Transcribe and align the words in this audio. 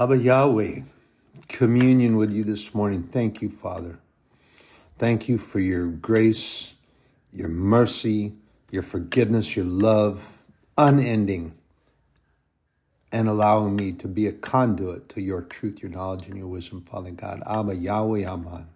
Abba 0.00 0.16
Yahweh, 0.16 0.80
communion 1.48 2.16
with 2.16 2.32
you 2.32 2.44
this 2.44 2.74
morning. 2.74 3.02
Thank 3.02 3.42
you, 3.42 3.50
Father. 3.50 3.98
Thank 4.98 5.28
you 5.28 5.36
for 5.36 5.60
your 5.60 5.86
grace, 5.86 6.76
your 7.30 7.50
mercy, 7.50 8.32
your 8.70 8.82
forgiveness, 8.82 9.54
your 9.54 9.66
love, 9.66 10.46
unending, 10.78 11.52
and 13.12 13.28
allowing 13.28 13.76
me 13.76 13.92
to 13.92 14.08
be 14.08 14.26
a 14.26 14.32
conduit 14.32 15.10
to 15.10 15.20
your 15.20 15.42
truth, 15.42 15.82
your 15.82 15.92
knowledge, 15.92 16.26
and 16.26 16.38
your 16.38 16.46
wisdom, 16.46 16.80
Father 16.80 17.10
God. 17.10 17.42
Abba 17.46 17.74
Yahweh 17.74 18.24
Aman. 18.24 18.68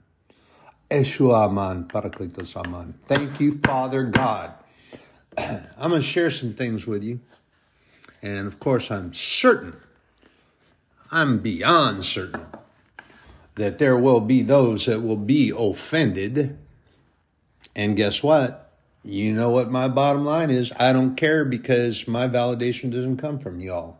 Yeshua 0.90 1.48
Aman, 1.48 1.84
Parakletos 1.84 2.54
Aman. 2.56 2.92
Thank 3.06 3.40
you, 3.40 3.52
Father 3.52 4.04
God. 4.04 4.52
I'm 5.38 5.90
going 5.90 6.02
to 6.02 6.06
share 6.06 6.30
some 6.30 6.52
things 6.52 6.86
with 6.86 7.02
you. 7.02 7.20
And 8.20 8.46
of 8.46 8.60
course, 8.60 8.90
I'm 8.90 9.14
certain, 9.14 9.76
I'm 11.10 11.38
beyond 11.38 12.04
certain 12.04 12.46
that 13.56 13.78
there 13.78 13.96
will 13.96 14.20
be 14.20 14.42
those 14.42 14.86
that 14.86 15.02
will 15.02 15.16
be 15.16 15.52
offended. 15.56 16.58
And 17.74 17.96
guess 17.96 18.22
what? 18.22 18.72
You 19.02 19.32
know 19.32 19.50
what 19.50 19.70
my 19.70 19.88
bottom 19.88 20.24
line 20.24 20.50
is? 20.50 20.72
I 20.78 20.92
don't 20.92 21.16
care 21.16 21.44
because 21.44 22.08
my 22.08 22.28
validation 22.28 22.90
doesn't 22.90 23.18
come 23.18 23.38
from 23.38 23.60
y'all. 23.60 23.98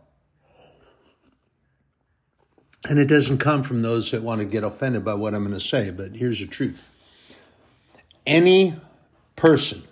And 2.87 2.99
it 2.99 3.05
doesn't 3.05 3.39
come 3.39 3.63
from 3.63 3.81
those 3.81 4.11
that 4.11 4.21
want 4.21 4.39
to 4.39 4.45
get 4.45 4.63
offended 4.63 5.03
by 5.03 5.13
what 5.15 5.33
I'm 5.33 5.43
going 5.43 5.57
to 5.57 5.65
say, 5.65 5.91
but 5.91 6.15
here's 6.15 6.39
the 6.39 6.47
truth. 6.47 6.89
Any 8.25 8.75
person, 9.35 9.83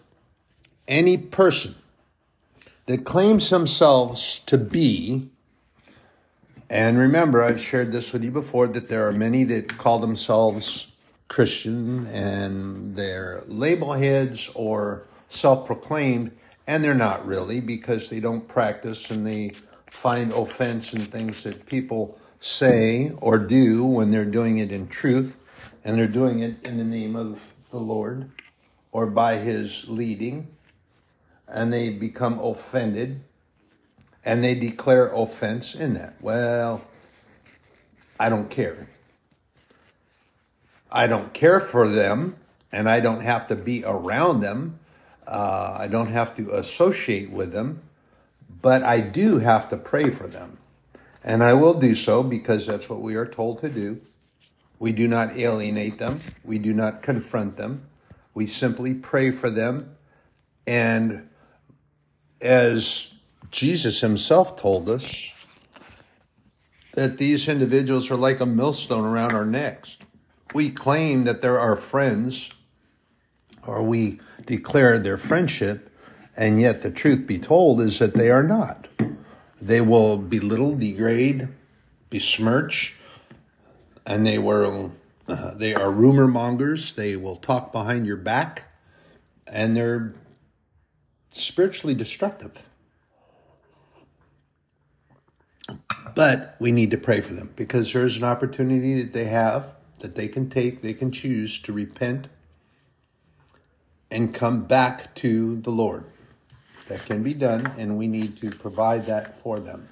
any 0.87 1.17
person 1.17 1.75
that 2.85 3.03
claims 3.03 3.49
themselves 3.49 4.39
to 4.45 4.57
be, 4.57 5.29
and 6.69 6.97
remember, 6.97 7.43
I've 7.43 7.61
shared 7.61 7.91
this 7.91 8.11
with 8.11 8.23
you 8.23 8.31
before, 8.31 8.67
that 8.67 8.89
there 8.89 9.07
are 9.07 9.11
many 9.11 9.43
that 9.45 9.77
call 9.77 9.99
themselves 9.99 10.91
Christian 11.27 12.07
and 12.07 12.95
they're 12.95 13.43
label 13.47 13.93
heads 13.93 14.49
or 14.55 15.03
self 15.29 15.65
proclaimed, 15.65 16.31
and 16.67 16.83
they're 16.83 16.93
not 16.93 17.25
really 17.25 17.59
because 17.59 18.09
they 18.09 18.19
don't 18.19 18.47
practice 18.47 19.09
and 19.11 19.25
they 19.25 19.51
find 19.89 20.31
offense 20.33 20.93
in 20.93 21.01
things 21.01 21.43
that 21.43 21.65
people 21.65 22.19
say 22.39 23.11
or 23.21 23.39
do 23.39 23.85
when 23.85 24.11
they're 24.11 24.25
doing 24.25 24.57
it 24.57 24.71
in 24.71 24.87
truth 24.87 25.39
and 25.83 25.97
they're 25.97 26.07
doing 26.07 26.39
it 26.39 26.57
in 26.63 26.77
the 26.77 26.83
name 26.83 27.15
of 27.15 27.39
the 27.71 27.77
Lord 27.77 28.29
or 28.91 29.07
by 29.07 29.37
his 29.37 29.87
leading 29.87 30.47
and 31.47 31.71
they 31.71 31.89
become 31.89 32.39
offended 32.39 33.21
and 34.25 34.43
they 34.43 34.55
declare 34.55 35.13
offense 35.13 35.75
in 35.75 35.93
that. 35.93 36.15
Well, 36.19 36.83
I 38.19 38.29
don't 38.29 38.49
care. 38.49 38.89
I 40.91 41.07
don't 41.07 41.33
care 41.33 41.59
for 41.59 41.87
them 41.87 42.37
and 42.71 42.89
I 42.89 42.99
don't 42.99 43.21
have 43.21 43.47
to 43.47 43.55
be 43.55 43.83
around 43.85 44.41
them. 44.41 44.79
Uh, 45.27 45.77
I 45.79 45.87
don't 45.87 46.09
have 46.09 46.35
to 46.37 46.51
associate 46.51 47.31
with 47.31 47.51
them, 47.51 47.81
but 48.61 48.83
I 48.83 48.99
do 48.99 49.39
have 49.39 49.69
to 49.69 49.77
pray 49.77 50.09
for 50.09 50.27
them. 50.27 50.57
And 51.23 51.43
I 51.43 51.53
will 51.53 51.73
do 51.73 51.95
so 51.95 52.21
because 52.21 52.65
that's 52.65 52.89
what 52.89 53.01
we 53.01 53.15
are 53.15 53.25
told 53.25 53.59
to 53.59 53.69
do. 53.69 54.01
We 54.77 54.91
do 54.91 55.07
not 55.07 55.37
alienate 55.37 55.99
them, 55.99 56.21
we 56.43 56.59
do 56.59 56.73
not 56.73 57.01
confront 57.01 57.57
them. 57.57 57.87
We 58.33 58.47
simply 58.47 58.93
pray 58.93 59.31
for 59.31 59.49
them. 59.49 59.95
And 60.67 61.29
as 62.41 63.14
Jesus 63.51 64.01
himself 64.01 64.55
told 64.55 64.89
us, 64.89 65.31
that 66.95 67.17
these 67.17 67.47
individuals 67.47 68.09
are 68.09 68.15
like 68.15 68.39
a 68.39 68.45
millstone 68.45 69.05
around 69.05 69.33
our 69.33 69.45
necks. 69.45 69.97
We 70.53 70.71
claim 70.71 71.25
that 71.25 71.41
they're 71.41 71.59
our 71.59 71.75
friends, 71.75 72.49
or 73.67 73.83
we 73.83 74.19
declare 74.45 74.97
their 74.97 75.17
friendship, 75.17 75.91
and 76.37 76.59
yet 76.59 76.81
the 76.81 76.91
truth 76.91 77.27
be 77.27 77.37
told 77.37 77.81
is 77.81 77.99
that 77.99 78.13
they 78.13 78.31
are 78.31 78.43
not. 78.43 78.87
They 79.61 79.81
will 79.81 80.17
belittle, 80.17 80.75
degrade, 80.75 81.49
besmirch, 82.09 82.95
and 84.05 84.25
they 84.25 84.37
will 84.37 84.93
uh, 85.27 85.55
they 85.55 85.73
are 85.73 85.91
rumor 85.91 86.27
mongers. 86.27 86.93
They 86.93 87.15
will 87.15 87.35
talk 87.35 87.73
behind 87.73 88.05
your 88.05 88.17
back, 88.17 88.65
and 89.47 89.75
they're 89.75 90.13
spiritually 91.29 91.95
destructive. 91.95 92.63
But 96.15 96.55
we 96.59 96.71
need 96.71 96.91
to 96.91 96.97
pray 96.97 97.21
for 97.21 97.33
them 97.33 97.51
because 97.55 97.91
there's 97.91 98.17
an 98.17 98.23
opportunity 98.23 99.01
that 99.01 99.13
they 99.13 99.25
have 99.25 99.75
that 99.99 100.15
they 100.15 100.27
can 100.27 100.49
take, 100.49 100.81
they 100.81 100.93
can 100.93 101.11
choose 101.11 101.59
to 101.61 101.73
repent 101.73 102.27
and 104.11 104.33
come 104.33 104.63
back 104.63 105.15
to 105.15 105.59
the 105.61 105.71
Lord. 105.71 106.05
That 106.87 107.03
can 107.05 107.23
be 107.23 107.33
done, 107.33 107.73
and 107.77 107.97
we 107.97 108.07
need 108.07 108.39
to 108.41 108.51
provide 108.51 109.07
that 109.07 109.41
for 109.41 109.59
them. 109.59 109.89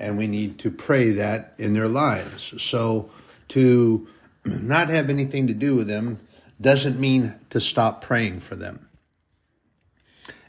And 0.00 0.18
we 0.18 0.26
need 0.26 0.58
to 0.60 0.70
pray 0.70 1.12
that 1.12 1.54
in 1.58 1.74
their 1.74 1.86
lives. 1.86 2.60
So 2.60 3.10
to 3.50 4.08
not 4.44 4.88
have 4.88 5.08
anything 5.08 5.46
to 5.46 5.54
do 5.54 5.76
with 5.76 5.86
them 5.86 6.18
doesn't 6.60 6.98
mean 6.98 7.34
to 7.50 7.60
stop 7.60 8.02
praying 8.02 8.40
for 8.40 8.56
them. 8.56 8.83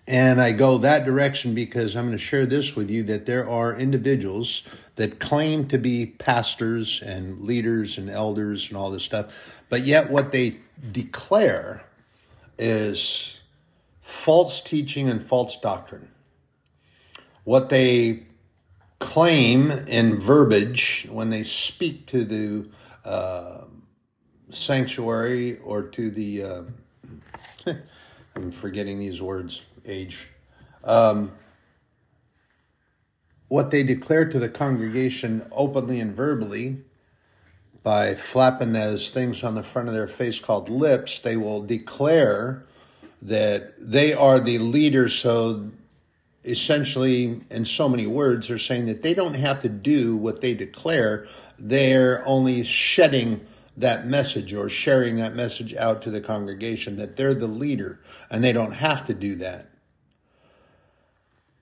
And 0.08 0.40
I 0.40 0.52
go 0.52 0.78
that 0.80 1.04
direction 1.04 1.56
because 1.56 1.96
I'm 1.96 2.06
going 2.06 2.18
to 2.18 2.24
share 2.24 2.46
this 2.46 2.76
with 2.76 2.92
you 2.92 3.04
that 3.04 3.26
there 3.26 3.50
are 3.50 3.76
individuals 3.76 4.64
that 4.96 5.20
claim 5.20 5.68
to 5.70 5.78
be 5.78 6.06
pastors 6.06 7.02
and 7.02 7.42
leaders 7.42 7.98
and 7.98 8.10
elders 8.10 8.68
and 8.68 8.78
all 8.78 8.92
this 8.92 9.04
stuff, 9.04 9.34
but 9.70 9.82
yet 9.82 10.10
what 10.10 10.32
they 10.32 10.60
declare 10.92 11.84
is 12.58 13.42
false 14.02 14.62
teaching 14.62 15.10
and 15.10 15.22
false 15.22 15.60
doctrine. 15.60 16.10
What 17.44 17.70
they 17.70 18.24
claim 19.00 19.72
in 19.72 20.20
verbiage 20.20 21.08
when 21.12 21.30
they 21.30 21.44
speak 21.44 22.06
to 22.08 22.24
the 22.24 22.70
uh, 23.04 23.66
sanctuary 24.50 25.60
or 25.60 25.84
to 25.84 26.10
the, 26.10 26.44
uh, 26.44 26.64
I'm 28.36 28.52
forgetting 28.52 29.00
these 29.00 29.22
words, 29.22 29.64
age. 29.86 30.28
Um, 30.84 31.32
what 33.48 33.72
they 33.72 33.84
declare 33.84 34.26
to 34.26 34.40
the 34.40 34.50
congregation 34.50 35.48
openly 35.52 36.00
and 36.00 36.16
verbally 36.16 36.78
by 37.84 38.16
flapping 38.16 38.74
those 38.74 39.12
things 39.12 39.44
on 39.44 39.56
the 39.56 39.64
front 39.64 39.88
of 39.88 39.94
their 39.94 40.08
face 40.08 40.40
called 40.40 40.70
lips, 40.70 41.20
they 41.20 41.38
will 41.38 41.62
declare 41.62 42.66
that 43.22 43.74
they 43.78 44.14
are 44.14 44.40
the 44.40 44.58
leader. 44.58 45.08
So 45.08 45.70
essentially, 46.44 47.42
in 47.50 47.66
so 47.66 47.88
many 47.88 48.08
words, 48.08 48.48
they're 48.48 48.58
saying 48.58 48.88
that 48.88 49.04
they 49.04 49.14
don't 49.14 49.36
have 49.36 49.62
to 49.62 49.70
do 49.70 50.18
what 50.18 50.42
they 50.42 50.56
declare. 50.56 51.28
They're 51.60 52.24
only 52.26 52.64
shedding 52.64 53.46
that 53.78 54.08
message 54.08 54.54
or 54.54 54.70
sharing 54.70 55.18
that 55.18 55.36
message 55.36 55.76
out 55.76 56.02
to 56.04 56.10
the 56.10 56.22
congregation 56.22 56.98
that 56.98 57.18
they're 57.18 57.34
the 57.34 57.48
leader 57.48 58.00
and 58.30 58.44
they 58.44 58.54
don't 58.54 58.72
have 58.72 59.06
to 59.08 59.14
do 59.14 59.36
that. 59.36 59.70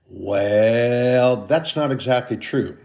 Well, 0.08 1.36
that's 1.36 1.76
not 1.76 1.92
exactly 1.92 2.36
true. 2.36 2.76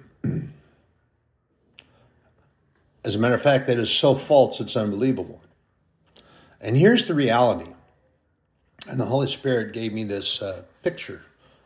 As 3.03 3.15
a 3.15 3.19
matter 3.19 3.35
of 3.35 3.41
fact, 3.41 3.67
that 3.67 3.77
is 3.77 3.89
so 3.89 4.13
false, 4.13 4.59
it's 4.59 4.75
unbelievable. 4.75 5.41
And 6.61 6.75
here's 6.75 7.07
the 7.07 7.13
reality. 7.13 7.71
And 8.87 8.99
the 8.99 9.05
Holy 9.05 9.27
Spirit 9.27 9.73
gave 9.73 9.93
me 9.93 10.03
this 10.03 10.41
uh, 10.41 10.63
picture 10.83 11.23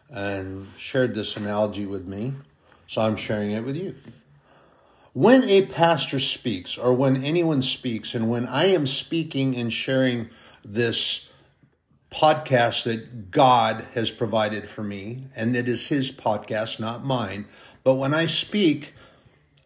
and 0.09 0.67
shared 0.77 1.15
this 1.15 1.37
analogy 1.37 1.85
with 1.85 2.05
me. 2.05 2.33
So 2.87 3.01
I'm 3.01 3.15
sharing 3.15 3.51
it 3.51 3.63
with 3.63 3.75
you. 3.75 3.95
When 5.13 5.43
a 5.43 5.65
pastor 5.67 6.19
speaks, 6.19 6.77
or 6.77 6.94
when 6.94 7.23
anyone 7.23 7.61
speaks, 7.61 8.15
and 8.15 8.29
when 8.29 8.47
I 8.47 8.65
am 8.65 8.88
speaking 8.88 9.56
and 9.56 9.71
sharing 9.71 10.29
this 10.65 11.29
podcast 12.13 12.83
that 12.83 13.31
God 13.31 13.88
has 13.95 14.12
provided 14.12 14.69
for 14.69 14.83
me, 14.83 15.27
and 15.36 15.56
it 15.56 15.68
is 15.68 15.88
His 15.88 16.12
podcast, 16.12 16.80
not 16.80 17.04
mine. 17.04 17.45
But 17.83 17.95
when 17.95 18.13
I 18.13 18.27
speak, 18.27 18.94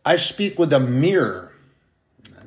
I 0.05 0.17
speak 0.17 0.57
with 0.57 0.71
a 0.73 0.79
mirror. 0.79 1.53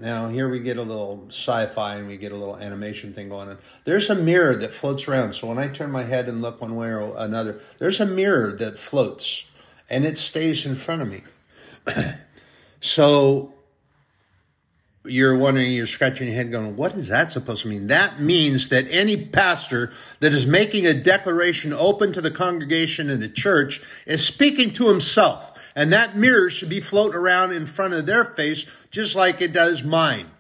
Now, 0.01 0.31
here 0.31 0.49
we 0.49 0.61
get 0.61 0.79
a 0.79 0.83
little 0.83 1.27
sci 1.29 1.67
fi 1.67 1.97
and 1.97 2.09
we 2.09 2.17
get 2.17 2.33
a 2.33 2.37
little 2.37 2.57
animation 2.57 3.13
thing 3.13 3.29
going 3.29 3.51
on. 3.51 3.59
There's 3.85 4.09
a 4.09 4.15
mirror 4.15 4.57
that 4.57 4.73
floats 4.73 5.07
around. 5.07 5.35
So 5.35 5.47
when 5.47 5.59
I 5.59 5.69
turn 5.69 5.91
my 5.91 6.05
head 6.05 6.27
and 6.27 6.41
look 6.41 6.63
one 6.63 6.75
way 6.75 6.89
or 6.89 7.15
another, 7.19 7.61
there's 7.79 8.01
a 8.01 8.07
mirror 8.07 8.53
that 8.53 8.79
floats 8.79 9.45
and 9.91 10.07
it 10.07 10.17
stays 10.17 10.65
in 10.65 10.77
front 10.77 11.03
of 11.03 11.09
me. 11.09 11.23
so 12.81 13.53
you're 15.05 15.37
wondering, 15.37 15.73
you're 15.73 15.87
scratching 15.87 16.29
your 16.29 16.37
head 16.37 16.53
going, 16.53 16.77
what 16.77 16.95
is 16.95 17.09
that 17.09 17.33
supposed 17.33 17.63
to 17.63 17.69
mean? 17.69 17.87
That 17.87 18.21
means 18.21 18.69
that 18.69 18.87
any 18.91 19.17
pastor 19.17 19.93
that 20.21 20.35
is 20.35 20.47
making 20.47 20.87
a 20.87 20.93
declaration 20.93 21.73
open 21.73 22.13
to 22.13 22.21
the 22.21 22.31
congregation 22.31 23.09
in 23.09 23.21
the 23.21 23.29
church 23.29 23.81
is 24.07 24.25
speaking 24.25 24.73
to 24.75 24.89
himself. 24.89 25.53
And 25.75 25.93
that 25.93 26.17
mirror 26.17 26.51
should 26.51 26.69
be 26.69 26.81
floating 26.81 27.19
around 27.19 27.53
in 27.53 27.65
front 27.65 27.95
of 27.95 28.05
their 28.05 28.25
face 28.25 28.67
just 28.91 29.15
like 29.15 29.41
it 29.41 29.53
does 29.53 29.83
mine. 29.83 30.31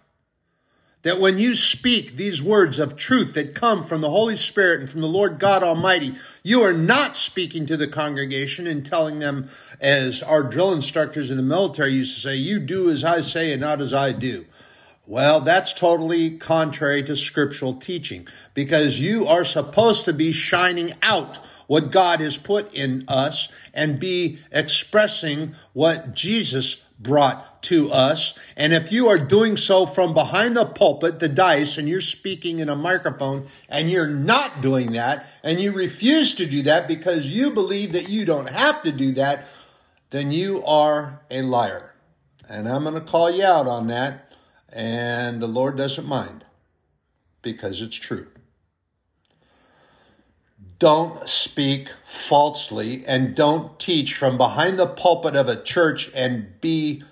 That 1.02 1.20
when 1.20 1.38
you 1.38 1.56
speak 1.56 2.16
these 2.16 2.42
words 2.42 2.78
of 2.78 2.96
truth 2.96 3.32
that 3.32 3.54
come 3.54 3.82
from 3.82 4.02
the 4.02 4.10
Holy 4.10 4.36
Spirit 4.36 4.80
and 4.80 4.90
from 4.90 5.00
the 5.00 5.06
Lord 5.06 5.38
God 5.38 5.62
Almighty, 5.62 6.16
you 6.42 6.60
are 6.60 6.74
not 6.74 7.16
speaking 7.16 7.64
to 7.66 7.78
the 7.78 7.88
congregation 7.88 8.66
and 8.66 8.84
telling 8.84 9.18
them, 9.20 9.48
as 9.80 10.22
our 10.22 10.42
drill 10.42 10.74
instructors 10.74 11.30
in 11.30 11.38
the 11.38 11.42
military 11.42 11.94
used 11.94 12.14
to 12.16 12.20
say, 12.20 12.34
you 12.34 12.58
do 12.58 12.90
as 12.90 13.02
I 13.02 13.22
say 13.22 13.50
and 13.52 13.62
not 13.62 13.80
as 13.80 13.94
I 13.94 14.12
do. 14.12 14.44
Well, 15.10 15.40
that's 15.40 15.72
totally 15.72 16.38
contrary 16.38 17.02
to 17.02 17.16
scriptural 17.16 17.74
teaching 17.74 18.28
because 18.54 19.00
you 19.00 19.26
are 19.26 19.44
supposed 19.44 20.04
to 20.04 20.12
be 20.12 20.30
shining 20.30 20.92
out 21.02 21.40
what 21.66 21.90
God 21.90 22.20
has 22.20 22.36
put 22.36 22.72
in 22.72 23.06
us 23.08 23.48
and 23.74 23.98
be 23.98 24.38
expressing 24.52 25.56
what 25.72 26.14
Jesus 26.14 26.80
brought 27.00 27.60
to 27.64 27.90
us. 27.90 28.38
And 28.56 28.72
if 28.72 28.92
you 28.92 29.08
are 29.08 29.18
doing 29.18 29.56
so 29.56 29.84
from 29.84 30.14
behind 30.14 30.56
the 30.56 30.64
pulpit, 30.64 31.18
the 31.18 31.28
dice, 31.28 31.76
and 31.76 31.88
you're 31.88 32.00
speaking 32.00 32.60
in 32.60 32.68
a 32.68 32.76
microphone 32.76 33.48
and 33.68 33.90
you're 33.90 34.06
not 34.06 34.60
doing 34.60 34.92
that 34.92 35.26
and 35.42 35.60
you 35.60 35.72
refuse 35.72 36.36
to 36.36 36.46
do 36.46 36.62
that 36.62 36.86
because 36.86 37.26
you 37.26 37.50
believe 37.50 37.94
that 37.94 38.08
you 38.08 38.24
don't 38.24 38.48
have 38.48 38.80
to 38.84 38.92
do 38.92 39.10
that, 39.14 39.48
then 40.10 40.30
you 40.30 40.64
are 40.64 41.20
a 41.32 41.42
liar. 41.42 41.96
And 42.48 42.68
I'm 42.68 42.84
going 42.84 42.94
to 42.94 43.00
call 43.00 43.28
you 43.28 43.44
out 43.44 43.66
on 43.66 43.88
that. 43.88 44.29
And 44.72 45.40
the 45.40 45.48
Lord 45.48 45.76
doesn't 45.76 46.06
mind 46.06 46.44
because 47.42 47.80
it's 47.80 47.96
true. 47.96 48.26
Don't 50.78 51.28
speak 51.28 51.88
falsely 52.04 53.04
and 53.06 53.34
don't 53.34 53.78
teach 53.78 54.14
from 54.14 54.38
behind 54.38 54.78
the 54.78 54.86
pulpit 54.86 55.36
of 55.36 55.48
a 55.48 55.62
church 55.62 56.10
and 56.14 56.60
be 56.60 57.02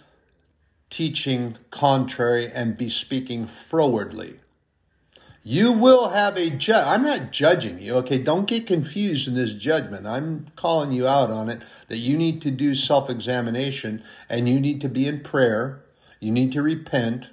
teaching 0.90 1.56
contrary 1.70 2.50
and 2.50 2.76
be 2.76 2.88
speaking 2.88 3.46
frowardly. 3.46 4.38
You 5.42 5.72
will 5.72 6.08
have 6.08 6.36
a 6.36 6.50
judge. 6.50 6.86
I'm 6.86 7.02
not 7.02 7.30
judging 7.30 7.78
you, 7.78 7.94
okay? 7.96 8.18
Don't 8.18 8.46
get 8.46 8.66
confused 8.66 9.28
in 9.28 9.34
this 9.34 9.52
judgment. 9.52 10.06
I'm 10.06 10.46
calling 10.56 10.92
you 10.92 11.06
out 11.06 11.30
on 11.30 11.48
it 11.48 11.62
that 11.88 11.98
you 11.98 12.16
need 12.16 12.42
to 12.42 12.50
do 12.50 12.74
self 12.74 13.08
examination 13.08 14.02
and 14.28 14.48
you 14.48 14.60
need 14.60 14.80
to 14.82 14.88
be 14.88 15.06
in 15.06 15.20
prayer. 15.20 15.82
You 16.20 16.32
need 16.32 16.52
to 16.52 16.62
repent, 16.62 17.28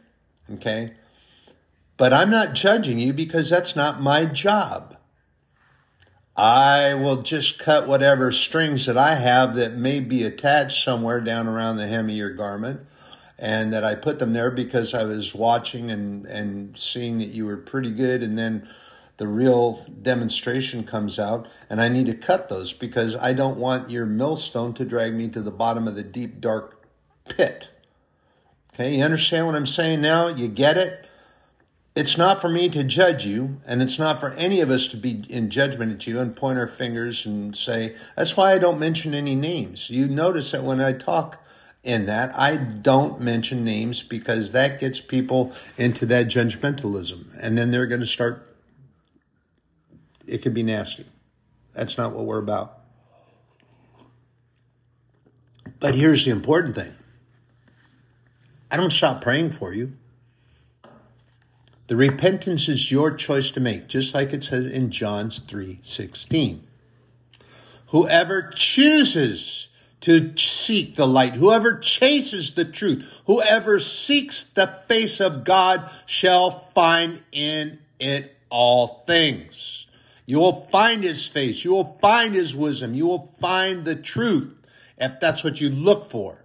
okay? 0.54 0.94
But 1.98 2.14
I'm 2.14 2.30
not 2.30 2.54
judging 2.54 3.00
you 3.00 3.14
because 3.14 3.50
that's 3.50 3.76
not 3.76 4.02
my 4.02 4.26
job. 4.26 4.98
I 6.36 6.94
will 6.96 7.22
just 7.22 7.60
cut 7.60 7.88
whatever 7.88 8.32
strings 8.34 8.88
that 8.88 8.98
I 8.98 9.16
have 9.16 9.56
that 9.56 9.76
may 9.76 10.02
be 10.02 10.24
attached 10.24 10.84
somewhere 10.84 11.22
down 11.22 11.48
around 11.48 11.78
the 11.78 11.88
hem 11.88 12.10
of 12.10 12.16
your 12.16 12.32
garment. 12.32 12.82
And 13.38 13.74
that 13.74 13.84
I 13.84 13.96
put 13.96 14.20
them 14.20 14.32
there 14.32 14.52
because 14.52 14.94
I 14.94 15.04
was 15.04 15.36
watching 15.36 15.92
and, 15.92 16.26
and 16.26 16.78
seeing 16.78 17.20
that 17.20 17.30
you 17.30 17.46
were 17.46 17.58
pretty 17.58 17.92
good. 17.92 18.24
And 18.24 18.38
then 18.38 18.70
the 19.18 19.28
real 19.28 19.86
demonstration 20.02 20.86
comes 20.86 21.20
out. 21.20 21.48
And 21.70 21.82
I 21.82 21.90
need 21.90 22.06
to 22.06 22.16
cut 22.16 22.48
those 22.48 22.72
because 22.72 23.16
I 23.16 23.34
don't 23.34 23.58
want 23.58 23.90
your 23.90 24.06
millstone 24.06 24.74
to 24.76 24.86
drag 24.86 25.14
me 25.14 25.28
to 25.30 25.42
the 25.42 25.52
bottom 25.52 25.86
of 25.88 25.96
the 25.96 26.04
deep, 26.04 26.40
dark 26.40 26.88
pit. 27.28 27.70
Okay, 28.76 28.98
you 28.98 29.04
understand 29.04 29.48
what 29.48 29.56
I'm 29.56 29.66
saying 29.66 30.02
now? 30.02 30.28
You 30.28 30.48
get 30.48 30.78
it? 30.78 31.06
it's 31.96 32.18
not 32.18 32.42
for 32.42 32.50
me 32.50 32.68
to 32.70 32.84
judge 32.84 33.26
you, 33.26 33.62
and 33.66 33.82
it's 33.82 33.98
not 33.98 34.20
for 34.20 34.32
any 34.32 34.60
of 34.60 34.70
us 34.70 34.88
to 34.90 34.98
be 34.98 35.24
in 35.30 35.50
judgment 35.50 35.94
at 35.94 36.06
you 36.06 36.20
and 36.20 36.36
point 36.36 36.60
our 36.60 36.68
fingers 36.68 37.26
and 37.26 37.56
say, 37.56 37.96
that's 38.18 38.36
why 38.36 38.52
I 38.52 38.58
don't 38.58 38.80
mention 38.80 39.14
any 39.14 39.34
names. 39.34 39.90
You 39.90 40.10
notice 40.10 40.52
that 40.52 40.64
when 40.64 40.82
I 40.82 40.92
talk 40.92 41.42
in 41.84 42.08
that, 42.08 42.38
I 42.38 42.58
don't 42.58 43.22
mention 43.22 43.64
names 43.64 44.04
because 44.04 44.52
that 44.52 44.82
gets 44.82 45.00
people 45.00 45.54
into 45.78 46.06
that 46.08 46.28
judgmentalism. 46.28 47.28
And 47.40 47.58
then 47.58 47.72
they're 47.72 47.88
going 47.88 48.02
to 48.02 48.08
start, 48.08 48.58
it 50.28 50.42
can 50.42 50.54
be 50.54 50.64
nasty. 50.64 51.06
That's 51.72 51.98
not 51.98 52.12
what 52.12 52.26
we're 52.26 52.40
about. 52.40 52.82
But 55.80 55.96
here's 55.96 56.26
the 56.26 56.32
important 56.32 56.76
thing 56.76 56.94
I 58.72 58.78
don't 58.78 58.92
stop 58.92 59.22
praying 59.22 59.52
for 59.52 59.74
you. 59.74 59.94
The 61.88 61.96
repentance 61.96 62.68
is 62.68 62.92
your 62.92 63.12
choice 63.12 63.52
to 63.52 63.60
make, 63.60 63.88
just 63.88 64.16
like 64.16 64.34
it 64.34 64.44
says 64.44 64.66
in 64.66 64.90
John's 64.90 65.40
3:16. 65.40 66.64
Whoever 67.88 68.52
chooses 68.56 69.68
to 70.02 70.36
seek 70.36 70.96
the 70.96 71.08
light, 71.08 71.36
whoever 71.36 71.78
chases 71.78 72.54
the 72.54 72.66
truth, 72.66 73.06
whoever 73.28 73.80
seeks 73.80 74.44
the 74.44 74.80
face 74.88 75.20
of 75.20 75.44
God 75.44 75.90
shall 76.06 76.70
find 76.74 77.22
in 77.32 77.80
it 78.00 78.36
all 78.50 79.04
things. 79.06 79.86
You 80.26 80.40
will 80.40 80.68
find 80.72 81.04
his 81.04 81.28
face, 81.28 81.64
you 81.64 81.72
will 81.72 81.98
find 82.02 82.34
his 82.34 82.56
wisdom, 82.56 82.96
you 82.96 83.06
will 83.06 83.34
find 83.40 83.86
the 83.86 83.96
truth 83.96 84.56
if 84.98 85.20
that's 85.20 85.44
what 85.44 85.62
you 85.62 85.70
look 85.70 86.10
for. 86.10 86.45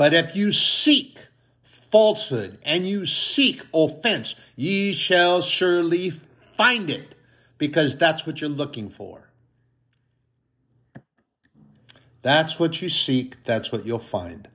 But 0.00 0.14
if 0.14 0.34
you 0.34 0.50
seek 0.50 1.26
falsehood 1.62 2.56
and 2.62 2.88
you 2.88 3.04
seek 3.04 3.66
offense, 3.74 4.34
ye 4.56 4.94
shall 4.94 5.42
surely 5.42 6.08
find 6.56 6.88
it 6.88 7.14
because 7.58 7.98
that's 7.98 8.24
what 8.26 8.40
you're 8.40 8.48
looking 8.48 8.88
for. 8.88 9.28
That's 12.22 12.58
what 12.58 12.80
you 12.80 12.88
seek, 12.88 13.44
that's 13.44 13.70
what 13.70 13.84
you'll 13.84 13.98
find. 13.98 14.48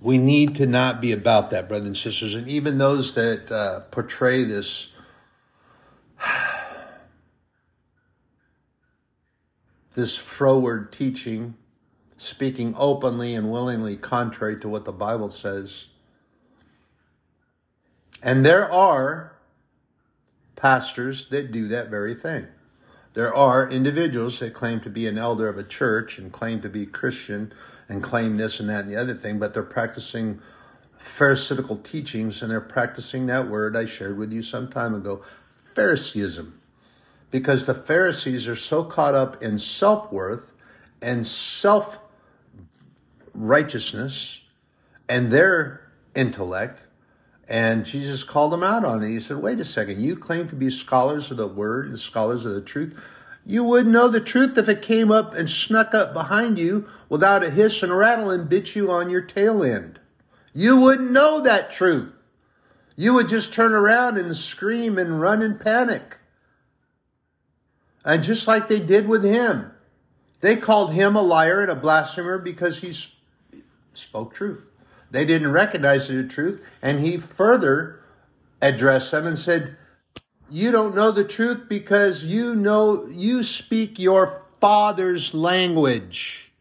We 0.00 0.18
need 0.18 0.56
to 0.56 0.66
not 0.66 1.00
be 1.00 1.12
about 1.12 1.52
that, 1.52 1.68
brothers 1.68 1.86
and 1.86 1.96
sisters. 1.96 2.34
And 2.34 2.48
even 2.48 2.78
those 2.78 3.14
that 3.14 3.52
uh, 3.52 3.78
portray 3.92 4.42
this 4.42 4.90
this 9.94 10.16
froward 10.16 10.90
teaching 10.90 11.54
speaking 12.20 12.74
openly 12.76 13.34
and 13.34 13.50
willingly 13.50 13.96
contrary 13.96 14.60
to 14.60 14.68
what 14.68 14.84
the 14.84 14.92
Bible 14.92 15.30
says. 15.30 15.86
And 18.22 18.44
there 18.44 18.70
are 18.70 19.32
pastors 20.54 21.28
that 21.28 21.50
do 21.50 21.68
that 21.68 21.88
very 21.88 22.14
thing. 22.14 22.46
There 23.14 23.34
are 23.34 23.66
individuals 23.66 24.38
that 24.40 24.52
claim 24.52 24.80
to 24.80 24.90
be 24.90 25.06
an 25.06 25.16
elder 25.16 25.48
of 25.48 25.56
a 25.56 25.64
church 25.64 26.18
and 26.18 26.30
claim 26.30 26.60
to 26.60 26.68
be 26.68 26.84
Christian 26.84 27.54
and 27.88 28.02
claim 28.02 28.36
this 28.36 28.60
and 28.60 28.68
that 28.68 28.84
and 28.84 28.90
the 28.90 29.00
other 29.00 29.14
thing, 29.14 29.38
but 29.38 29.54
they're 29.54 29.62
practicing 29.62 30.42
Pharisaical 30.98 31.78
teachings 31.78 32.42
and 32.42 32.50
they're 32.50 32.60
practicing 32.60 33.24
that 33.26 33.48
word 33.48 33.74
I 33.74 33.86
shared 33.86 34.18
with 34.18 34.30
you 34.30 34.42
some 34.42 34.68
time 34.68 34.94
ago, 34.94 35.24
Phariseeism. 35.74 36.60
Because 37.30 37.64
the 37.64 37.72
Pharisees 37.72 38.46
are 38.46 38.56
so 38.56 38.84
caught 38.84 39.14
up 39.14 39.42
in 39.42 39.56
self 39.56 40.12
worth 40.12 40.52
and 41.00 41.26
self 41.26 41.98
righteousness 43.40 44.42
and 45.08 45.32
their 45.32 45.88
intellect. 46.14 46.86
And 47.48 47.84
Jesus 47.84 48.22
called 48.22 48.52
them 48.52 48.62
out 48.62 48.84
on 48.84 49.02
it. 49.02 49.08
He 49.08 49.18
said, 49.18 49.38
wait 49.38 49.58
a 49.58 49.64
second, 49.64 50.00
you 50.00 50.14
claim 50.16 50.48
to 50.48 50.54
be 50.54 50.70
scholars 50.70 51.30
of 51.30 51.36
the 51.36 51.48
word 51.48 51.88
and 51.88 51.98
scholars 51.98 52.46
of 52.46 52.54
the 52.54 52.60
truth. 52.60 52.96
You 53.44 53.64
wouldn't 53.64 53.92
know 53.92 54.08
the 54.08 54.20
truth 54.20 54.56
if 54.56 54.68
it 54.68 54.82
came 54.82 55.10
up 55.10 55.34
and 55.34 55.48
snuck 55.48 55.94
up 55.94 56.14
behind 56.14 56.58
you 56.58 56.86
without 57.08 57.42
a 57.42 57.50
hiss 57.50 57.82
and 57.82 57.90
a 57.90 57.94
rattle 57.96 58.30
and 58.30 58.48
bit 58.48 58.76
you 58.76 58.90
on 58.90 59.10
your 59.10 59.22
tail 59.22 59.64
end. 59.64 59.98
You 60.52 60.80
wouldn't 60.80 61.10
know 61.10 61.40
that 61.40 61.72
truth. 61.72 62.14
You 62.96 63.14
would 63.14 63.28
just 63.28 63.52
turn 63.52 63.72
around 63.72 64.18
and 64.18 64.36
scream 64.36 64.98
and 64.98 65.20
run 65.20 65.42
in 65.42 65.58
panic. 65.58 66.18
And 68.04 68.22
just 68.22 68.46
like 68.46 68.68
they 68.68 68.80
did 68.80 69.08
with 69.08 69.24
him, 69.24 69.72
they 70.40 70.56
called 70.56 70.92
him 70.92 71.16
a 71.16 71.22
liar 71.22 71.62
and 71.62 71.70
a 71.70 71.74
blasphemer 71.74 72.38
because 72.38 72.80
he's 72.80 73.14
spoke 73.92 74.34
truth. 74.34 74.62
They 75.10 75.24
didn't 75.24 75.52
recognize 75.52 76.08
the 76.08 76.24
truth, 76.24 76.64
and 76.82 77.00
he 77.00 77.16
further 77.16 78.00
addressed 78.62 79.10
them 79.10 79.26
and 79.26 79.38
said, 79.38 79.76
You 80.48 80.70
don't 80.70 80.94
know 80.94 81.10
the 81.10 81.24
truth 81.24 81.68
because 81.68 82.24
you 82.24 82.54
know 82.54 83.06
you 83.10 83.42
speak 83.42 83.98
your 83.98 84.42
father's 84.60 85.34
language. 85.34 86.52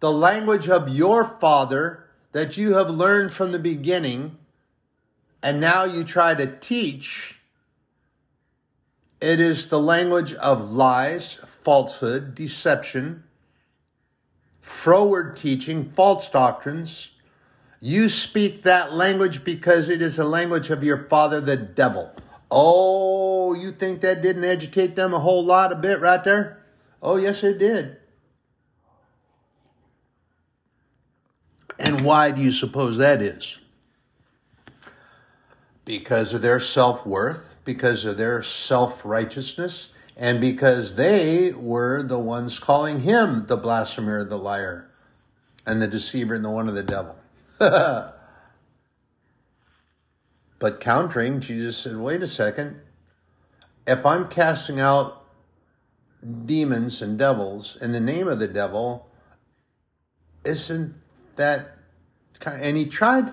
The 0.00 0.12
language 0.12 0.68
of 0.68 0.88
your 0.88 1.24
father 1.24 2.04
that 2.32 2.56
you 2.56 2.74
have 2.74 2.90
learned 2.90 3.32
from 3.32 3.52
the 3.52 3.58
beginning, 3.58 4.36
and 5.42 5.60
now 5.60 5.84
you 5.84 6.04
try 6.04 6.34
to 6.34 6.46
teach. 6.46 7.36
It 9.20 9.40
is 9.40 9.68
the 9.68 9.80
language 9.80 10.34
of 10.34 10.70
lies, 10.70 11.36
falsehood, 11.36 12.34
deception, 12.34 13.24
froward 14.66 15.36
teaching, 15.36 15.84
false 15.84 16.28
doctrines. 16.28 17.12
You 17.80 18.08
speak 18.08 18.64
that 18.64 18.92
language 18.92 19.44
because 19.44 19.88
it 19.88 20.02
is 20.02 20.18
a 20.18 20.24
language 20.24 20.70
of 20.70 20.82
your 20.82 20.98
father, 20.98 21.40
the 21.40 21.56
devil. 21.56 22.12
Oh, 22.50 23.54
you 23.54 23.70
think 23.70 24.00
that 24.00 24.22
didn't 24.22 24.44
agitate 24.44 24.96
them 24.96 25.14
a 25.14 25.20
whole 25.20 25.44
lot 25.44 25.70
a 25.70 25.76
bit 25.76 26.00
right 26.00 26.22
there? 26.24 26.64
Oh, 27.00 27.16
yes, 27.16 27.44
it 27.44 27.58
did. 27.58 27.96
And 31.78 32.00
why 32.00 32.32
do 32.32 32.42
you 32.42 32.50
suppose 32.50 32.96
that 32.98 33.22
is? 33.22 33.60
Because 35.84 36.34
of 36.34 36.42
their 36.42 36.58
self 36.58 37.06
worth, 37.06 37.54
because 37.64 38.04
of 38.04 38.16
their 38.16 38.42
self 38.42 39.04
righteousness, 39.04 39.90
and 40.16 40.40
because 40.40 40.94
they 40.94 41.52
were 41.52 42.02
the 42.02 42.18
ones 42.18 42.58
calling 42.58 43.00
him 43.00 43.46
the 43.46 43.56
blasphemer, 43.56 44.24
the 44.24 44.38
liar, 44.38 44.90
and 45.66 45.82
the 45.82 45.88
deceiver, 45.88 46.34
and 46.34 46.44
the 46.44 46.50
one 46.50 46.68
of 46.68 46.74
the 46.74 46.82
devil. 46.82 47.16
but 47.58 48.14
countering, 50.80 51.40
Jesus 51.40 51.76
said, 51.76 51.96
wait 51.96 52.22
a 52.22 52.26
second. 52.26 52.80
If 53.86 54.06
I'm 54.06 54.28
casting 54.28 54.80
out 54.80 55.24
demons 56.44 57.02
and 57.02 57.18
devils 57.18 57.76
in 57.80 57.92
the 57.92 58.00
name 58.00 58.26
of 58.26 58.38
the 58.38 58.48
devil, 58.48 59.08
isn't 60.44 60.94
that 61.36 61.76
kind 62.40 62.60
of, 62.60 62.66
and 62.66 62.76
he 62.76 62.86
tried 62.86 63.32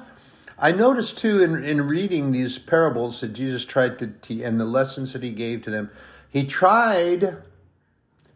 I 0.57 0.71
noticed 0.71 1.17
too 1.17 1.41
in, 1.41 1.63
in 1.63 1.87
reading 1.87 2.31
these 2.31 2.57
parables 2.57 3.21
that 3.21 3.33
Jesus 3.33 3.65
tried 3.65 3.99
to 3.99 4.43
and 4.43 4.59
the 4.59 4.65
lessons 4.65 5.13
that 5.13 5.23
he 5.23 5.31
gave 5.31 5.61
to 5.63 5.71
them, 5.71 5.89
he 6.33 6.43
tried 6.43 7.43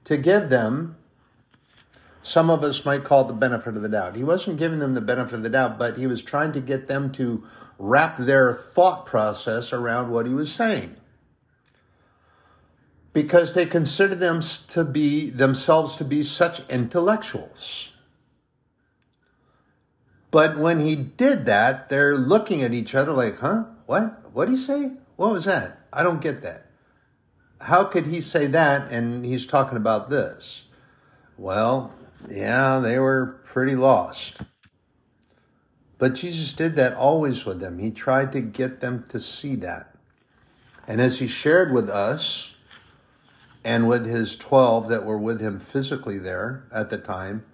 to 0.03 0.17
give 0.17 0.49
them 0.49 0.95
some 2.21 2.49
of 2.49 2.61
us 2.61 2.85
might 2.85 3.03
call 3.03 3.23
the 3.23 3.33
benefit 3.33 3.75
of 3.75 3.81
the 3.81 3.89
doubt. 3.89 4.15
He 4.15 4.23
wasn't 4.23 4.59
giving 4.59 4.79
them 4.79 4.93
the 4.93 5.01
benefit 5.01 5.33
of 5.33 5.43
the 5.43 5.49
doubt, 5.49 5.79
but 5.79 5.97
he 5.97 6.05
was 6.05 6.21
trying 6.21 6.51
to 6.51 6.61
get 6.61 6.87
them 6.87 7.11
to 7.13 7.43
wrap 7.79 8.17
their 8.17 8.53
thought 8.53 9.05
process 9.05 9.73
around 9.73 10.11
what 10.11 10.27
he 10.27 10.33
was 10.33 10.53
saying. 10.53 10.95
Because 13.13 13.53
they 13.53 13.65
considered 13.65 14.19
them 14.19 14.41
to 14.41 14.83
be 14.83 15.29
themselves 15.29 15.95
to 15.95 16.03
be 16.03 16.21
such 16.21 16.59
intellectuals. 16.69 17.93
But 20.29 20.57
when 20.57 20.81
he 20.81 20.95
did 20.95 21.45
that, 21.45 21.89
they're 21.89 22.17
looking 22.17 22.61
at 22.61 22.73
each 22.73 22.93
other 22.93 23.13
like, 23.13 23.39
huh? 23.39 23.63
What? 23.85 24.33
What 24.33 24.45
did 24.45 24.51
he 24.51 24.57
say? 24.57 24.91
What 25.15 25.31
was 25.31 25.45
that? 25.45 25.79
I 25.91 26.03
don't 26.03 26.21
get 26.21 26.43
that. 26.43 26.66
How 27.61 27.83
could 27.83 28.05
he 28.05 28.21
say 28.21 28.47
that 28.47 28.91
and 28.91 29.25
he's 29.25 29.45
talking 29.45 29.77
about 29.77 30.09
this? 30.09 30.65
Well, 31.37 31.93
yeah, 32.29 32.79
they 32.79 32.99
were 32.99 33.39
pretty 33.45 33.75
lost. 33.75 34.41
But 35.97 36.13
Jesus 36.13 36.53
did 36.53 36.75
that 36.75 36.93
always 36.93 37.45
with 37.45 37.59
them. 37.59 37.79
He 37.79 37.89
tried 37.91 38.31
to 38.33 38.41
get 38.41 38.81
them 38.81 39.05
to 39.09 39.19
see 39.19 39.55
that. 39.57 39.95
And 40.87 41.01
as 41.01 41.19
he 41.19 41.27
shared 41.27 41.73
with 41.73 41.89
us 41.89 42.55
and 43.65 43.87
with 43.87 44.05
his 44.05 44.35
12 44.37 44.87
that 44.89 45.05
were 45.05 45.17
with 45.17 45.41
him 45.41 45.59
physically 45.59 46.17
there 46.17 46.63
at 46.73 46.89
the 46.89 46.97
time, 46.97 47.45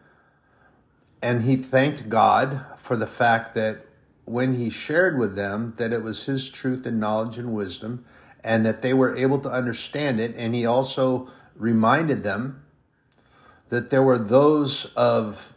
and 1.21 1.43
he 1.43 1.55
thanked 1.55 2.09
God 2.09 2.65
for 2.77 2.97
the 2.97 3.07
fact 3.07 3.55
that 3.55 3.85
when 4.25 4.55
he 4.55 4.69
shared 4.69 5.17
with 5.17 5.35
them 5.35 5.73
that 5.77 5.93
it 5.93 6.03
was 6.03 6.25
his 6.25 6.49
truth 6.49 6.85
and 6.85 6.99
knowledge 6.99 7.37
and 7.37 7.53
wisdom 7.53 8.05
and 8.43 8.65
that 8.65 8.81
they 8.81 8.93
were 8.93 9.15
able 9.15 9.39
to 9.39 9.49
understand 9.49 10.19
it 10.19 10.35
and 10.35 10.53
he 10.53 10.65
also 10.65 11.29
reminded 11.55 12.23
them 12.23 12.63
that 13.69 13.89
there 13.89 14.03
were 14.03 14.17
those 14.17 14.85
of 14.95 15.53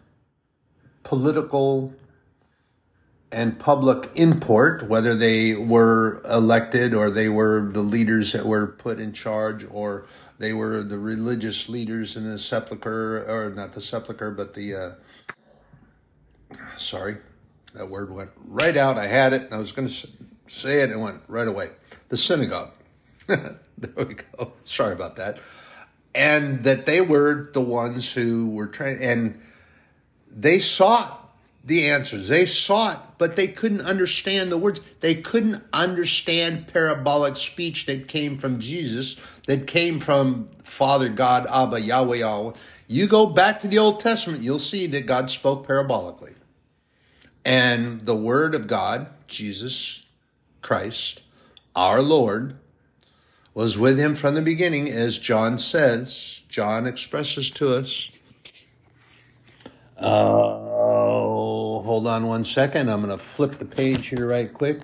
political 1.03 1.93
and 3.33 3.59
public 3.59 4.11
import, 4.15 4.89
whether 4.89 5.15
they 5.15 5.55
were 5.55 6.23
elected 6.25 6.95
or 6.95 7.11
they 7.11 7.29
were 7.29 7.69
the 7.73 7.81
leaders 7.81 8.33
that 8.33 8.47
were 8.47 8.67
put 8.67 9.01
in 9.01 9.13
charge 9.13 9.67
or 9.71 10.07
they 10.39 10.53
were 10.53 10.83
the 10.83 10.99
religious 10.99 11.69
leaders 11.69 12.17
in 12.17 12.29
the 12.29 12.39
sepulchre, 12.39 13.25
or 13.29 13.51
not 13.51 13.73
the 13.73 13.81
sepulchre, 13.81 14.31
but 14.31 14.55
the 14.55 14.75
uh, 14.75 14.91
sorry, 16.77 17.17
that 17.75 17.89
word 17.89 18.13
went 18.13 18.31
right 18.47 18.77
out. 18.77 18.99
I 18.99 19.07
had 19.07 19.33
it, 19.33 19.49
I 19.51 19.59
was 19.59 19.73
going 19.73 19.89
to 19.89 20.09
say 20.51 20.81
it, 20.81 20.91
and 20.91 21.01
went 21.01 21.21
right 21.29 21.49
away. 21.49 21.71
The 22.09 22.17
synagogue. 22.17 22.71
there 23.27 23.51
we 23.97 24.15
go. 24.15 24.53
Sorry 24.65 24.93
about 24.93 25.17
that. 25.17 25.41
And 26.15 26.65
that 26.65 26.87
they 26.87 27.01
were 27.01 27.51
the 27.53 27.61
ones 27.61 28.13
who 28.13 28.49
were 28.49 28.67
trying, 28.67 29.03
and 29.03 29.41
they 30.31 30.61
sought 30.61 31.27
the 31.65 31.89
answers. 31.89 32.29
They 32.29 32.47
sought, 32.47 33.19
but 33.19 33.37
they 33.37 33.49
couldn't 33.49 33.83
understand 33.83 34.51
the 34.51 34.57
words. 34.57 34.81
They 35.01 35.17
couldn't 35.17 35.63
understand 35.73 36.69
parabolic 36.69 37.37
speech 37.37 37.87
that 37.87 38.09
came 38.09 38.39
from 38.39 38.61
Jesus, 38.61 39.17
that 39.47 39.67
came 39.67 40.01
from 40.01 40.49
Father 40.63 41.09
God, 41.09 41.47
Abba, 41.53 41.81
Yahweh, 41.81 42.19
Yahweh. 42.19 42.53
You 42.87 43.09
go 43.09 43.27
back 43.27 43.61
to 43.61 43.69
the 43.69 43.79
Old 43.79 43.99
Testament, 44.01 44.43
you'll 44.43 44.61
see 44.61 44.87
that 44.87 45.07
God 45.07 45.29
spoke 45.29 45.67
parabolically. 45.67 46.35
And 47.45 48.01
the 48.03 48.17
Word 48.17 48.55
of 48.55 48.69
God, 48.69 49.09
Jesus 49.27 50.06
Christ, 50.67 51.23
our 51.77 52.03
Lord, 52.03 52.57
was 53.55 53.79
with 53.79 54.01
him 54.01 54.17
from 54.17 54.35
the 54.35 54.43
beginning, 54.43 54.91
as 54.91 55.17
John 55.17 55.59
says. 55.59 56.43
John 56.49 56.89
expresses 56.89 57.53
to 57.53 57.73
us. 57.73 58.11
Oh, 59.97 61.83
hold 61.83 62.09
on 62.09 62.27
one 62.27 62.43
second. 62.43 62.91
I'm 62.91 63.01
going 63.01 63.17
to 63.17 63.23
flip 63.23 63.59
the 63.59 63.65
page 63.65 64.09
here 64.09 64.27
right 64.27 64.53
quick. 64.53 64.83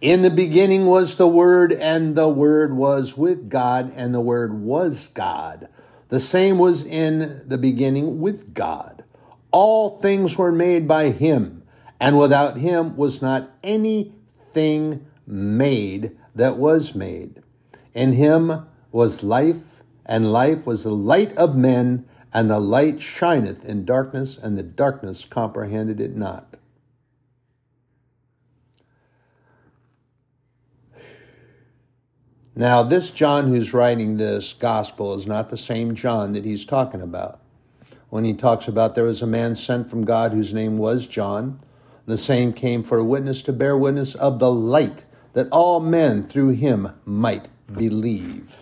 In 0.00 0.22
the 0.22 0.30
beginning 0.30 0.86
was 0.86 1.14
the 1.14 1.28
Word, 1.28 1.72
and 1.72 2.16
the 2.16 2.28
Word 2.28 2.74
was 2.74 3.16
with 3.16 3.48
God, 3.48 3.92
and 3.94 4.12
the 4.12 4.20
Word 4.20 4.60
was 4.60 5.06
God. 5.14 5.68
The 6.08 6.18
same 6.18 6.58
was 6.58 6.84
in 6.84 7.42
the 7.46 7.58
beginning 7.58 8.20
with 8.20 8.54
God. 8.54 9.04
All 9.52 10.00
things 10.00 10.36
were 10.36 10.50
made 10.50 10.88
by 10.88 11.10
him, 11.10 11.62
and 12.00 12.18
without 12.18 12.58
him 12.58 12.96
was 12.96 13.22
not 13.22 13.52
anything 14.50 15.06
made 15.26 16.16
that 16.34 16.56
was 16.56 16.94
made. 16.94 17.42
In 17.94 18.12
him 18.12 18.66
was 18.92 19.22
life, 19.22 19.82
and 20.06 20.32
life 20.32 20.66
was 20.66 20.84
the 20.84 20.90
light 20.90 21.36
of 21.36 21.56
men, 21.56 22.06
and 22.32 22.50
the 22.50 22.60
light 22.60 23.00
shineth 23.00 23.64
in 23.64 23.84
darkness, 23.84 24.38
and 24.38 24.56
the 24.56 24.62
darkness 24.62 25.24
comprehended 25.24 26.00
it 26.00 26.16
not. 26.16 26.56
Now, 32.56 32.82
this 32.82 33.10
John 33.10 33.48
who's 33.48 33.72
writing 33.72 34.16
this 34.16 34.52
gospel 34.52 35.14
is 35.14 35.26
not 35.26 35.50
the 35.50 35.56
same 35.56 35.94
John 35.94 36.32
that 36.32 36.44
he's 36.44 36.64
talking 36.64 37.00
about. 37.00 37.40
When 38.10 38.24
he 38.24 38.34
talks 38.34 38.66
about 38.66 38.96
there 38.96 39.04
was 39.04 39.22
a 39.22 39.26
man 39.26 39.54
sent 39.54 39.88
from 39.88 40.04
God 40.04 40.32
whose 40.32 40.52
name 40.52 40.76
was 40.76 41.06
John, 41.06 41.60
the 42.10 42.18
same 42.18 42.52
came 42.52 42.82
for 42.82 42.98
a 42.98 43.04
witness 43.04 43.42
to 43.42 43.52
bear 43.52 43.76
witness 43.76 44.14
of 44.14 44.38
the 44.38 44.50
light, 44.50 45.04
that 45.32 45.48
all 45.50 45.80
men 45.80 46.22
through 46.22 46.50
him 46.50 46.90
might 47.04 47.48
believe. 47.72 48.56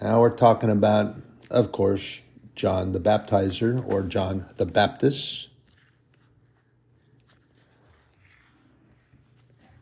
Now 0.00 0.20
we're 0.20 0.30
talking 0.30 0.70
about, 0.70 1.16
of 1.50 1.72
course, 1.72 2.20
John 2.54 2.92
the 2.92 3.00
Baptizer 3.00 3.86
or 3.86 4.02
John 4.02 4.46
the 4.56 4.66
Baptist. 4.66 5.48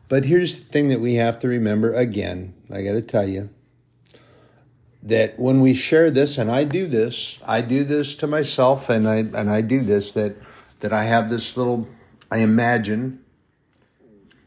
But 0.07 0.25
here's 0.25 0.57
the 0.59 0.65
thing 0.65 0.89
that 0.89 0.99
we 0.99 1.15
have 1.15 1.39
to 1.39 1.47
remember 1.47 1.93
again. 1.93 2.55
I 2.71 2.81
got 2.81 2.93
to 2.93 3.01
tell 3.01 3.27
you 3.27 3.51
that 5.03 5.37
when 5.39 5.59
we 5.61 5.73
share 5.73 6.09
this, 6.11 6.37
and 6.37 6.51
I 6.51 6.63
do 6.63 6.87
this, 6.87 7.39
I 7.45 7.61
do 7.61 7.83
this 7.83 8.15
to 8.15 8.27
myself, 8.27 8.89
and 8.89 9.07
I 9.07 9.17
and 9.17 9.49
I 9.49 9.61
do 9.61 9.81
this 9.81 10.11
that 10.13 10.35
that 10.79 10.91
I 10.91 11.05
have 11.05 11.29
this 11.29 11.55
little. 11.55 11.87
I 12.31 12.39
imagine. 12.39 13.23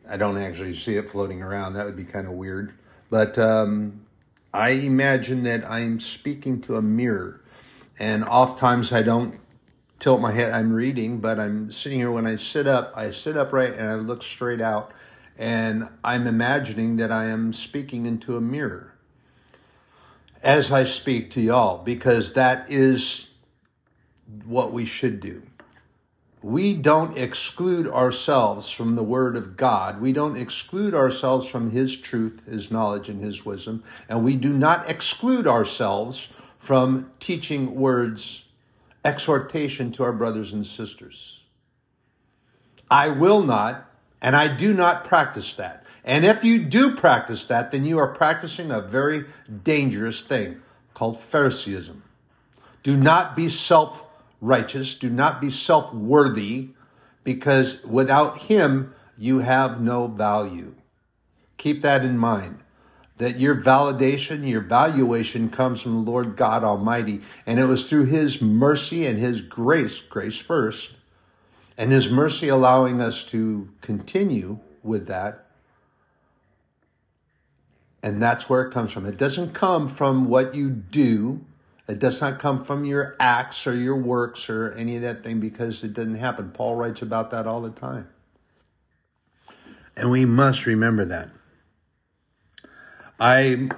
I 0.09 0.17
don't 0.17 0.37
actually 0.37 0.75
see 0.75 0.97
it 0.97 1.11
floating 1.11 1.43
around. 1.43 1.75
That 1.75 1.87
would 1.87 1.97
be 1.97 2.05
kind 2.05 2.27
of 2.27 2.35
weird. 2.35 2.73
But 3.11 3.39
um, 3.39 4.07
I 4.53 4.71
imagine 4.71 5.43
that 5.45 5.69
I'm 5.69 5.99
speaking 5.99 6.61
to 6.63 6.77
a 6.77 6.83
mirror, 6.83 7.43
and 7.99 8.25
oftentimes 8.25 8.93
I 8.93 9.03
don't 9.03 9.39
tilt 9.99 10.21
my 10.21 10.33
head. 10.33 10.53
I'm 10.53 10.73
reading, 10.73 11.19
but 11.19 11.39
I'm 11.39 11.71
sitting 11.71 11.99
here. 11.99 12.11
When 12.11 12.27
I 12.27 12.37
sit 12.37 12.67
up, 12.67 12.93
I 12.97 13.11
sit 13.11 13.37
upright 13.37 13.75
and 13.75 13.89
I 13.89 13.95
look 13.95 14.23
straight 14.23 14.61
out 14.61 14.93
and 15.39 15.89
I'm 16.05 16.27
imagining 16.27 16.97
that 16.97 17.11
I 17.11 17.27
am 17.27 17.53
speaking 17.53 18.07
into 18.07 18.37
a 18.37 18.41
mirror 18.41 18.95
as 20.43 20.73
I 20.73 20.85
speak 20.85 21.31
to 21.31 21.41
y'all, 21.41 21.79
because 21.79 22.33
that 22.33 22.71
is 22.71 23.29
what 24.45 24.73
we 24.73 24.85
should 24.85 25.21
do. 25.21 25.43
We 26.43 26.75
don't 26.75 27.17
exclude 27.17 27.89
ourselves 27.89 28.69
from 28.69 28.97
the 28.97 29.03
Word 29.03 29.37
of 29.37 29.57
God. 29.57 30.01
We 30.01 30.13
don't 30.13 30.37
exclude 30.37 30.95
ourselves 30.95 31.47
from 31.47 31.71
His 31.71 31.97
truth, 31.97 32.43
His 32.47 32.71
knowledge, 32.71 33.09
and 33.09 33.23
His 33.23 33.45
wisdom. 33.45 33.85
And 34.09 34.25
we 34.25 34.37
do 34.37 34.53
not 34.53 34.91
exclude 34.91 35.47
ourselves 35.47 36.29
from 36.59 37.11
teaching 37.21 37.75
words, 37.75 38.45
exhortation 39.05 39.93
to 39.93 40.05
our 40.05 40.13
brothers 40.13 40.53
and 40.53 40.67
sisters. 40.67 41.45
I 42.91 43.09
will 43.09 43.43
not 43.43 43.89
and 44.23 44.37
I 44.37 44.47
do 44.47 44.73
not 44.73 45.05
practice 45.05 45.57
that. 45.57 45.85
And 46.05 46.25
if 46.25 46.45
you 46.45 46.61
do 46.61 46.95
practice 46.95 47.47
that, 47.47 47.73
then 47.73 47.85
you 47.85 47.99
are 47.99 48.15
practicing 48.15 48.71
a 48.71 48.81
very 48.81 49.27
dangerous 49.65 50.23
thing 50.23 50.63
called 50.95 51.19
Phariseeism. 51.19 52.03
Do 52.83 52.97
not 52.97 53.37
be 53.37 53.49
self 53.49 54.05
righteous. 54.43 54.97
Do 54.97 55.09
not 55.09 55.41
be 55.41 55.51
self 55.51 55.95
worthy. 55.95 56.71
because 57.25 57.83
without 57.85 58.39
Him, 58.39 58.93
you 59.17 59.39
have 59.39 59.81
no 59.81 60.09
value. 60.09 60.75
Keep 61.57 61.83
that 61.83 62.05
in 62.05 62.19
mind. 62.19 62.59
That 63.19 63.39
your 63.39 63.55
validation, 63.55 64.49
your 64.49 64.63
valuation 64.63 65.49
comes 65.49 65.81
from 65.81 65.93
the 66.05 66.11
Lord 66.11 66.37
God 66.37 66.65
Almighty. 66.65 67.21
And 67.47 67.61
it 67.61 67.67
was 67.67 67.89
through 67.89 68.07
His 68.07 68.43
mercy 68.43 69.07
and 69.07 69.19
His 69.19 69.41
grace, 69.41 70.01
grace 70.01 70.41
first, 70.41 70.93
and 71.79 71.93
His 71.93 72.11
mercy 72.11 72.49
allowing 72.49 73.01
us 73.01 73.23
to 73.27 73.69
continue 73.81 74.59
with 74.83 75.07
that. 75.07 75.47
And 78.03 78.21
that's 78.21 78.49
where 78.49 78.63
it 78.63 78.73
comes 78.73 78.91
from. 78.91 79.07
It 79.07 79.17
doesn't 79.17 79.55
come 79.55 79.87
from 79.87 80.29
what 80.29 80.57
you 80.57 80.69
do. 80.71 81.45
It 81.89 81.99
does 81.99 82.21
not 82.21 82.39
come 82.39 82.65
from 82.65 82.85
your 82.85 83.17
acts 83.19 83.67
or 83.67 83.75
your 83.75 83.97
works 83.97 84.49
or 84.49 84.73
any 84.73 84.97
of 84.97 85.03
that 85.03 85.25
thing 85.25 85.41
because 85.41 85.83
it 85.83 85.93
didn't 85.93 86.15
happen. 86.15 86.51
Paul 86.51 86.77
writes 86.77 87.03
about 87.03 87.31
that 87.33 87.47
all 87.47 87.61
the 87.61 87.71
time. 87.71 88.09
And 89.97 90.11
we 90.11 90.25
must 90.25 90.67
remember 90.67 91.05
that. 91.07 91.31
I 93.19 93.69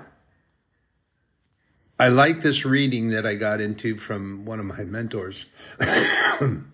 I 1.99 2.09
like 2.09 2.43
this 2.43 2.65
reading 2.65 3.11
that 3.11 3.25
I 3.25 3.35
got 3.35 3.61
into 3.61 3.97
from 3.97 4.45
one 4.45 4.59
of 4.59 4.67
my 4.67 4.85
mentors. 4.85 5.47
and 5.81 6.65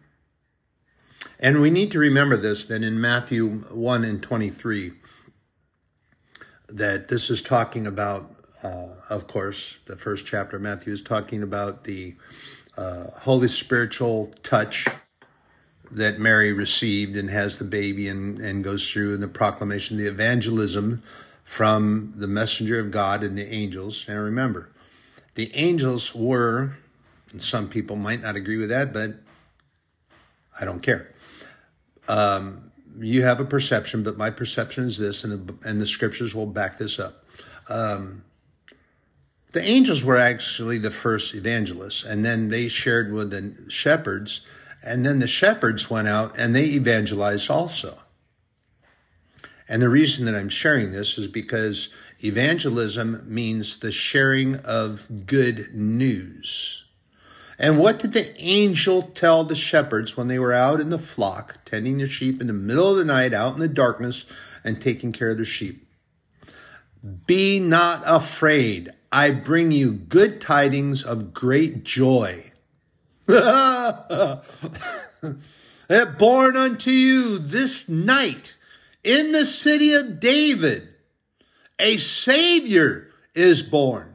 we 1.41 1.71
need 1.71 1.93
to 1.93 1.99
remember 1.99 2.37
this 2.37 2.65
that 2.67 2.83
in 2.83 3.01
Matthew 3.01 3.49
1 3.49 4.05
and 4.05 4.23
23 4.23 4.93
that 6.69 7.09
this 7.09 7.31
is 7.31 7.43
talking 7.43 7.87
about 7.87 8.35
uh, 8.63 8.89
of 9.09 9.27
course, 9.27 9.77
the 9.87 9.97
first 9.97 10.27
chapter 10.27 10.57
of 10.57 10.63
Matthew 10.63 10.93
is 10.93 11.03
talking 11.03 11.43
about 11.43 11.85
the 11.85 12.17
uh, 12.77 13.05
holy 13.21 13.49
spiritual 13.49 14.33
touch 14.43 14.87
that 15.91 16.21
Mary 16.21 16.53
received 16.53 17.17
and 17.17 17.31
has 17.31 17.59
the 17.59 17.65
baby 17.65 18.09
and, 18.09 18.39
and 18.39 18.63
goes 18.63 18.89
through 18.89 19.15
in 19.15 19.21
the 19.21 19.29
proclamation, 19.29 19.97
the 19.97 20.07
evangelism 20.07 21.03
from 21.45 22.13
the 22.17 22.29
messenger 22.29 22.79
of 22.79 22.91
God 22.91 23.25
and 23.25 23.37
the 23.37 23.53
angels. 23.53 24.05
And 24.07 24.19
remember, 24.19 24.71
the 25.35 25.51
angels 25.55 26.15
were, 26.15 26.77
and 27.33 27.43
some 27.43 27.69
people 27.69 27.97
might 27.97 28.23
not 28.23 28.37
agree 28.37 28.59
with 28.59 28.69
that, 28.69 28.93
but 28.93 29.15
I 30.61 30.65
don't 30.65 30.81
care. 30.81 31.13
Um, 32.09 32.71
you 33.01 33.23
have 33.23 33.41
a 33.41 33.45
perception, 33.45 34.03
but 34.03 34.17
my 34.17 34.31
perception 34.31 34.87
is 34.87 34.99
this, 34.99 35.25
and 35.25 35.49
the, 35.49 35.69
and 35.69 35.81
the 35.81 35.87
scriptures 35.87 36.35
will 36.35 36.47
back 36.47 36.79
this 36.79 36.99
up. 37.01 37.25
Um, 37.69 38.23
the 39.53 39.63
angels 39.63 40.05
were 40.05 40.17
actually 40.17 40.79
the 40.79 40.91
first 40.91 41.35
evangelists, 41.35 42.05
and 42.05 42.25
then 42.25 42.49
they 42.49 42.69
shared 42.69 43.13
with 43.13 43.31
the 43.31 43.55
shepherds, 43.69 44.43
and 44.83 45.05
then 45.05 45.19
the 45.19 45.27
shepherds 45.27 45.91
went 45.91 46.09
out 46.09 46.39
and 46.39 46.55
they 46.55 46.65
evangelized 46.65 47.51
also. 47.51 47.99
And 49.69 49.83
the 49.83 49.89
reason 49.89 50.25
that 50.27 50.35
I'm 50.35 50.49
sharing 50.49 50.93
this 50.93 51.19
is 51.19 51.29
because 51.29 51.91
evangelism 52.25 53.23
means 53.27 53.79
the 53.79 53.93
sharing 53.93 54.57
of 54.57 55.27
good 55.27 55.75
news. 55.75 56.85
And 57.59 57.79
what 57.79 57.99
did 57.99 58.15
the 58.15 58.41
angel 58.41 59.03
tell 59.03 59.45
the 59.45 59.55
shepherds 59.55 60.17
when 60.17 60.29
they 60.29 60.39
were 60.39 60.53
out 60.53 60.81
in 60.81 60.89
the 60.89 60.99
flock, 60.99 61.65
tending 61.67 61.99
the 61.99 62.09
sheep 62.09 62.41
in 62.41 62.47
the 62.47 62.53
middle 62.53 62.91
of 62.91 62.97
the 62.97 63.05
night, 63.05 63.35
out 63.35 63.53
in 63.53 63.61
the 63.61 63.69
darkness, 63.69 64.25
and 64.65 64.81
taking 64.81 65.13
care 65.13 65.31
of 65.31 65.39
the 65.39 65.45
sheep? 65.45 65.87
Be 67.27 67.61
not 67.61 68.03
afraid. 68.07 68.91
I 69.13 69.33
bring 69.33 69.73
you 69.73 69.93
good 69.93 70.41
tidings 70.41 71.03
of 71.03 71.35
great 71.35 71.85
joy. 71.85 72.53
that 73.27 74.43
born 76.19 76.57
unto 76.57 76.91
you 76.91 77.39
this 77.39 77.89
night 77.89 78.55
in 79.03 79.33
the 79.33 79.47
city 79.47 79.95
of 79.95 80.21
David, 80.21 80.89
a 81.79 81.99
Savior 81.99 83.09
is 83.35 83.63
born. 83.63 84.15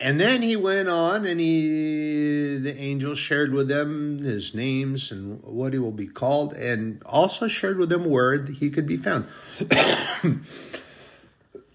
And 0.00 0.20
then 0.20 0.42
he 0.42 0.54
went 0.54 0.88
on 0.88 1.26
and 1.26 1.40
he, 1.40 2.56
the 2.56 2.76
angel 2.76 3.16
shared 3.16 3.52
with 3.52 3.66
them 3.66 4.18
his 4.18 4.54
names 4.54 5.10
and 5.10 5.42
what 5.42 5.72
he 5.72 5.80
will 5.80 5.90
be 5.90 6.06
called, 6.06 6.52
and 6.52 7.02
also 7.04 7.48
shared 7.48 7.78
with 7.78 7.88
them 7.88 8.04
where 8.04 8.44
he 8.44 8.70
could 8.70 8.86
be 8.86 8.96
found. 8.96 9.26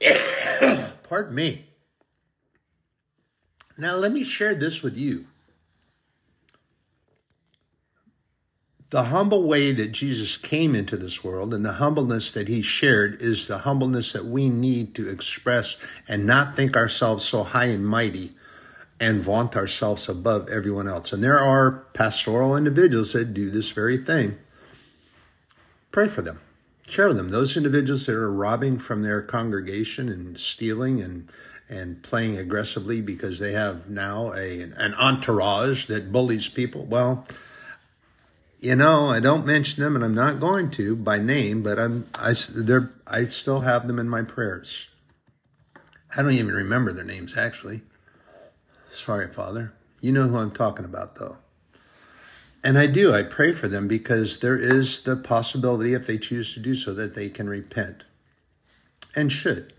Pardon 1.09 1.35
me. 1.35 1.65
Now, 3.77 3.95
let 3.95 4.11
me 4.11 4.23
share 4.23 4.53
this 4.53 4.81
with 4.81 4.97
you. 4.97 5.25
The 8.91 9.05
humble 9.05 9.47
way 9.47 9.71
that 9.71 9.91
Jesus 9.91 10.37
came 10.37 10.75
into 10.75 10.97
this 10.97 11.23
world 11.23 11.51
and 11.51 11.65
the 11.65 11.73
humbleness 11.73 12.31
that 12.33 12.47
he 12.47 12.61
shared 12.61 13.19
is 13.23 13.47
the 13.47 13.59
humbleness 13.59 14.13
that 14.13 14.25
we 14.25 14.49
need 14.49 14.93
to 14.95 15.09
express 15.09 15.77
and 16.07 16.27
not 16.27 16.55
think 16.55 16.77
ourselves 16.77 17.25
so 17.25 17.43
high 17.43 17.65
and 17.65 17.87
mighty 17.87 18.33
and 18.99 19.19
vaunt 19.19 19.55
ourselves 19.55 20.07
above 20.07 20.47
everyone 20.47 20.87
else. 20.87 21.11
And 21.11 21.23
there 21.23 21.39
are 21.39 21.71
pastoral 21.93 22.55
individuals 22.55 23.13
that 23.13 23.33
do 23.33 23.49
this 23.49 23.71
very 23.71 23.97
thing. 23.97 24.37
Pray 25.91 26.07
for 26.07 26.21
them 26.21 26.39
share 26.93 27.07
with 27.07 27.17
them. 27.17 27.29
Those 27.29 27.57
individuals 27.57 28.05
that 28.05 28.15
are 28.15 28.31
robbing 28.31 28.77
from 28.77 29.01
their 29.01 29.21
congregation 29.21 30.09
and 30.09 30.39
stealing 30.39 31.01
and 31.01 31.29
and 31.69 32.03
playing 32.03 32.37
aggressively 32.37 33.01
because 33.01 33.39
they 33.39 33.53
have 33.53 33.89
now 33.89 34.33
a 34.33 34.61
an 34.61 34.93
entourage 34.93 35.87
that 35.87 36.11
bullies 36.11 36.47
people. 36.47 36.85
Well, 36.85 37.25
you 38.59 38.75
know, 38.75 39.07
I 39.07 39.19
don't 39.19 39.45
mention 39.45 39.83
them, 39.83 39.95
and 39.95 40.05
I'm 40.05 40.13
not 40.13 40.39
going 40.39 40.69
to 40.71 40.95
by 40.95 41.19
name, 41.19 41.63
but 41.63 41.79
I'm 41.79 42.07
I 42.19 42.35
they're 42.49 42.91
I 43.07 43.25
still 43.25 43.61
have 43.61 43.87
them 43.87 43.99
in 43.99 44.07
my 44.07 44.21
prayers. 44.21 44.87
I 46.15 46.21
don't 46.21 46.31
even 46.33 46.53
remember 46.53 46.93
their 46.93 47.03
names 47.03 47.35
actually. 47.35 47.81
Sorry, 48.91 49.27
Father. 49.27 49.73
You 49.99 50.11
know 50.11 50.27
who 50.27 50.37
I'm 50.37 50.51
talking 50.51 50.85
about, 50.85 51.15
though. 51.15 51.37
And 52.63 52.77
I 52.77 52.87
do. 52.87 53.13
I 53.13 53.23
pray 53.23 53.51
for 53.51 53.67
them 53.67 53.87
because 53.87 54.39
there 54.39 54.57
is 54.57 55.03
the 55.03 55.17
possibility, 55.17 55.93
if 55.93 56.07
they 56.07 56.17
choose 56.17 56.53
to 56.53 56.61
do 56.61 56.75
so, 56.75 56.93
that 56.93 57.13
they 57.13 57.29
can 57.29 57.49
repent 57.49 58.03
and 59.15 59.31
should. 59.31 59.73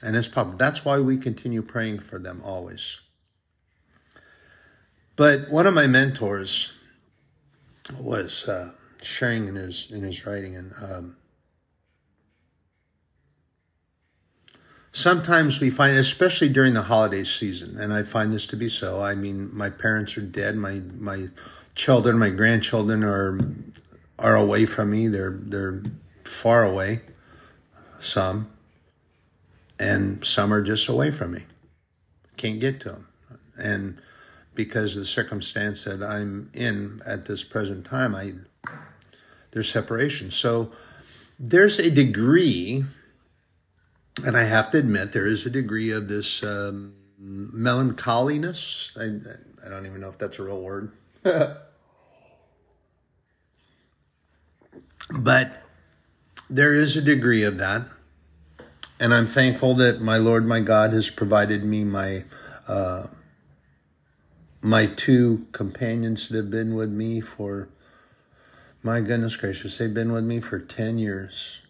And 0.00 0.14
it's 0.14 0.28
probably 0.28 0.56
that's 0.56 0.84
why 0.84 1.00
we 1.00 1.16
continue 1.16 1.62
praying 1.62 1.98
for 2.00 2.20
them 2.20 2.40
always. 2.44 3.00
But 5.16 5.50
one 5.50 5.66
of 5.66 5.74
my 5.74 5.88
mentors 5.88 6.72
was 7.98 8.46
uh, 8.48 8.74
sharing 9.02 9.48
in 9.48 9.56
his 9.56 9.90
in 9.90 10.04
his 10.04 10.24
writing, 10.24 10.54
and 10.54 10.72
um, 10.80 11.16
sometimes 14.92 15.60
we 15.60 15.70
find, 15.70 15.96
especially 15.96 16.48
during 16.48 16.74
the 16.74 16.82
holiday 16.82 17.24
season, 17.24 17.78
and 17.78 17.92
I 17.92 18.02
find 18.02 18.32
this 18.32 18.46
to 18.48 18.56
be 18.56 18.68
so. 18.68 19.02
I 19.02 19.14
mean, 19.14 19.50
my 19.52 19.70
parents 19.70 20.16
are 20.16 20.22
dead. 20.22 20.56
My 20.56 20.80
my 20.98 21.28
children, 21.74 22.18
my 22.18 22.30
grandchildren 22.30 23.04
are 23.04 23.38
are 24.18 24.36
away 24.36 24.66
from 24.66 24.90
me. 24.90 25.08
They're 25.08 25.38
they're 25.40 25.82
far 26.24 26.64
away. 26.64 27.00
Some, 28.00 28.48
and 29.78 30.24
some 30.24 30.52
are 30.52 30.62
just 30.62 30.88
away 30.88 31.10
from 31.10 31.32
me. 31.32 31.44
Can't 32.36 32.60
get 32.60 32.80
to 32.80 32.90
them, 32.90 33.08
and 33.56 34.00
because 34.54 34.96
of 34.96 35.00
the 35.00 35.06
circumstance 35.06 35.84
that 35.84 36.02
I'm 36.02 36.50
in 36.52 37.00
at 37.06 37.26
this 37.26 37.44
present 37.44 37.84
time, 37.84 38.14
I 38.14 38.34
there's 39.50 39.70
separation. 39.70 40.30
So 40.30 40.72
there's 41.38 41.78
a 41.78 41.90
degree 41.90 42.84
and 44.24 44.36
I 44.36 44.44
have 44.44 44.70
to 44.72 44.78
admit 44.78 45.12
there 45.12 45.26
is 45.26 45.46
a 45.46 45.50
degree 45.50 45.90
of 45.90 46.08
this 46.08 46.42
um, 46.42 46.94
melancholiness. 47.18 48.92
I, 48.96 49.04
I 49.64 49.68
don't 49.68 49.86
even 49.86 50.00
know 50.00 50.08
if 50.08 50.18
that's 50.18 50.38
a 50.38 50.42
real 50.42 50.60
word. 50.60 50.92
but 55.10 55.62
there 56.50 56.74
is 56.74 56.96
a 56.96 57.02
degree 57.02 57.42
of 57.42 57.58
that. 57.58 57.86
And 59.00 59.14
I'm 59.14 59.26
thankful 59.26 59.74
that 59.74 60.00
my 60.00 60.16
Lord, 60.16 60.46
my 60.46 60.60
God, 60.60 60.92
has 60.92 61.10
provided 61.10 61.64
me 61.64 61.84
my 61.84 62.24
uh, 62.66 63.06
my 64.60 64.86
two 64.86 65.46
companions 65.52 66.28
that 66.28 66.36
have 66.36 66.50
been 66.50 66.74
with 66.74 66.90
me 66.90 67.20
for 67.20 67.68
my 68.82 69.00
goodness 69.00 69.36
gracious, 69.36 69.78
they've 69.78 69.94
been 69.94 70.12
with 70.12 70.24
me 70.24 70.40
for 70.40 70.58
ten 70.58 70.98
years 70.98 71.60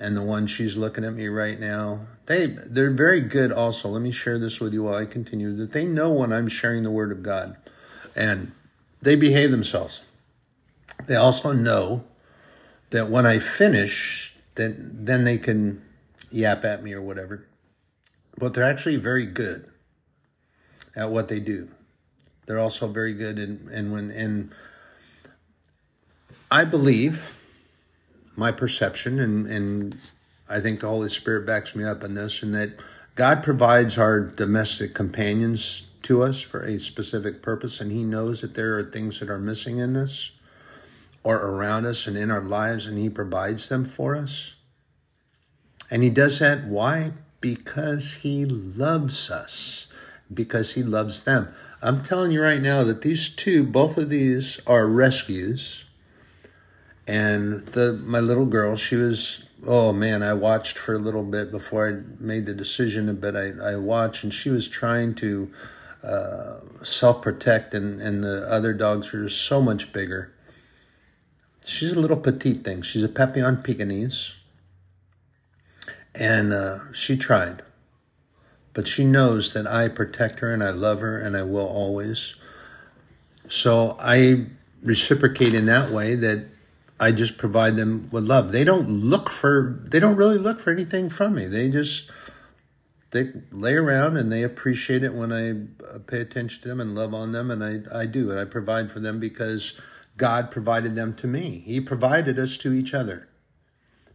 and 0.00 0.16
the 0.16 0.22
one 0.22 0.46
she's 0.46 0.78
looking 0.78 1.04
at 1.04 1.12
me 1.12 1.28
right 1.28 1.60
now. 1.60 2.06
They 2.24 2.46
they're 2.46 2.90
very 2.90 3.20
good 3.20 3.52
also. 3.52 3.90
Let 3.90 4.02
me 4.02 4.10
share 4.10 4.38
this 4.38 4.58
with 4.58 4.72
you 4.72 4.84
while 4.84 4.94
I 4.94 5.04
continue 5.04 5.54
that 5.56 5.72
they 5.72 5.84
know 5.84 6.10
when 6.10 6.32
I'm 6.32 6.48
sharing 6.48 6.82
the 6.82 6.90
word 6.90 7.12
of 7.12 7.22
God 7.22 7.56
and 8.16 8.52
they 9.02 9.14
behave 9.14 9.50
themselves. 9.50 10.02
They 11.06 11.16
also 11.16 11.52
know 11.52 12.04
that 12.88 13.10
when 13.10 13.26
I 13.26 13.38
finish 13.38 14.34
then 14.54 14.90
then 15.04 15.24
they 15.24 15.36
can 15.38 15.84
yap 16.30 16.64
at 16.64 16.82
me 16.82 16.94
or 16.94 17.02
whatever. 17.02 17.46
But 18.38 18.54
they're 18.54 18.64
actually 18.64 18.96
very 18.96 19.26
good 19.26 19.70
at 20.96 21.10
what 21.10 21.28
they 21.28 21.40
do. 21.40 21.68
They're 22.46 22.58
also 22.58 22.88
very 22.88 23.12
good 23.12 23.38
and 23.38 23.68
and 23.68 23.92
when 23.92 24.10
and 24.10 24.54
I 26.50 26.64
believe 26.64 27.39
my 28.40 28.50
perception 28.50 29.20
and 29.20 29.46
and 29.46 29.98
I 30.48 30.58
think 30.58 30.80
the 30.80 30.88
Holy 30.88 31.10
Spirit 31.10 31.46
backs 31.46 31.76
me 31.76 31.84
up 31.84 32.02
in 32.02 32.14
this 32.14 32.42
and 32.42 32.54
that 32.54 32.72
God 33.14 33.44
provides 33.44 33.98
our 33.98 34.18
domestic 34.18 34.94
companions 34.94 35.86
to 36.02 36.22
us 36.24 36.40
for 36.40 36.64
a 36.64 36.80
specific 36.80 37.42
purpose 37.42 37.80
and 37.80 37.92
he 37.92 38.02
knows 38.02 38.40
that 38.40 38.54
there 38.54 38.78
are 38.78 38.82
things 38.82 39.20
that 39.20 39.30
are 39.30 39.38
missing 39.38 39.78
in 39.78 39.96
us 39.96 40.32
or 41.22 41.36
around 41.36 41.84
us 41.84 42.06
and 42.06 42.16
in 42.16 42.30
our 42.30 42.40
lives 42.40 42.86
and 42.86 42.98
he 42.98 43.10
provides 43.10 43.68
them 43.68 43.84
for 43.84 44.16
us. 44.16 44.54
And 45.90 46.02
he 46.02 46.10
does 46.10 46.38
that 46.38 46.64
why? 46.64 47.12
Because 47.40 48.14
he 48.22 48.46
loves 48.46 49.30
us. 49.30 49.88
Because 50.32 50.74
he 50.74 50.82
loves 50.82 51.24
them. 51.24 51.52
I'm 51.82 52.02
telling 52.02 52.32
you 52.32 52.42
right 52.42 52.62
now 52.62 52.84
that 52.84 53.02
these 53.02 53.28
two, 53.28 53.64
both 53.64 53.98
of 53.98 54.08
these 54.08 54.60
are 54.66 54.86
rescues. 54.86 55.84
And 57.10 57.66
the 57.66 57.94
my 57.94 58.20
little 58.20 58.46
girl, 58.46 58.76
she 58.76 58.94
was 58.94 59.42
oh 59.66 59.92
man, 59.92 60.22
I 60.22 60.32
watched 60.34 60.78
for 60.78 60.94
a 60.94 60.98
little 60.98 61.24
bit 61.24 61.50
before 61.50 61.88
I 61.88 62.22
made 62.22 62.46
the 62.46 62.54
decision, 62.54 63.12
but 63.16 63.34
I, 63.36 63.72
I 63.72 63.76
watched 63.76 64.22
and 64.22 64.32
she 64.32 64.48
was 64.48 64.68
trying 64.68 65.16
to 65.16 65.50
uh, 66.04 66.60
self 66.84 67.20
protect, 67.20 67.74
and, 67.74 68.00
and 68.00 68.22
the 68.22 68.48
other 68.48 68.72
dogs 68.72 69.12
are 69.12 69.28
so 69.28 69.60
much 69.60 69.92
bigger. 69.92 70.32
She's 71.66 71.90
a 71.90 71.98
little 71.98 72.16
petite 72.16 72.62
thing. 72.62 72.82
She's 72.82 73.02
a 73.02 73.08
Papillon 73.08 73.56
Pekingese. 73.56 74.36
And 76.14 76.52
uh, 76.52 76.92
she 76.92 77.16
tried. 77.16 77.62
But 78.72 78.86
she 78.86 79.02
knows 79.02 79.52
that 79.54 79.66
I 79.66 79.88
protect 79.88 80.38
her 80.38 80.54
and 80.54 80.62
I 80.62 80.70
love 80.70 81.00
her 81.00 81.20
and 81.20 81.36
I 81.36 81.42
will 81.42 81.66
always. 81.66 82.36
So 83.48 83.96
I 83.98 84.46
reciprocate 84.80 85.54
in 85.54 85.66
that 85.66 85.90
way 85.90 86.14
that 86.14 86.46
I 87.00 87.12
just 87.12 87.38
provide 87.38 87.76
them 87.76 88.08
with 88.12 88.24
love. 88.24 88.52
They 88.52 88.62
don't 88.62 88.88
look 88.88 89.30
for, 89.30 89.82
they 89.86 89.98
don't 89.98 90.16
really 90.16 90.36
look 90.36 90.60
for 90.60 90.70
anything 90.70 91.08
from 91.08 91.34
me. 91.34 91.46
They 91.46 91.70
just, 91.70 92.10
they 93.10 93.32
lay 93.50 93.74
around 93.74 94.18
and 94.18 94.30
they 94.30 94.42
appreciate 94.42 95.02
it 95.02 95.14
when 95.14 95.32
I 95.32 95.50
uh, 95.92 95.98
pay 96.00 96.20
attention 96.20 96.62
to 96.62 96.68
them 96.68 96.78
and 96.78 96.94
love 96.94 97.14
on 97.14 97.32
them. 97.32 97.50
And 97.50 97.64
I, 97.64 98.00
I 98.00 98.04
do. 98.04 98.30
And 98.30 98.38
I 98.38 98.44
provide 98.44 98.92
for 98.92 99.00
them 99.00 99.18
because 99.18 99.80
God 100.18 100.50
provided 100.50 100.94
them 100.94 101.14
to 101.14 101.26
me. 101.26 101.62
He 101.64 101.80
provided 101.80 102.38
us 102.38 102.58
to 102.58 102.74
each 102.74 102.92
other 102.92 103.26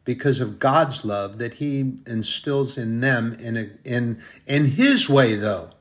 because 0.03 0.39
of 0.39 0.59
God's 0.59 1.03
love 1.03 1.39
that 1.39 1.55
he 1.55 1.97
instills 2.05 2.77
in 2.77 2.99
them 2.99 3.33
in 3.39 3.57
a, 3.57 3.69
in 3.83 4.21
in 4.45 4.65
his 4.65 5.09
way 5.09 5.33
though. 5.33 5.71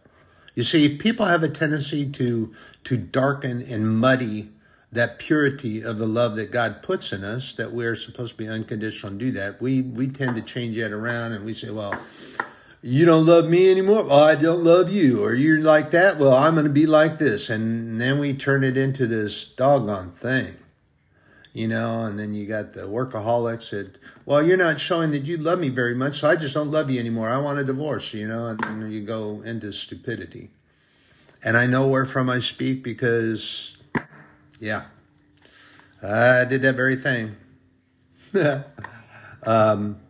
You 0.55 0.63
see, 0.63 0.97
people 0.97 1.27
have 1.27 1.43
a 1.43 1.49
tendency 1.49 2.11
to 2.13 2.55
to 2.85 2.97
darken 2.97 3.61
and 3.63 3.99
muddy 3.99 4.51
that 4.95 5.19
purity 5.19 5.83
of 5.83 5.99
the 5.99 6.07
love 6.07 6.37
that 6.37 6.53
God 6.53 6.83
puts 6.83 7.13
in 7.13 7.25
us 7.25 7.55
that 7.55 7.73
we're 7.73 7.97
supposed 7.97 8.33
to 8.33 8.39
be 8.39 8.49
unconditional 8.49 9.11
and 9.11 9.21
do 9.21 9.33
that. 9.33 9.61
We 9.61 9.83
we 9.83 10.07
tend 10.07 10.37
to 10.37 10.43
change 10.43 10.77
that 10.77 10.93
around 10.93 11.33
and 11.33 11.45
we 11.45 11.53
say, 11.53 11.71
well, 11.71 12.01
you 12.81 13.05
don't 13.05 13.27
love 13.27 13.49
me 13.49 13.71
anymore. 13.71 14.05
Well, 14.05 14.21
I 14.21 14.37
don't 14.37 14.63
love 14.63 14.91
you. 14.91 15.25
Or 15.25 15.35
you're 15.35 15.63
like 15.63 15.91
that. 15.93 16.19
Well, 16.19 16.35
I'm 16.35 16.55
going 16.55 16.67
to 16.67 16.73
be 16.73 16.87
like 16.87 17.19
this. 17.19 17.51
And 17.51 18.01
then 18.01 18.19
we 18.19 18.35
turn 18.35 18.63
it 18.63 18.77
into 18.77 19.07
this 19.07 19.45
doggone 19.47 20.11
thing, 20.13 20.55
you 21.53 21.67
know, 21.67 22.05
and 22.05 22.19
then 22.19 22.33
you 22.33 22.47
got 22.47 22.75
the 22.75 22.83
workaholics 22.83 23.71
that, 23.71 23.97
well, 24.27 24.43
you're 24.43 24.57
not 24.57 24.79
showing 24.79 25.11
that 25.11 25.25
you 25.25 25.39
love 25.39 25.59
me 25.59 25.71
very 25.71 25.95
much. 25.95 26.21
So 26.21 26.31
I 26.31 26.37
just 26.37 26.55
don't 26.55 26.71
love 26.71 26.89
you 26.89 27.01
anymore. 27.01 27.29
I 27.29 27.39
want 27.39 27.59
a 27.59 27.65
divorce, 27.65 28.15
you 28.15 28.29
know, 28.29 28.47
and 28.47 28.61
then 28.61 28.91
you 28.93 29.01
go 29.01 29.43
into 29.43 29.73
stupidity. 29.73 30.51
And 31.43 31.57
I 31.57 31.67
know 31.67 31.87
where 31.89 32.07
from 32.07 32.31
I 32.31 32.41
speak 32.41 32.85
because, 32.85 33.77
yeah, 34.65 34.85
I 36.03 36.47
did 36.47 36.63
that 36.63 36.75
very 36.75 36.97
thing. 36.97 37.37
um, 39.45 40.01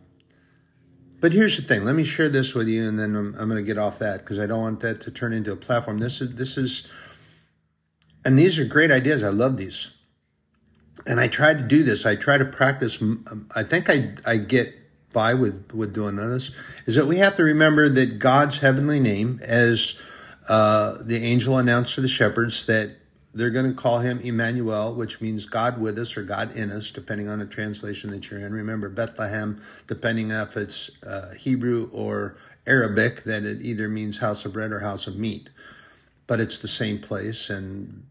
but 1.19 1.33
here's 1.33 1.57
the 1.57 1.63
thing. 1.63 1.83
Let 1.83 1.93
me 1.93 2.05
share 2.05 2.29
this 2.29 2.53
with 2.53 2.69
you, 2.69 2.87
and 2.87 2.97
then 2.97 3.17
I'm, 3.17 3.35
I'm 3.37 3.49
going 3.49 3.61
to 3.61 3.67
get 3.67 3.77
off 3.77 3.99
that 3.99 4.19
because 4.19 4.39
I 4.39 4.47
don't 4.47 4.61
want 4.61 4.79
that 4.79 5.01
to 5.01 5.11
turn 5.11 5.33
into 5.33 5.51
a 5.51 5.57
platform. 5.57 5.97
This 5.97 6.21
is 6.21 6.33
this 6.35 6.57
is, 6.57 6.87
and 8.23 8.39
these 8.39 8.57
are 8.57 8.63
great 8.63 8.91
ideas. 8.91 9.23
I 9.23 9.29
love 9.29 9.57
these, 9.57 9.91
and 11.05 11.19
I 11.19 11.27
try 11.27 11.53
to 11.53 11.61
do 11.61 11.83
this. 11.83 12.05
I 12.05 12.15
try 12.15 12.37
to 12.37 12.45
practice. 12.45 13.03
I 13.53 13.63
think 13.63 13.89
I 13.89 14.15
I 14.25 14.37
get 14.37 14.73
by 15.11 15.33
with 15.33 15.73
with 15.73 15.93
doing 15.93 16.15
this. 16.15 16.51
Is 16.85 16.95
that 16.95 17.07
we 17.07 17.17
have 17.17 17.35
to 17.35 17.43
remember 17.43 17.89
that 17.89 18.19
God's 18.19 18.57
heavenly 18.59 19.01
name, 19.01 19.41
as 19.43 19.95
uh, 20.47 20.99
the 21.01 21.17
angel 21.17 21.57
announced 21.57 21.95
to 21.95 22.01
the 22.01 22.07
shepherds, 22.07 22.67
that 22.67 22.95
they're 23.35 23.49
going 23.49 23.67
to 23.67 23.73
call 23.73 23.99
him 23.99 24.19
Emmanuel, 24.21 24.95
which 24.95 25.19
means 25.19 25.45
God 25.45 25.77
with 25.77 25.99
us 25.99 26.15
or 26.15 26.23
God 26.23 26.55
in 26.55 26.71
us, 26.71 26.89
depending 26.89 27.27
on 27.27 27.39
the 27.39 27.45
translation 27.45 28.09
that 28.11 28.31
you're 28.31 28.39
in. 28.39 28.53
Remember, 28.53 28.87
Bethlehem, 28.87 29.61
depending 29.87 30.31
if 30.31 30.55
it's 30.55 30.89
uh, 31.03 31.33
Hebrew 31.33 31.89
or 31.91 32.37
Arabic, 32.65 33.23
that 33.25 33.43
it 33.43 33.61
either 33.61 33.89
means 33.89 34.17
house 34.17 34.45
of 34.45 34.53
bread 34.53 34.71
or 34.71 34.79
house 34.79 35.05
of 35.07 35.17
meat. 35.17 35.49
But 36.27 36.39
it's 36.39 36.59
the 36.59 36.69
same 36.69 36.97
place, 36.97 37.49
and 37.49 38.05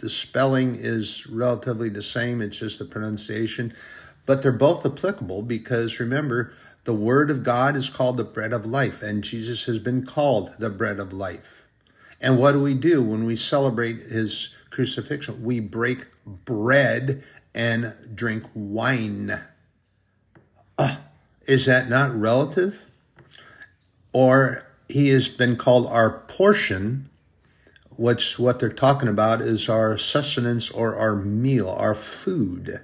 the 0.00 0.10
spelling 0.10 0.74
is 0.74 1.28
relatively 1.28 1.88
the 1.88 2.02
same. 2.02 2.42
It's 2.42 2.58
just 2.58 2.80
the 2.80 2.84
pronunciation. 2.84 3.72
But 4.26 4.42
they're 4.42 4.50
both 4.50 4.84
applicable 4.84 5.42
because 5.42 6.00
remember, 6.00 6.52
the 6.82 6.92
Word 6.92 7.30
of 7.30 7.44
God 7.44 7.76
is 7.76 7.88
called 7.88 8.16
the 8.16 8.24
bread 8.24 8.52
of 8.52 8.66
life, 8.66 9.00
and 9.00 9.22
Jesus 9.22 9.64
has 9.66 9.78
been 9.78 10.04
called 10.04 10.52
the 10.58 10.70
bread 10.70 10.98
of 10.98 11.12
life. 11.12 11.66
And 12.20 12.38
what 12.38 12.52
do 12.52 12.62
we 12.62 12.74
do 12.74 13.02
when 13.02 13.24
we 13.24 13.36
celebrate 13.36 13.98
his 14.02 14.50
crucifixion. 14.76 15.42
We 15.42 15.58
break 15.58 16.04
bread 16.26 17.24
and 17.54 17.94
drink 18.14 18.44
wine. 18.54 19.42
Uh, 20.78 20.96
is 21.46 21.64
that 21.64 21.88
not 21.88 22.14
relative? 22.14 22.78
Or 24.12 24.66
he 24.86 25.08
has 25.08 25.28
been 25.28 25.56
called 25.56 25.86
our 25.86 26.10
portion, 26.10 27.08
which 27.96 28.38
what 28.38 28.60
they're 28.60 28.68
talking 28.68 29.08
about 29.08 29.40
is 29.40 29.70
our 29.70 29.96
sustenance 29.96 30.70
or 30.70 30.94
our 30.96 31.16
meal, 31.16 31.70
our 31.70 31.94
food, 31.94 32.78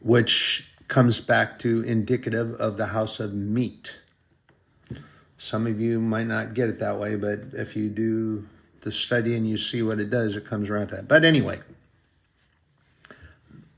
which 0.00 0.66
comes 0.88 1.20
back 1.20 1.58
to 1.58 1.82
indicative 1.82 2.54
of 2.54 2.78
the 2.78 2.86
house 2.86 3.20
of 3.20 3.34
meat. 3.34 3.98
Some 5.36 5.66
of 5.66 5.78
you 5.78 6.00
might 6.00 6.26
not 6.26 6.54
get 6.54 6.70
it 6.70 6.78
that 6.78 6.98
way, 6.98 7.16
but 7.16 7.40
if 7.52 7.76
you 7.76 7.90
do 7.90 8.48
the 8.86 8.92
study 8.92 9.34
and 9.34 9.48
you 9.48 9.58
see 9.58 9.82
what 9.82 9.98
it 9.98 10.10
does, 10.10 10.36
it 10.36 10.46
comes 10.46 10.70
around 10.70 10.86
to 10.88 10.94
that. 10.94 11.08
But 11.08 11.24
anyway, 11.24 11.60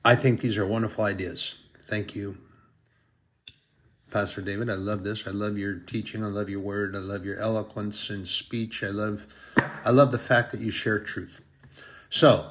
I 0.05 0.15
think 0.15 0.43
these 0.43 0.59
are 0.59 0.67
wonderful 0.67 1.05
ideas. 1.05 1.55
Thank 1.79 2.15
you, 2.15 2.37
Pastor 4.11 4.43
David. 4.43 4.69
I 4.69 4.75
love 4.75 5.05
this. 5.05 5.27
I 5.27 5.31
love 5.31 5.57
your 5.57 5.77
teaching. 5.77 6.23
I 6.23 6.29
love 6.29 6.51
your 6.51 6.61
word. 6.61 6.95
I 6.95 6.99
love 6.99 7.25
your 7.25 7.41
eloquence 7.41 8.11
and 8.11 8.29
speech. 8.29 8.85
I 8.85 8.89
love, 8.89 9.27
I 9.83 9.91
love 9.91 10.13
the 10.13 10.19
fact 10.19 10.53
that 10.53 10.61
you 10.61 10.71
share 10.71 10.99
truth. 10.99 11.41
So, 12.11 12.51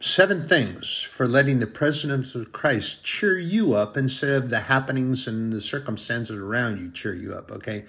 seven 0.00 0.48
things 0.48 1.00
for 1.00 1.28
letting 1.28 1.60
the 1.60 1.68
presence 1.68 2.34
of 2.34 2.52
Christ 2.52 3.04
cheer 3.04 3.38
you 3.38 3.74
up 3.74 3.96
instead 3.96 4.30
of 4.30 4.50
the 4.50 4.60
happenings 4.60 5.28
and 5.28 5.52
the 5.52 5.60
circumstances 5.60 6.36
around 6.36 6.80
you 6.80 6.90
cheer 6.90 7.14
you 7.14 7.34
up. 7.34 7.52
Okay, 7.52 7.84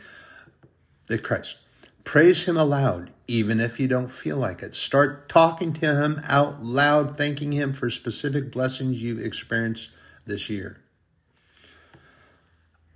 the 1.08 1.18
Christ. 1.18 1.58
Praise 2.04 2.46
Him 2.46 2.56
aloud, 2.56 3.12
even 3.28 3.60
if 3.60 3.80
you 3.80 3.88
don't 3.88 4.10
feel 4.10 4.38
like 4.38 4.62
it. 4.62 4.74
Start 4.74 5.28
talking 5.28 5.74
to 5.74 5.96
Him 5.96 6.22
out 6.24 6.64
loud, 6.64 7.18
thanking 7.18 7.52
Him 7.52 7.74
for 7.74 7.90
specific 7.90 8.52
blessings 8.52 9.02
you've 9.02 9.24
experienced 9.24 9.90
this 10.26 10.50
year. 10.50 10.78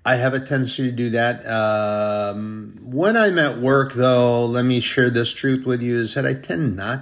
I 0.03 0.15
have 0.15 0.33
a 0.33 0.39
tendency 0.39 0.83
to 0.83 0.91
do 0.91 1.09
that. 1.11 1.45
Um, 1.45 2.79
when 2.81 3.15
I'm 3.15 3.37
at 3.37 3.57
work, 3.57 3.93
though, 3.93 4.45
let 4.45 4.65
me 4.65 4.79
share 4.79 5.09
this 5.09 5.31
truth 5.31 5.65
with 5.65 5.81
you 5.83 5.97
is 5.97 6.15
that 6.15 6.25
I 6.25 6.33
tend 6.33 6.75
not 6.75 7.01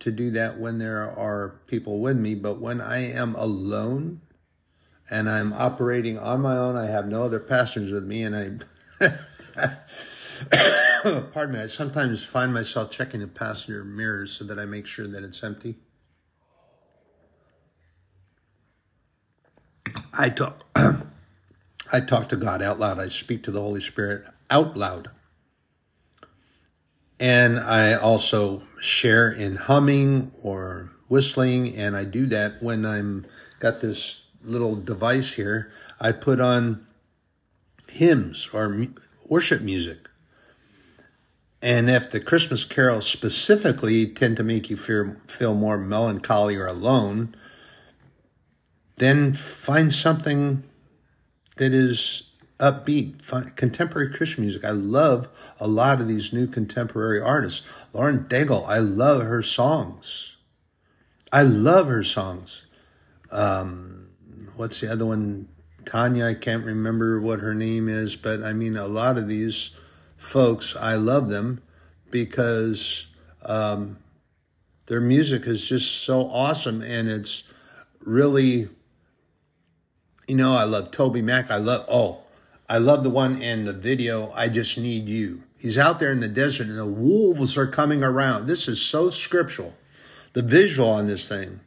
to 0.00 0.10
do 0.10 0.30
that 0.32 0.58
when 0.58 0.78
there 0.78 1.10
are 1.10 1.60
people 1.66 2.00
with 2.00 2.18
me, 2.18 2.34
but 2.34 2.60
when 2.60 2.82
I 2.82 3.10
am 3.10 3.34
alone 3.36 4.20
and 5.08 5.30
I'm 5.30 5.54
operating 5.54 6.18
on 6.18 6.42
my 6.42 6.56
own, 6.56 6.76
I 6.76 6.86
have 6.86 7.06
no 7.06 7.22
other 7.22 7.40
passengers 7.40 7.92
with 7.92 8.04
me, 8.04 8.22
and 8.24 8.64
I. 9.00 9.18
pardon 11.32 11.52
me, 11.52 11.60
I 11.60 11.66
sometimes 11.66 12.24
find 12.24 12.52
myself 12.52 12.90
checking 12.90 13.20
the 13.20 13.26
passenger 13.26 13.84
mirrors 13.84 14.32
so 14.32 14.44
that 14.44 14.58
I 14.58 14.64
make 14.64 14.86
sure 14.86 15.06
that 15.06 15.22
it's 15.22 15.42
empty. 15.42 15.76
I 20.12 20.30
talk 20.30 20.64
I 21.92 22.00
talk 22.00 22.28
to 22.30 22.36
God 22.36 22.62
out 22.62 22.78
loud. 22.78 22.98
I 22.98 23.08
speak 23.08 23.44
to 23.44 23.50
the 23.50 23.60
Holy 23.60 23.80
Spirit 23.80 24.26
out 24.50 24.76
loud. 24.76 25.10
And 27.20 27.58
I 27.58 27.94
also 27.94 28.62
share 28.80 29.30
in 29.30 29.56
humming 29.56 30.32
or 30.42 30.90
whistling 31.08 31.76
and 31.76 31.96
I 31.96 32.04
do 32.04 32.26
that 32.26 32.62
when 32.62 32.84
I'm 32.84 33.26
got 33.60 33.80
this 33.80 34.26
little 34.42 34.74
device 34.74 35.32
here. 35.32 35.72
I 36.00 36.12
put 36.12 36.40
on 36.40 36.86
hymns 37.88 38.48
or 38.52 38.86
worship 39.28 39.62
music 39.62 40.08
And 41.64 41.88
if 41.88 42.10
the 42.10 42.20
Christmas 42.20 42.62
carols 42.62 43.06
specifically 43.06 44.06
tend 44.06 44.36
to 44.36 44.44
make 44.44 44.68
you 44.68 44.76
feel, 44.76 45.16
feel 45.26 45.54
more 45.54 45.78
melancholy 45.78 46.56
or 46.56 46.66
alone, 46.66 47.34
then 48.96 49.32
find 49.32 49.90
something 49.90 50.62
that 51.56 51.72
is 51.72 52.32
upbeat, 52.60 53.22
find 53.22 53.56
contemporary 53.56 54.12
Christian 54.12 54.44
music. 54.44 54.62
I 54.62 54.72
love 54.72 55.30
a 55.58 55.66
lot 55.66 56.02
of 56.02 56.06
these 56.06 56.34
new 56.34 56.46
contemporary 56.46 57.22
artists. 57.22 57.62
Lauren 57.94 58.24
Daigle, 58.24 58.68
I 58.68 58.80
love 58.80 59.22
her 59.22 59.42
songs. 59.42 60.36
I 61.32 61.44
love 61.44 61.86
her 61.86 62.04
songs. 62.04 62.66
Um, 63.30 64.10
what's 64.56 64.82
the 64.82 64.92
other 64.92 65.06
one? 65.06 65.48
Tanya, 65.86 66.26
I 66.26 66.34
can't 66.34 66.66
remember 66.66 67.22
what 67.22 67.40
her 67.40 67.54
name 67.54 67.88
is, 67.88 68.16
but 68.16 68.42
I 68.42 68.52
mean, 68.52 68.76
a 68.76 68.86
lot 68.86 69.16
of 69.16 69.28
these 69.28 69.70
folks, 70.24 70.74
I 70.74 70.94
love 70.94 71.28
them 71.28 71.62
because 72.10 73.06
um, 73.44 73.98
their 74.86 75.00
music 75.00 75.46
is 75.46 75.68
just 75.68 76.02
so 76.02 76.22
awesome 76.22 76.82
and 76.82 77.08
it's 77.08 77.44
really, 78.00 78.68
you 80.26 80.34
know, 80.34 80.54
I 80.56 80.64
love 80.64 80.90
TobyMac. 80.90 81.50
I 81.50 81.58
love, 81.58 81.84
oh, 81.88 82.22
I 82.68 82.78
love 82.78 83.04
the 83.04 83.10
one 83.10 83.42
in 83.42 83.66
the 83.66 83.72
video, 83.72 84.32
I 84.32 84.48
Just 84.48 84.78
Need 84.78 85.08
You. 85.08 85.42
He's 85.58 85.78
out 85.78 86.00
there 86.00 86.10
in 86.10 86.20
the 86.20 86.28
desert 86.28 86.68
and 86.68 86.78
the 86.78 86.86
wolves 86.86 87.56
are 87.56 87.66
coming 87.66 88.02
around. 88.02 88.46
This 88.46 88.66
is 88.66 88.80
so 88.80 89.10
scriptural. 89.10 89.74
The 90.32 90.42
visual 90.42 90.88
on 90.88 91.06
this 91.06 91.28
thing 91.28 91.60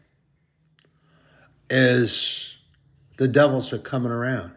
is 1.69 2.55
the 3.17 3.27
devils 3.27 3.71
are 3.71 3.79
coming 3.79 4.11
around. 4.11 4.53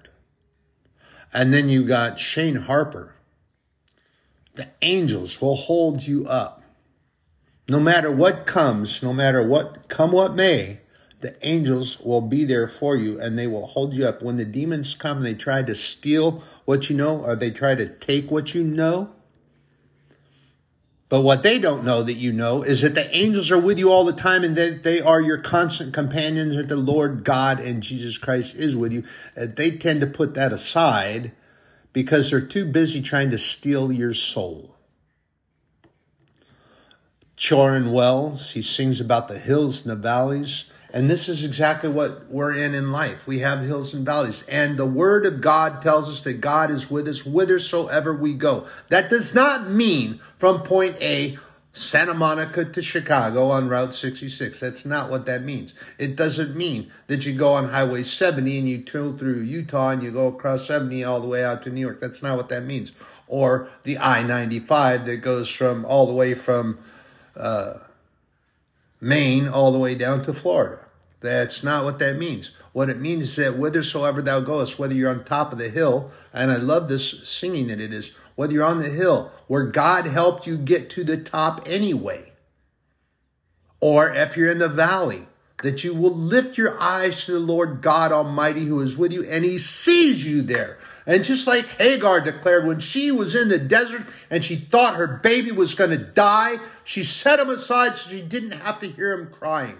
And 1.32 1.54
then 1.54 1.68
you 1.68 1.84
got 1.84 2.18
Shane 2.18 2.56
Harper. 2.56 3.14
The 4.54 4.68
angels 4.82 5.40
will 5.40 5.56
hold 5.56 6.06
you 6.06 6.26
up. 6.26 6.62
No 7.68 7.78
matter 7.78 8.10
what 8.10 8.46
comes, 8.46 9.02
no 9.02 9.12
matter 9.12 9.46
what 9.46 9.88
come 9.88 10.10
what 10.12 10.34
may, 10.34 10.80
the 11.20 11.36
angels 11.46 12.00
will 12.00 12.22
be 12.22 12.44
there 12.44 12.66
for 12.66 12.96
you 12.96 13.20
and 13.20 13.38
they 13.38 13.46
will 13.46 13.66
hold 13.66 13.92
you 13.92 14.06
up. 14.06 14.22
When 14.22 14.36
the 14.36 14.44
demons 14.44 14.94
come 14.94 15.18
and 15.18 15.26
they 15.26 15.34
try 15.34 15.62
to 15.62 15.74
steal 15.74 16.42
what 16.64 16.90
you 16.90 16.96
know 16.96 17.20
or 17.20 17.36
they 17.36 17.50
try 17.50 17.74
to 17.74 17.88
take 17.88 18.30
what 18.30 18.54
you 18.54 18.64
know, 18.64 19.10
but 21.10 21.22
what 21.22 21.42
they 21.42 21.58
don't 21.58 21.84
know 21.84 22.02
that 22.02 22.14
you 22.14 22.32
know 22.32 22.62
is 22.62 22.82
that 22.82 22.94
the 22.94 23.14
angels 23.14 23.50
are 23.50 23.58
with 23.58 23.78
you 23.78 23.90
all 23.90 24.04
the 24.04 24.12
time 24.12 24.44
and 24.44 24.56
that 24.56 24.84
they 24.84 25.00
are 25.00 25.20
your 25.20 25.38
constant 25.38 25.92
companions, 25.92 26.54
that 26.54 26.68
the 26.68 26.76
Lord 26.76 27.24
God 27.24 27.58
and 27.58 27.82
Jesus 27.82 28.16
Christ 28.16 28.54
is 28.54 28.76
with 28.76 28.92
you. 28.92 29.04
Uh, 29.36 29.46
they 29.46 29.72
tend 29.72 30.00
to 30.02 30.06
put 30.06 30.34
that 30.34 30.52
aside 30.52 31.32
because 31.92 32.30
they're 32.30 32.40
too 32.40 32.64
busy 32.64 33.02
trying 33.02 33.30
to 33.30 33.38
steal 33.38 33.90
your 33.90 34.14
soul. 34.14 34.76
Tauren 37.36 37.92
Wells, 37.92 38.50
he 38.50 38.60
sings 38.60 39.00
about 39.00 39.28
the 39.28 39.38
hills 39.38 39.82
and 39.82 39.90
the 39.90 39.96
valleys. 39.96 40.66
And 40.92 41.08
this 41.08 41.28
is 41.28 41.44
exactly 41.44 41.88
what 41.88 42.28
we're 42.28 42.52
in 42.52 42.74
in 42.74 42.92
life. 42.92 43.26
We 43.26 43.38
have 43.38 43.60
hills 43.60 43.94
and 43.94 44.04
valleys. 44.04 44.42
And 44.48 44.76
the 44.76 44.84
word 44.84 45.24
of 45.24 45.40
God 45.40 45.82
tells 45.82 46.10
us 46.10 46.22
that 46.22 46.40
God 46.40 46.70
is 46.70 46.90
with 46.90 47.08
us 47.08 47.20
whithersoever 47.20 48.14
we 48.14 48.34
go. 48.34 48.66
That 48.88 49.08
does 49.08 49.34
not 49.34 49.70
mean 49.70 50.20
from 50.36 50.62
point 50.62 50.96
A, 51.00 51.38
Santa 51.72 52.14
Monica 52.14 52.64
to 52.64 52.82
Chicago 52.82 53.48
on 53.50 53.68
Route 53.68 53.94
66. 53.94 54.58
That's 54.58 54.84
not 54.84 55.08
what 55.08 55.26
that 55.26 55.42
means. 55.42 55.72
It 55.98 56.16
doesn't 56.16 56.56
mean 56.56 56.90
that 57.06 57.24
you 57.24 57.32
go 57.32 57.52
on 57.52 57.68
Highway 57.68 58.02
70 58.02 58.58
and 58.58 58.68
you 58.68 58.78
turn 58.78 59.16
through 59.16 59.40
Utah 59.42 59.90
and 59.90 60.02
you 60.02 60.10
go 60.10 60.26
across 60.26 60.66
70 60.66 61.04
all 61.04 61.20
the 61.20 61.28
way 61.28 61.44
out 61.44 61.62
to 61.62 61.70
New 61.70 61.80
York. 61.80 62.00
That's 62.00 62.22
not 62.22 62.36
what 62.36 62.48
that 62.48 62.64
means. 62.64 62.92
Or 63.28 63.68
the 63.84 63.98
I 63.98 64.24
95 64.24 65.06
that 65.06 65.18
goes 65.18 65.48
from 65.48 65.84
all 65.84 66.06
the 66.06 66.12
way 66.12 66.34
from, 66.34 66.78
uh, 67.36 67.74
Maine 69.00 69.48
all 69.48 69.72
the 69.72 69.78
way 69.78 69.94
down 69.94 70.22
to 70.24 70.34
Florida. 70.34 70.80
That's 71.20 71.62
not 71.62 71.84
what 71.84 71.98
that 72.00 72.16
means. 72.16 72.50
What 72.72 72.90
it 72.90 72.98
means 72.98 73.24
is 73.24 73.36
that 73.36 73.54
whithersoever 73.54 74.22
thou 74.22 74.40
goest, 74.40 74.78
whether 74.78 74.94
you're 74.94 75.10
on 75.10 75.24
top 75.24 75.52
of 75.52 75.58
the 75.58 75.70
hill, 75.70 76.10
and 76.32 76.50
I 76.50 76.56
love 76.56 76.88
this 76.88 77.28
singing 77.28 77.66
that 77.68 77.80
it 77.80 77.92
is, 77.92 78.14
whether 78.40 78.54
you're 78.54 78.64
on 78.64 78.78
the 78.78 78.88
hill 78.88 79.30
where 79.48 79.64
God 79.64 80.06
helped 80.06 80.46
you 80.46 80.56
get 80.56 80.88
to 80.88 81.04
the 81.04 81.18
top 81.18 81.68
anyway, 81.68 82.32
or 83.80 84.08
if 84.14 84.34
you're 84.34 84.50
in 84.50 84.56
the 84.56 84.66
valley, 84.66 85.26
that 85.62 85.84
you 85.84 85.92
will 85.92 86.14
lift 86.14 86.56
your 86.56 86.80
eyes 86.80 87.26
to 87.26 87.32
the 87.32 87.38
Lord 87.38 87.82
God 87.82 88.12
Almighty 88.12 88.64
who 88.64 88.80
is 88.80 88.96
with 88.96 89.12
you 89.12 89.28
and 89.28 89.44
he 89.44 89.58
sees 89.58 90.24
you 90.24 90.40
there. 90.40 90.78
And 91.04 91.22
just 91.22 91.46
like 91.46 91.66
Hagar 91.78 92.22
declared 92.22 92.66
when 92.66 92.80
she 92.80 93.10
was 93.10 93.34
in 93.34 93.50
the 93.50 93.58
desert 93.58 94.06
and 94.30 94.42
she 94.42 94.56
thought 94.56 94.94
her 94.94 95.06
baby 95.06 95.52
was 95.52 95.74
going 95.74 95.90
to 95.90 95.98
die, 95.98 96.56
she 96.82 97.04
set 97.04 97.40
him 97.40 97.50
aside 97.50 97.96
so 97.96 98.08
she 98.08 98.22
didn't 98.22 98.52
have 98.52 98.80
to 98.80 98.88
hear 98.88 99.12
him 99.12 99.30
crying. 99.30 99.76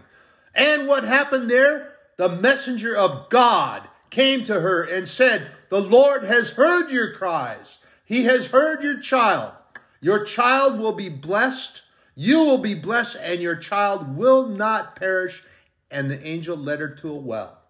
And 0.54 0.86
what 0.86 1.04
happened 1.04 1.50
there? 1.50 1.94
The 2.18 2.28
messenger 2.28 2.94
of 2.94 3.30
God 3.30 3.88
came 4.10 4.44
to 4.44 4.60
her 4.60 4.82
and 4.82 5.08
said, 5.08 5.46
The 5.70 5.80
Lord 5.80 6.24
has 6.24 6.50
heard 6.50 6.90
your 6.90 7.14
cries. 7.14 7.78
He 8.10 8.24
has 8.24 8.46
heard 8.46 8.82
your 8.82 8.98
child. 8.98 9.52
Your 10.00 10.24
child 10.24 10.80
will 10.80 10.94
be 10.94 11.08
blessed. 11.08 11.82
You 12.16 12.40
will 12.40 12.58
be 12.58 12.74
blessed, 12.74 13.16
and 13.20 13.40
your 13.40 13.54
child 13.54 14.16
will 14.16 14.48
not 14.48 14.96
perish. 14.96 15.44
And 15.92 16.10
the 16.10 16.20
angel 16.26 16.56
led 16.56 16.80
her 16.80 16.88
to 16.88 17.12
a 17.12 17.14
well. 17.14 17.60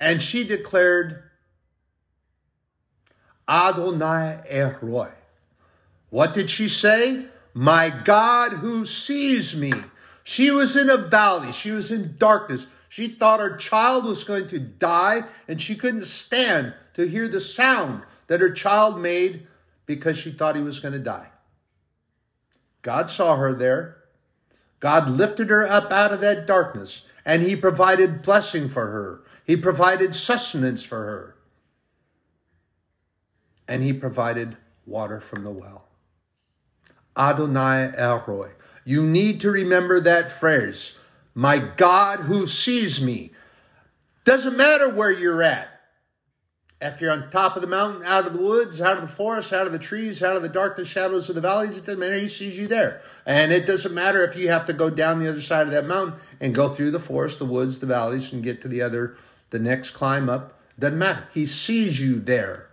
And 0.00 0.22
she 0.22 0.42
declared, 0.42 1.24
Adonai 3.46 4.40
Eroi. 4.50 5.12
What 6.08 6.32
did 6.32 6.48
she 6.48 6.70
say? 6.70 7.26
My 7.52 7.90
God 7.90 8.52
who 8.54 8.86
sees 8.86 9.54
me. 9.54 9.74
She 10.22 10.50
was 10.50 10.76
in 10.76 10.88
a 10.88 10.96
valley. 10.96 11.52
She 11.52 11.72
was 11.72 11.90
in 11.90 12.16
darkness. 12.16 12.66
She 12.88 13.06
thought 13.06 13.40
her 13.40 13.58
child 13.58 14.06
was 14.06 14.24
going 14.24 14.46
to 14.46 14.58
die 14.58 15.24
and 15.46 15.60
she 15.60 15.74
couldn't 15.74 16.04
stand 16.06 16.72
to 16.94 17.06
hear 17.06 17.28
the 17.28 17.40
sound 17.40 18.02
that 18.26 18.40
her 18.40 18.50
child 18.50 18.98
made 18.98 19.46
because 19.86 20.18
she 20.18 20.30
thought 20.30 20.56
he 20.56 20.62
was 20.62 20.80
going 20.80 20.92
to 20.92 20.98
die. 20.98 21.28
God 22.82 23.10
saw 23.10 23.36
her 23.36 23.54
there. 23.54 23.96
God 24.80 25.08
lifted 25.08 25.48
her 25.48 25.66
up 25.66 25.90
out 25.90 26.12
of 26.12 26.20
that 26.20 26.46
darkness 26.46 27.02
and 27.24 27.42
he 27.42 27.56
provided 27.56 28.22
blessing 28.22 28.68
for 28.68 28.88
her. 28.88 29.22
He 29.44 29.56
provided 29.56 30.14
sustenance 30.14 30.84
for 30.84 31.04
her. 31.04 31.36
And 33.66 33.82
he 33.82 33.92
provided 33.92 34.56
water 34.86 35.20
from 35.20 35.44
the 35.44 35.50
well. 35.50 35.86
Adonai 37.16 37.92
El 37.96 38.24
Roi. 38.26 38.50
You 38.84 39.02
need 39.02 39.40
to 39.40 39.50
remember 39.50 40.00
that 40.00 40.30
phrase. 40.30 40.98
My 41.34 41.58
God 41.58 42.20
who 42.20 42.46
sees 42.46 43.02
me. 43.02 43.30
Doesn't 44.24 44.56
matter 44.56 44.92
where 44.92 45.12
you're 45.12 45.42
at. 45.42 45.73
If 46.84 47.00
you're 47.00 47.12
on 47.12 47.30
top 47.30 47.56
of 47.56 47.62
the 47.62 47.66
mountain, 47.66 48.02
out 48.02 48.26
of 48.26 48.34
the 48.34 48.38
woods, 48.38 48.78
out 48.78 48.96
of 48.98 49.00
the 49.00 49.08
forest, 49.08 49.54
out 49.54 49.66
of 49.66 49.72
the 49.72 49.78
trees, 49.78 50.22
out 50.22 50.36
of 50.36 50.42
the 50.42 50.50
darkness 50.50 50.86
shadows 50.86 51.30
of 51.30 51.34
the 51.34 51.40
valleys, 51.40 51.78
it 51.78 51.86
doesn't 51.86 51.98
matter. 51.98 52.18
He 52.18 52.28
sees 52.28 52.58
you 52.58 52.68
there. 52.68 53.00
And 53.24 53.52
it 53.52 53.66
doesn't 53.66 53.94
matter 53.94 54.22
if 54.22 54.36
you 54.36 54.50
have 54.50 54.66
to 54.66 54.74
go 54.74 54.90
down 54.90 55.18
the 55.18 55.30
other 55.30 55.40
side 55.40 55.66
of 55.66 55.72
that 55.72 55.86
mountain 55.86 56.20
and 56.42 56.54
go 56.54 56.68
through 56.68 56.90
the 56.90 57.00
forest, 57.00 57.38
the 57.38 57.46
woods, 57.46 57.78
the 57.78 57.86
valleys, 57.86 58.34
and 58.34 58.42
get 58.42 58.60
to 58.60 58.68
the 58.68 58.82
other, 58.82 59.16
the 59.48 59.58
next 59.58 59.92
climb 59.92 60.28
up. 60.28 60.60
Doesn't 60.78 60.98
matter. 60.98 61.26
He 61.32 61.46
sees 61.46 61.98
you 61.98 62.20
there. 62.20 62.68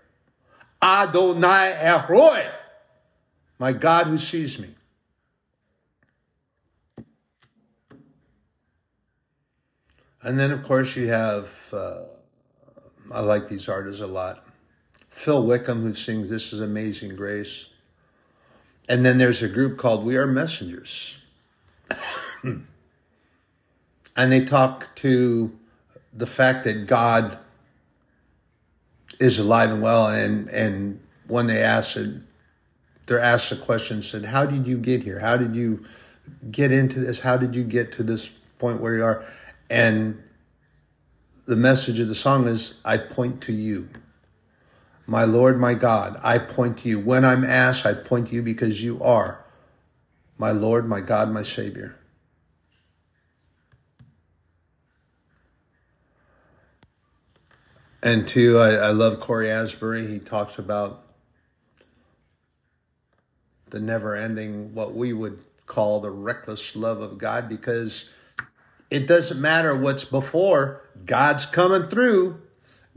Adonai 0.81 1.77
Eroi, 1.79 2.51
my 3.59 3.71
God 3.71 4.07
who 4.07 4.17
sees 4.17 4.59
me. 4.59 4.75
And 10.21 10.37
then, 10.37 10.51
of 10.51 10.63
course, 10.63 10.97
you 10.97 11.07
have, 11.07 11.69
uh, 11.71 12.01
I 13.13 13.21
like 13.21 13.47
these 13.47 13.67
artists 13.69 14.01
a 14.01 14.07
lot. 14.07 14.45
Phil 15.09 15.43
Wickham, 15.45 15.83
who 15.83 15.93
sings 15.93 16.29
This 16.29 16.53
is 16.53 16.61
Amazing 16.61 17.15
Grace. 17.15 17.67
And 18.87 19.05
then 19.05 19.17
there's 19.17 19.41
a 19.41 19.47
group 19.47 19.77
called 19.77 20.05
We 20.05 20.17
Are 20.17 20.27
Messengers. 20.27 21.19
and 22.43 22.65
they 24.15 24.45
talk 24.45 24.95
to 24.97 25.57
the 26.13 26.27
fact 26.27 26.63
that 26.63 26.87
God 26.87 27.37
is 29.19 29.39
alive 29.39 29.71
and 29.71 29.81
well. 29.81 30.07
And, 30.07 30.49
and 30.49 30.99
when 31.27 31.47
they 31.47 31.61
ask 31.61 31.95
it, 31.97 32.21
they're 33.05 33.19
asked 33.19 33.49
the 33.49 33.55
question, 33.57 34.01
said, 34.01 34.25
How 34.25 34.45
did 34.45 34.67
you 34.67 34.77
get 34.77 35.03
here? 35.03 35.19
How 35.19 35.37
did 35.37 35.55
you 35.55 35.85
get 36.49 36.71
into 36.71 36.99
this? 36.99 37.19
How 37.19 37.37
did 37.37 37.55
you 37.55 37.63
get 37.63 37.91
to 37.93 38.03
this 38.03 38.29
point 38.57 38.79
where 38.79 38.95
you 38.95 39.03
are? 39.03 39.25
And 39.69 40.21
the 41.45 41.55
message 41.55 41.99
of 41.99 42.07
the 42.07 42.15
song 42.15 42.47
is 42.47 42.79
I 42.85 42.97
point 42.97 43.41
to 43.43 43.53
you. 43.53 43.89
My 45.07 45.23
Lord, 45.23 45.59
my 45.59 45.73
God, 45.73 46.19
I 46.23 46.37
point 46.37 46.79
to 46.79 46.89
you. 46.89 46.99
When 46.99 47.25
I'm 47.25 47.43
asked, 47.43 47.85
I 47.85 47.93
point 47.93 48.29
to 48.29 48.35
you 48.35 48.41
because 48.41 48.81
you 48.81 49.01
are 49.03 49.43
my 50.37 50.51
Lord, 50.51 50.87
my 50.87 51.01
God, 51.01 51.31
my 51.31 51.43
Savior. 51.43 51.95
And 58.01 58.27
two, 58.27 58.57
I, 58.57 58.71
I 58.71 58.91
love 58.91 59.19
Cory 59.19 59.51
Asbury. 59.51 60.07
He 60.07 60.17
talks 60.17 60.57
about 60.57 61.03
the 63.69 63.79
never 63.79 64.15
ending, 64.15 64.73
what 64.73 64.95
we 64.95 65.13
would 65.13 65.39
call 65.67 65.99
the 65.99 66.09
reckless 66.09 66.75
love 66.75 67.01
of 67.01 67.19
God, 67.19 67.47
because 67.47 68.09
it 68.89 69.07
doesn't 69.07 69.39
matter 69.39 69.77
what's 69.77 70.05
before, 70.05 70.80
God's 71.05 71.45
coming 71.45 71.83
through. 71.83 72.41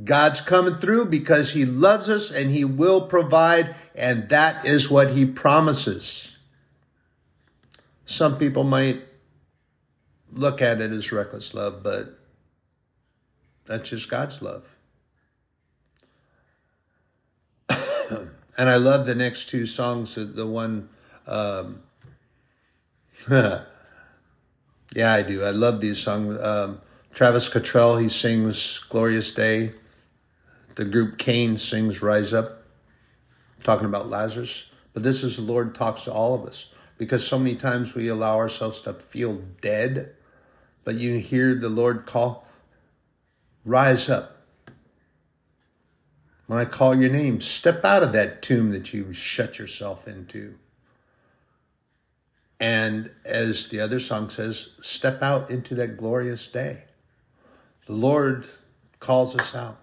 God's 0.02 0.40
coming 0.40 0.76
through 0.76 1.06
because 1.06 1.52
He 1.52 1.64
loves 1.64 2.08
us 2.08 2.30
and 2.30 2.50
He 2.50 2.64
will 2.64 3.02
provide, 3.02 3.76
and 3.94 4.28
that 4.28 4.66
is 4.66 4.90
what 4.90 5.10
He 5.10 5.24
promises. 5.24 6.36
Some 8.06 8.36
people 8.38 8.64
might 8.64 9.02
look 10.32 10.60
at 10.60 10.80
it 10.80 10.90
as 10.90 11.12
reckless 11.12 11.54
love, 11.54 11.82
but 11.82 12.18
that's 13.66 13.88
just 13.88 14.08
God's 14.08 14.42
love. 14.42 14.64
and 17.70 18.68
I 18.68 18.76
love 18.76 19.06
the 19.06 19.14
next 19.14 19.48
two 19.48 19.64
songs. 19.64 20.16
The 20.16 20.46
one, 20.46 20.88
um, 21.26 21.82
yeah, 23.30 23.64
I 24.96 25.22
do. 25.22 25.44
I 25.44 25.50
love 25.50 25.80
these 25.80 25.98
songs. 25.98 26.38
Um, 26.42 26.80
Travis 27.14 27.48
Cottrell, 27.48 27.98
he 27.98 28.08
sings 28.08 28.80
"Glorious 28.88 29.30
Day." 29.30 29.72
The 30.74 30.84
group 30.84 31.16
Cain 31.16 31.56
sings 31.56 32.02
"Rise 32.02 32.32
Up," 32.32 32.64
talking 33.62 33.86
about 33.86 34.08
Lazarus. 34.08 34.64
But 34.92 35.04
this 35.04 35.22
is 35.22 35.36
the 35.36 35.42
Lord 35.42 35.76
talks 35.76 36.02
to 36.04 36.12
all 36.12 36.34
of 36.34 36.44
us 36.44 36.72
because 36.98 37.24
so 37.24 37.38
many 37.38 37.54
times 37.54 37.94
we 37.94 38.08
allow 38.08 38.36
ourselves 38.36 38.80
to 38.80 38.94
feel 38.94 39.44
dead. 39.60 40.16
But 40.82 40.96
you 40.96 41.20
hear 41.20 41.54
the 41.54 41.68
Lord 41.68 42.04
call, 42.04 42.48
"Rise 43.64 44.08
up." 44.08 44.44
When 46.48 46.58
I 46.58 46.64
call 46.64 46.96
your 46.96 47.12
name, 47.12 47.40
step 47.40 47.84
out 47.84 48.02
of 48.02 48.12
that 48.14 48.42
tomb 48.42 48.72
that 48.72 48.92
you 48.92 49.12
shut 49.12 49.60
yourself 49.60 50.08
into. 50.08 50.58
And 52.58 53.12
as 53.24 53.68
the 53.68 53.78
other 53.78 54.00
song 54.00 54.30
says, 54.30 54.70
step 54.82 55.22
out 55.22 55.48
into 55.48 55.76
that 55.76 55.96
glorious 55.96 56.48
day. 56.48 56.86
The 57.86 57.92
Lord 57.92 58.48
calls 58.98 59.36
us 59.36 59.54
out. 59.54 59.78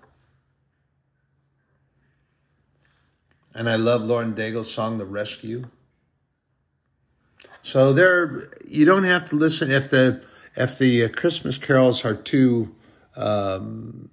And 3.54 3.70
I 3.70 3.76
love 3.76 4.04
Lauren 4.04 4.34
Daigle's 4.34 4.74
song, 4.74 4.98
The 4.98 5.06
Rescue. 5.06 5.66
So 7.64 7.94
there, 7.94 8.50
you 8.68 8.86
don't 8.86 9.04
have 9.04 9.30
to 9.30 9.36
listen 9.36 9.70
if 9.70 9.90
the 9.90 10.24
if 10.56 10.78
the 10.78 11.10
Christmas 11.10 11.58
carols 11.58 12.04
are 12.04 12.16
too 12.16 12.76
um, 13.16 14.10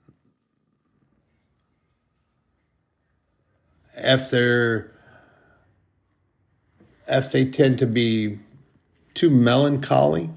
if 3.97 4.31
they're 4.31 4.93
if 7.07 7.33
they 7.33 7.47
tend 7.47 7.79
to 7.79 7.87
be 7.87 8.39
too 9.15 9.31
melancholy 9.31 10.31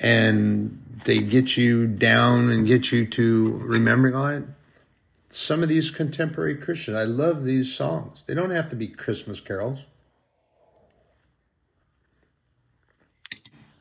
and 0.00 0.81
they 1.04 1.18
get 1.18 1.56
you 1.56 1.86
down 1.86 2.50
and 2.50 2.66
get 2.66 2.92
you 2.92 3.06
to 3.06 3.58
remembering 3.64 4.14
all 4.14 4.26
it. 4.26 4.44
Some 5.30 5.62
of 5.62 5.68
these 5.68 5.90
contemporary 5.90 6.56
Christians, 6.56 6.96
I 6.96 7.04
love 7.04 7.44
these 7.44 7.72
songs. 7.72 8.24
They 8.26 8.34
don't 8.34 8.50
have 8.50 8.68
to 8.70 8.76
be 8.76 8.88
Christmas 8.88 9.40
carols. 9.40 9.80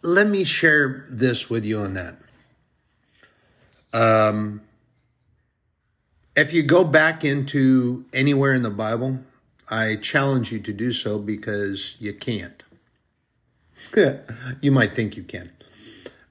Let 0.01 0.27
me 0.27 0.43
share 0.43 1.05
this 1.10 1.49
with 1.49 1.65
you 1.65 1.79
on 1.79 1.93
that. 1.93 2.17
Um, 3.93 4.62
if 6.36 6.53
you 6.53 6.63
go 6.63 6.84
back 6.84 7.25
into 7.25 8.05
anywhere 8.13 8.53
in 8.53 8.63
the 8.63 8.71
Bible, 8.71 9.19
I 9.69 9.97
challenge 9.97 10.51
you 10.51 10.60
to 10.62 10.73
do 10.73 10.91
so 10.91 11.19
because 11.19 11.97
you 11.99 12.13
can't. 12.13 12.63
you 14.62 14.71
might 14.71 14.95
think 14.95 15.17
you 15.17 15.23
can. 15.23 15.51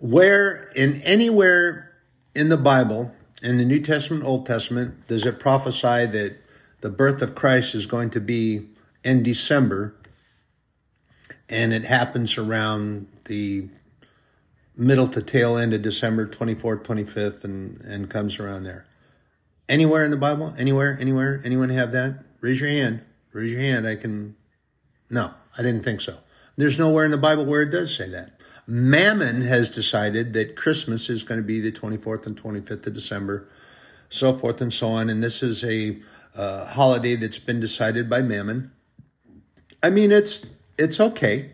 Where 0.01 0.71
in 0.75 1.03
anywhere 1.03 1.93
in 2.35 2.49
the 2.49 2.57
Bible, 2.57 3.15
in 3.43 3.59
the 3.59 3.65
New 3.65 3.81
Testament, 3.81 4.25
Old 4.25 4.47
Testament, 4.47 5.07
does 5.07 5.27
it 5.27 5.39
prophesy 5.39 6.07
that 6.07 6.37
the 6.81 6.91
birth 6.91 7.21
of 7.23 7.35
Christ 7.35 7.75
is 7.75 7.87
going 7.87 8.11
to 8.11 8.21
be 8.21 8.67
in 9.05 9.23
December 9.23 9.95
and 11.51 11.73
it 11.73 11.85
happens 11.85 12.39
around 12.39 13.09
the 13.27 13.69
middle 14.75 15.09
to 15.09 15.21
tail 15.21 15.59
end 15.59 15.75
of 15.75 15.83
December 15.83 16.27
24th, 16.27 16.85
25th, 16.85 17.45
and, 17.45 17.81
and 17.83 18.09
comes 18.09 18.39
around 18.39 18.65
there? 18.65 18.87
Anywhere 19.69 20.05
in 20.05 20.11
the 20.11 20.17
Bible? 20.17 20.55
Anywhere? 20.57 20.97
Anywhere? 20.99 21.43
Anyone 21.45 21.69
have 21.69 21.93
that? 21.93 22.25
Raise 22.41 22.59
your 22.59 22.71
hand. 22.71 23.03
Raise 23.33 23.53
your 23.53 23.61
hand. 23.61 23.87
I 23.87 23.97
can. 23.97 24.35
No, 25.11 25.35
I 25.59 25.63
didn't 25.63 25.85
think 25.85 26.01
so. 26.01 26.17
There's 26.57 26.79
nowhere 26.79 27.05
in 27.05 27.11
the 27.11 27.19
Bible 27.19 27.45
where 27.45 27.63
it 27.63 27.71
does 27.71 27.95
say 27.95 28.09
that. 28.09 28.40
Mammon 28.67 29.41
has 29.43 29.71
decided 29.71 30.33
that 30.35 30.57
Christmas 30.57 31.09
is 31.09 31.23
going 31.23 31.41
to 31.41 31.47
be 31.47 31.61
the 31.61 31.73
24th 31.73 32.27
and 32.27 32.41
25th 32.41 32.87
of 32.87 32.95
December, 32.95 33.49
so 34.09 34.37
forth 34.37 34.61
and 34.61 34.73
so 34.73 34.91
on. 34.91 35.11
And 35.11 35.23
this 35.23 35.43
is 35.43 35.65
a 35.65 35.99
uh, 36.35 36.67
holiday 36.67 37.17
that's 37.17 37.39
been 37.39 37.61
decided 37.61 38.09
by 38.09 38.23
Mammon. 38.23 38.71
I 39.83 39.91
mean, 39.91 40.13
it's 40.13 40.45
it's 40.79 41.01
okay 41.01 41.53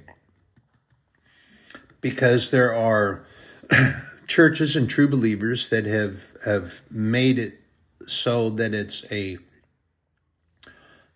because 2.01 2.51
there 2.51 2.75
are 2.75 3.25
churches 4.27 4.77
and 4.77 4.88
true 4.88 5.09
believers 5.09 5.69
that 5.71 5.87
have 5.87 6.37
have 6.45 6.83
made 6.90 7.38
it 7.38 7.61
so 8.07 8.51
that 8.51 8.75
it's 8.75 9.05
a 9.11 9.38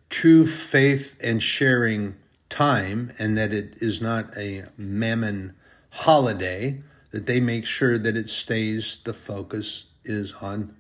true 0.09 0.47
faith 0.47 1.17
and 1.23 1.43
sharing 1.43 2.17
time 2.49 3.13
and 3.19 3.39
that 3.39 3.53
it 3.53 3.75
is 3.81 4.03
not 4.03 4.37
a 4.37 4.65
mammon 4.77 5.55
holiday, 5.91 6.83
that 7.11 7.27
they 7.27 7.41
make 7.41 7.65
sure 7.65 7.99
that 7.99 8.17
it 8.17 8.31
stays, 8.31 9.01
the 9.05 9.13
focus 9.13 9.87
is 10.05 10.33
on 10.41 10.75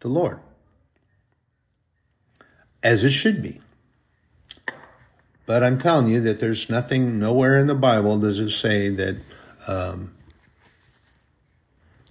the 0.00 0.08
Lord. 0.08 0.40
As 2.82 3.04
it 3.04 3.10
should 3.10 3.42
be. 3.42 3.60
But 5.46 5.62
I'm 5.62 5.78
telling 5.78 6.08
you 6.08 6.20
that 6.22 6.40
there's 6.40 6.68
nothing, 6.68 7.18
nowhere 7.18 7.58
in 7.58 7.66
the 7.66 7.74
Bible 7.74 8.18
does 8.18 8.38
it 8.38 8.50
say 8.50 8.88
that 8.90 9.16
um, 9.68 10.14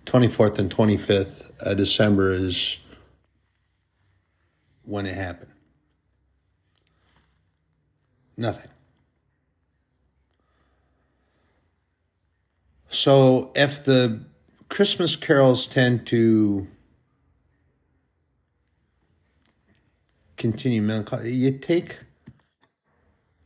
24th 0.05 0.59
and 0.59 0.73
25th 0.73 1.51
uh, 1.61 1.73
December 1.73 2.31
is 2.31 2.77
when 4.83 5.05
it 5.05 5.15
happened. 5.15 5.51
Nothing. 8.37 8.69
So 12.95 13.51
if 13.55 13.83
the 13.83 14.21
Christmas 14.69 15.17
carols 15.17 15.67
tend 15.67 16.07
to 16.07 16.65
continue 20.37 20.81
melancholy, 20.81 21.33
you 21.33 21.51
take 21.51 21.97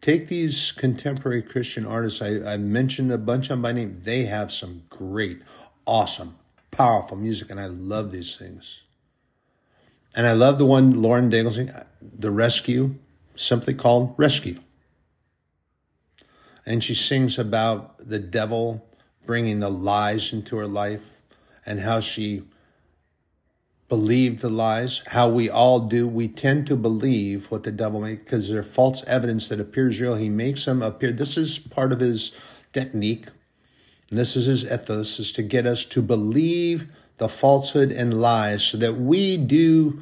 take 0.01 0.27
these 0.27 0.71
contemporary 0.71 1.41
Christian 1.41 1.87
artists. 1.87 2.21
I, 2.21 2.53
I 2.53 2.57
mentioned 2.57 3.11
a 3.11 3.17
bunch 3.17 3.45
of 3.45 3.49
them 3.49 3.63
by 3.63 3.71
name. 3.71 4.01
They 4.03 4.25
have 4.25 4.53
some 4.53 4.83
great, 4.87 5.41
awesome 5.87 6.37
powerful 6.69 7.17
music, 7.17 7.49
and 7.49 7.59
I 7.59 7.65
love 7.65 8.11
these 8.11 8.37
things. 8.37 8.81
And 10.15 10.27
I 10.27 10.33
love 10.33 10.59
the 10.59 10.65
one 10.67 11.01
Lauren 11.01 11.31
Daigle 11.31 11.53
sing, 11.53 11.71
uh, 11.71 11.85
The 11.99 12.29
Rescue, 12.29 12.93
simply 13.35 13.73
called 13.73 14.13
Rescue. 14.15 14.59
And 16.67 16.83
she 16.83 16.93
sings 16.93 17.39
about 17.39 17.97
the 17.97 18.19
devil 18.19 18.85
bringing 19.29 19.59
the 19.59 19.69
lies 19.69 20.33
into 20.33 20.57
her 20.57 20.65
life 20.65 21.03
and 21.63 21.79
how 21.79 21.99
she 21.99 22.41
believed 23.87 24.41
the 24.41 24.49
lies, 24.49 25.03
how 25.05 25.29
we 25.29 25.47
all 25.47 25.81
do. 25.81 26.07
We 26.07 26.27
tend 26.27 26.65
to 26.65 26.75
believe 26.75 27.45
what 27.51 27.61
the 27.61 27.71
devil 27.71 28.01
makes 28.01 28.23
because 28.23 28.49
they're 28.49 28.63
false 28.63 29.03
evidence 29.03 29.47
that 29.49 29.59
appears 29.59 30.01
real. 30.01 30.15
He 30.15 30.29
makes 30.29 30.65
them 30.65 30.81
appear. 30.81 31.11
This 31.11 31.37
is 31.37 31.59
part 31.59 31.93
of 31.93 31.99
his 31.99 32.31
technique 32.73 33.27
and 34.09 34.17
this 34.17 34.35
is 34.35 34.47
his 34.47 34.65
ethos, 34.65 35.19
is 35.19 35.31
to 35.33 35.43
get 35.43 35.67
us 35.67 35.85
to 35.85 36.01
believe 36.01 36.87
the 37.19 37.29
falsehood 37.29 37.91
and 37.91 38.19
lies 38.19 38.63
so 38.63 38.79
that 38.79 38.95
we 38.95 39.37
do 39.37 40.01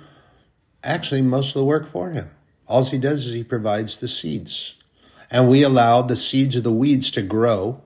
actually 0.86 1.22
most 1.22 1.50
of 1.50 1.56
the 1.56 1.66
work 1.66 1.92
for 1.92 2.12
him. 2.12 2.32
All 2.66 2.86
he 2.86 2.98
does 2.98 3.26
is 3.26 3.34
he 3.34 3.44
provides 3.44 3.98
the 3.98 4.08
seeds. 4.08 4.76
And 5.30 5.50
we 5.50 5.64
allow 5.64 6.02
the 6.02 6.16
seeds 6.16 6.56
of 6.56 6.64
the 6.64 6.72
weeds 6.72 7.12
to 7.12 7.22
grow, 7.22 7.82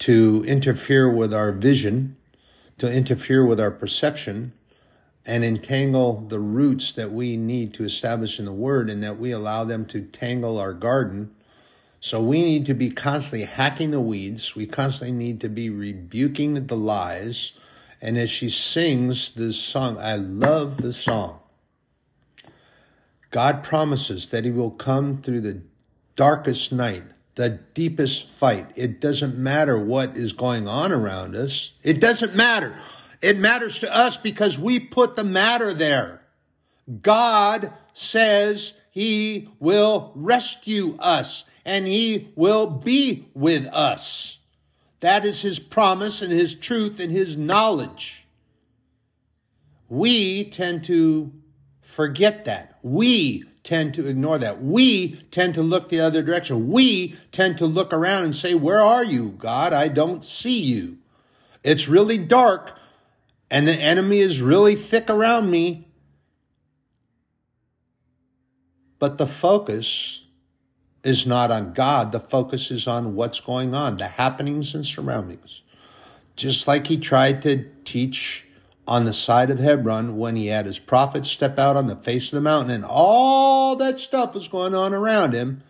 to 0.00 0.44
interfere 0.46 1.08
with 1.08 1.32
our 1.32 1.52
vision, 1.52 2.16
to 2.78 2.92
interfere 2.92 3.44
with 3.44 3.60
our 3.60 3.70
perception, 3.70 4.52
and 5.24 5.44
entangle 5.44 6.26
the 6.28 6.40
roots 6.40 6.92
that 6.92 7.12
we 7.12 7.36
need 7.36 7.72
to 7.74 7.84
establish 7.84 8.38
in 8.38 8.44
the 8.44 8.52
Word, 8.52 8.90
and 8.90 9.02
that 9.02 9.18
we 9.18 9.30
allow 9.30 9.64
them 9.64 9.86
to 9.86 10.02
tangle 10.02 10.58
our 10.58 10.72
garden 10.72 11.34
so 12.00 12.22
we 12.22 12.42
need 12.42 12.64
to 12.66 12.74
be 12.74 12.90
constantly 12.90 13.44
hacking 13.44 13.90
the 13.90 14.00
weeds. 14.00 14.56
We 14.56 14.66
constantly 14.66 15.14
need 15.14 15.40
to 15.42 15.50
be 15.50 15.68
rebuking 15.68 16.66
the 16.66 16.76
lies. 16.76 17.52
And 18.00 18.16
as 18.16 18.30
she 18.30 18.48
sings 18.48 19.32
this 19.32 19.58
song, 19.58 19.98
I 19.98 20.14
love 20.14 20.78
the 20.78 20.94
song. 20.94 21.40
God 23.30 23.62
promises 23.62 24.30
that 24.30 24.46
He 24.46 24.50
will 24.50 24.70
come 24.70 25.20
through 25.20 25.42
the 25.42 25.60
darkest 26.16 26.72
night, 26.72 27.04
the 27.34 27.50
deepest 27.74 28.28
fight. 28.28 28.70
It 28.76 29.00
doesn't 29.00 29.38
matter 29.38 29.78
what 29.78 30.16
is 30.16 30.32
going 30.32 30.68
on 30.68 30.92
around 30.92 31.36
us. 31.36 31.72
It 31.82 32.00
doesn't 32.00 32.34
matter. 32.34 32.76
It 33.22 33.38
matters 33.38 33.78
to 33.80 33.94
us 33.94 34.16
because 34.16 34.58
we 34.58 34.80
put 34.80 35.16
the 35.16 35.24
matter 35.24 35.72
there. 35.72 36.22
God 37.02 37.72
says 37.92 38.74
He 38.90 39.48
will 39.58 40.12
rescue 40.14 40.96
us 40.98 41.44
and 41.64 41.86
He 41.86 42.32
will 42.34 42.66
be 42.66 43.28
with 43.34 43.66
us. 43.68 44.38
That 45.00 45.24
is 45.24 45.40
His 45.40 45.58
promise 45.58 46.22
and 46.22 46.32
His 46.32 46.54
truth 46.54 47.00
and 47.00 47.12
His 47.12 47.36
knowledge. 47.36 48.26
We 49.88 50.44
tend 50.44 50.84
to 50.84 51.32
forget 51.80 52.44
that. 52.46 52.78
We 52.82 53.44
tend 53.70 53.94
to 53.94 54.08
ignore 54.08 54.36
that. 54.36 54.60
We 54.60 55.14
tend 55.30 55.54
to 55.54 55.62
look 55.62 55.90
the 55.90 56.00
other 56.00 56.22
direction. 56.22 56.68
We 56.70 57.14
tend 57.30 57.58
to 57.58 57.66
look 57.66 57.92
around 57.92 58.24
and 58.24 58.34
say, 58.34 58.52
Where 58.52 58.80
are 58.80 59.04
you, 59.04 59.28
God? 59.38 59.72
I 59.72 59.86
don't 59.86 60.24
see 60.24 60.60
you. 60.60 60.98
It's 61.62 61.86
really 61.86 62.18
dark 62.18 62.76
and 63.48 63.68
the 63.68 63.74
enemy 63.74 64.18
is 64.18 64.42
really 64.42 64.74
thick 64.74 65.08
around 65.08 65.52
me. 65.52 65.86
But 68.98 69.18
the 69.18 69.26
focus 69.28 70.24
is 71.04 71.24
not 71.24 71.52
on 71.52 71.72
God. 71.72 72.10
The 72.10 72.18
focus 72.18 72.72
is 72.72 72.88
on 72.88 73.14
what's 73.14 73.38
going 73.38 73.72
on, 73.72 73.98
the 73.98 74.08
happenings 74.08 74.74
and 74.74 74.84
surroundings. 74.84 75.62
Just 76.34 76.66
like 76.66 76.88
he 76.88 76.96
tried 76.96 77.40
to 77.42 77.70
teach 77.84 78.46
on 78.90 79.04
the 79.04 79.12
side 79.12 79.50
of 79.50 79.60
Hebron 79.60 80.16
when 80.16 80.34
he 80.34 80.48
had 80.48 80.66
his 80.66 80.80
prophets 80.80 81.30
step 81.30 81.60
out 81.60 81.76
on 81.76 81.86
the 81.86 81.94
face 81.94 82.26
of 82.26 82.36
the 82.36 82.40
mountain 82.40 82.72
and 82.72 82.84
all 82.84 83.76
that 83.76 84.00
stuff 84.00 84.34
was 84.34 84.48
going 84.48 84.74
on 84.74 84.92
around 84.92 85.32
him, 85.32 85.62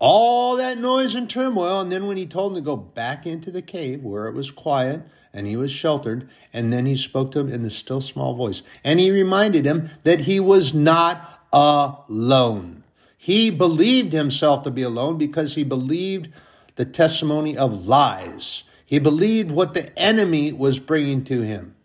all 0.00 0.56
that 0.56 0.76
noise 0.76 1.14
and 1.14 1.30
turmoil. 1.30 1.80
And 1.80 1.92
then 1.92 2.06
when 2.06 2.16
he 2.16 2.26
told 2.26 2.52
him 2.52 2.56
to 2.56 2.60
go 2.60 2.76
back 2.76 3.26
into 3.26 3.52
the 3.52 3.62
cave 3.62 4.02
where 4.02 4.26
it 4.26 4.34
was 4.34 4.50
quiet 4.50 5.02
and 5.32 5.46
he 5.46 5.56
was 5.56 5.70
sheltered, 5.70 6.28
and 6.52 6.72
then 6.72 6.84
he 6.84 6.96
spoke 6.96 7.30
to 7.30 7.38
him 7.38 7.52
in 7.52 7.62
the 7.62 7.70
still 7.70 8.00
small 8.00 8.34
voice. 8.34 8.62
And 8.82 8.98
he 8.98 9.12
reminded 9.12 9.64
him 9.64 9.90
that 10.02 10.18
he 10.18 10.40
was 10.40 10.74
not 10.74 11.40
alone. 11.52 12.82
He 13.18 13.50
believed 13.50 14.12
himself 14.12 14.64
to 14.64 14.72
be 14.72 14.82
alone 14.82 15.16
because 15.16 15.54
he 15.54 15.62
believed 15.62 16.32
the 16.74 16.84
testimony 16.84 17.56
of 17.56 17.86
lies. 17.86 18.64
He 18.84 18.98
believed 18.98 19.52
what 19.52 19.74
the 19.74 19.96
enemy 19.96 20.52
was 20.52 20.80
bringing 20.80 21.24
to 21.26 21.42
him. 21.42 21.76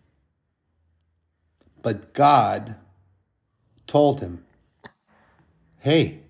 But 1.84 2.14
God 2.14 2.76
told 3.86 4.22
him, 4.22 4.44
Hey, 5.78 6.22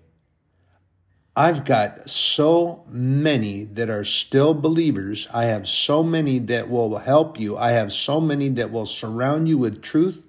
I've 1.36 1.64
got 1.64 2.10
so 2.10 2.84
many 2.88 3.64
that 3.64 3.88
are 3.88 4.04
still 4.04 4.52
believers. 4.52 5.26
I 5.32 5.46
have 5.46 5.66
so 5.66 6.02
many 6.02 6.38
that 6.40 6.68
will 6.68 6.98
help 6.98 7.40
you. 7.40 7.56
I 7.56 7.70
have 7.70 7.92
so 7.92 8.20
many 8.20 8.50
that 8.50 8.70
will 8.70 8.86
surround 8.86 9.48
you 9.48 9.56
with 9.56 9.80
truth 9.80 10.22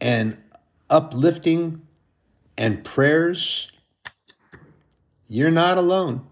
and 0.00 0.36
uplifting 0.90 1.82
and 2.58 2.84
prayers. 2.84 3.70
You're 5.28 5.50
not 5.50 5.78
alone. 5.78 6.26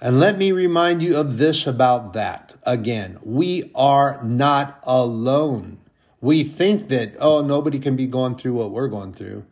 And 0.00 0.20
let 0.20 0.38
me 0.38 0.52
remind 0.52 1.02
you 1.02 1.16
of 1.16 1.36
this 1.36 1.66
about 1.66 2.14
that. 2.14 2.54
Again, 2.62 3.18
we 3.22 3.70
are 3.74 4.22
not 4.22 4.80
alone. 4.84 5.79
We 6.20 6.44
think 6.44 6.88
that, 6.88 7.14
oh, 7.18 7.42
nobody 7.42 7.78
can 7.78 7.96
be 7.96 8.06
going 8.06 8.36
through 8.36 8.54
what 8.54 8.70
we're 8.70 8.88
going 8.88 9.12
through. 9.12 9.46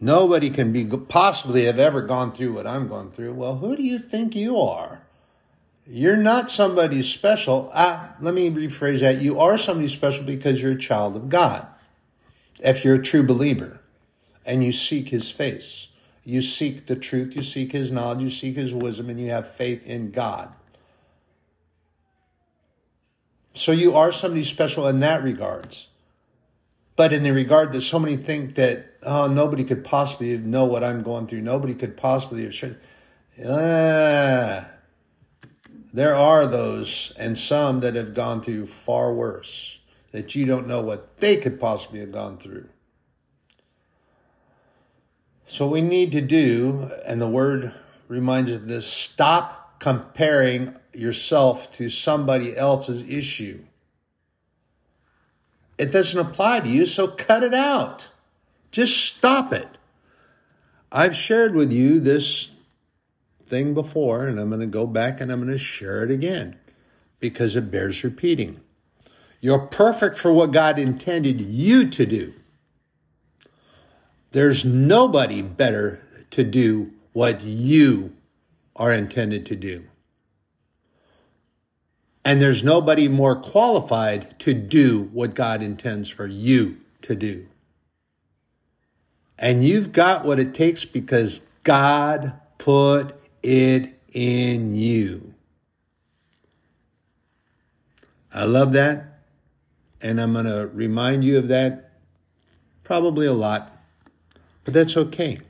Nobody 0.00 0.50
can 0.50 0.72
be 0.72 0.84
possibly 0.84 1.64
have 1.64 1.78
ever 1.78 2.02
gone 2.02 2.32
through 2.32 2.52
what 2.52 2.66
I'm 2.66 2.88
going 2.88 3.10
through. 3.10 3.32
Well, 3.32 3.56
who 3.56 3.74
do 3.76 3.82
you 3.82 3.98
think 3.98 4.36
you 4.36 4.58
are? 4.58 5.00
You're 5.86 6.16
not 6.16 6.50
somebody 6.50 7.02
special. 7.02 7.70
Uh, 7.72 8.08
let 8.20 8.34
me 8.34 8.50
rephrase 8.50 9.00
that. 9.00 9.22
You 9.22 9.40
are 9.40 9.56
somebody 9.56 9.88
special 9.88 10.24
because 10.24 10.60
you're 10.60 10.72
a 10.72 10.78
child 10.78 11.16
of 11.16 11.28
God. 11.28 11.66
If 12.60 12.84
you're 12.84 12.96
a 12.96 13.02
true 13.02 13.22
believer 13.22 13.80
and 14.44 14.64
you 14.64 14.72
seek 14.72 15.08
his 15.08 15.30
face, 15.30 15.88
you 16.24 16.40
seek 16.40 16.86
the 16.86 16.96
truth, 16.96 17.36
you 17.36 17.42
seek 17.42 17.72
his 17.72 17.90
knowledge, 17.90 18.22
you 18.22 18.30
seek 18.30 18.56
his 18.56 18.72
wisdom, 18.72 19.10
and 19.10 19.20
you 19.20 19.30
have 19.30 19.50
faith 19.50 19.86
in 19.86 20.10
God. 20.10 20.52
So 23.54 23.72
you 23.72 23.94
are 23.94 24.12
somebody 24.12 24.44
special 24.44 24.88
in 24.88 25.00
that 25.00 25.22
regards. 25.22 25.88
But 26.96 27.12
in 27.12 27.24
the 27.24 27.32
regard 27.32 27.72
that 27.72 27.80
so 27.80 27.98
many 27.98 28.16
think 28.16 28.54
that, 28.54 28.86
oh, 29.02 29.26
nobody 29.26 29.64
could 29.64 29.84
possibly 29.84 30.38
know 30.38 30.64
what 30.64 30.84
I'm 30.84 31.02
going 31.02 31.26
through, 31.26 31.42
nobody 31.42 31.74
could 31.74 31.96
possibly 31.96 32.44
have 32.44 32.54
should. 32.54 32.78
Uh, 33.44 34.64
there 35.92 36.14
are 36.14 36.46
those 36.46 37.12
and 37.18 37.36
some 37.36 37.80
that 37.80 37.96
have 37.96 38.14
gone 38.14 38.42
through 38.42 38.66
far 38.66 39.12
worse 39.12 39.78
that 40.12 40.36
you 40.36 40.46
don't 40.46 40.68
know 40.68 40.80
what 40.80 41.18
they 41.18 41.36
could 41.36 41.58
possibly 41.58 41.98
have 41.98 42.12
gone 42.12 42.38
through. 42.38 42.68
So 45.46 45.66
we 45.66 45.80
need 45.80 46.12
to 46.12 46.20
do, 46.20 46.90
and 47.04 47.20
the 47.20 47.28
word 47.28 47.74
reminds 48.08 48.50
us 48.50 48.56
of 48.56 48.68
this 48.68 48.86
stop 48.86 49.80
comparing 49.80 50.76
yourself 50.92 51.70
to 51.72 51.88
somebody 51.88 52.56
else's 52.56 53.02
issue. 53.02 53.64
It 55.76 55.92
doesn't 55.92 56.18
apply 56.18 56.60
to 56.60 56.68
you, 56.68 56.86
so 56.86 57.08
cut 57.08 57.42
it 57.42 57.54
out. 57.54 58.08
Just 58.70 58.96
stop 59.04 59.52
it. 59.52 59.68
I've 60.92 61.16
shared 61.16 61.54
with 61.54 61.72
you 61.72 61.98
this 61.98 62.52
thing 63.46 63.74
before, 63.74 64.26
and 64.26 64.38
I'm 64.38 64.48
going 64.48 64.60
to 64.60 64.66
go 64.66 64.86
back 64.86 65.20
and 65.20 65.30
I'm 65.30 65.40
going 65.40 65.52
to 65.52 65.58
share 65.58 66.04
it 66.04 66.10
again 66.10 66.56
because 67.18 67.56
it 67.56 67.70
bears 67.70 68.04
repeating. 68.04 68.60
You're 69.40 69.66
perfect 69.66 70.16
for 70.16 70.32
what 70.32 70.52
God 70.52 70.78
intended 70.78 71.40
you 71.40 71.88
to 71.90 72.06
do. 72.06 72.34
There's 74.30 74.64
nobody 74.64 75.42
better 75.42 76.02
to 76.30 76.42
do 76.42 76.92
what 77.12 77.42
you 77.42 78.16
are 78.74 78.92
intended 78.92 79.46
to 79.46 79.56
do. 79.56 79.84
And 82.24 82.40
there's 82.40 82.64
nobody 82.64 83.08
more 83.08 83.36
qualified 83.36 84.38
to 84.40 84.54
do 84.54 85.10
what 85.12 85.34
God 85.34 85.62
intends 85.62 86.08
for 86.08 86.26
you 86.26 86.78
to 87.02 87.14
do. 87.14 87.46
And 89.38 89.64
you've 89.64 89.92
got 89.92 90.24
what 90.24 90.40
it 90.40 90.54
takes 90.54 90.84
because 90.84 91.42
God 91.64 92.32
put 92.56 93.14
it 93.42 94.00
in 94.12 94.74
you. 94.74 95.34
I 98.32 98.44
love 98.44 98.72
that. 98.72 99.20
And 100.00 100.20
I'm 100.20 100.32
going 100.32 100.46
to 100.46 100.66
remind 100.72 101.24
you 101.24 101.38
of 101.38 101.48
that 101.48 101.92
probably 102.84 103.26
a 103.26 103.32
lot, 103.32 103.76
but 104.64 104.74
that's 104.74 104.96
okay. 104.96 105.40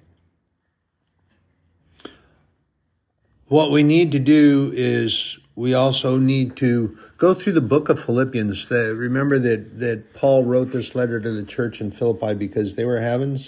What 3.47 3.70
we 3.70 3.83
need 3.83 4.12
to 4.12 4.18
do 4.18 4.72
is 4.75 5.39
we 5.57 5.72
also 5.72 6.18
need 6.18 6.57
to 6.57 6.98
go 7.16 7.32
through 7.32 7.52
the 7.52 7.61
book 7.61 7.88
of 7.88 8.02
Philippians. 8.02 8.70
remember 8.70 9.38
that, 9.38 9.78
that 9.78 10.12
Paul 10.14 10.44
wrote 10.44 10.72
this 10.72 10.94
letter 10.94 11.20
to 11.20 11.30
the 11.30 11.44
church 11.44 11.80
in 11.80 11.90
Philippi 11.90 12.34
because 12.34 12.74
they 12.74 12.84
were 12.84 13.00
having 13.00 13.38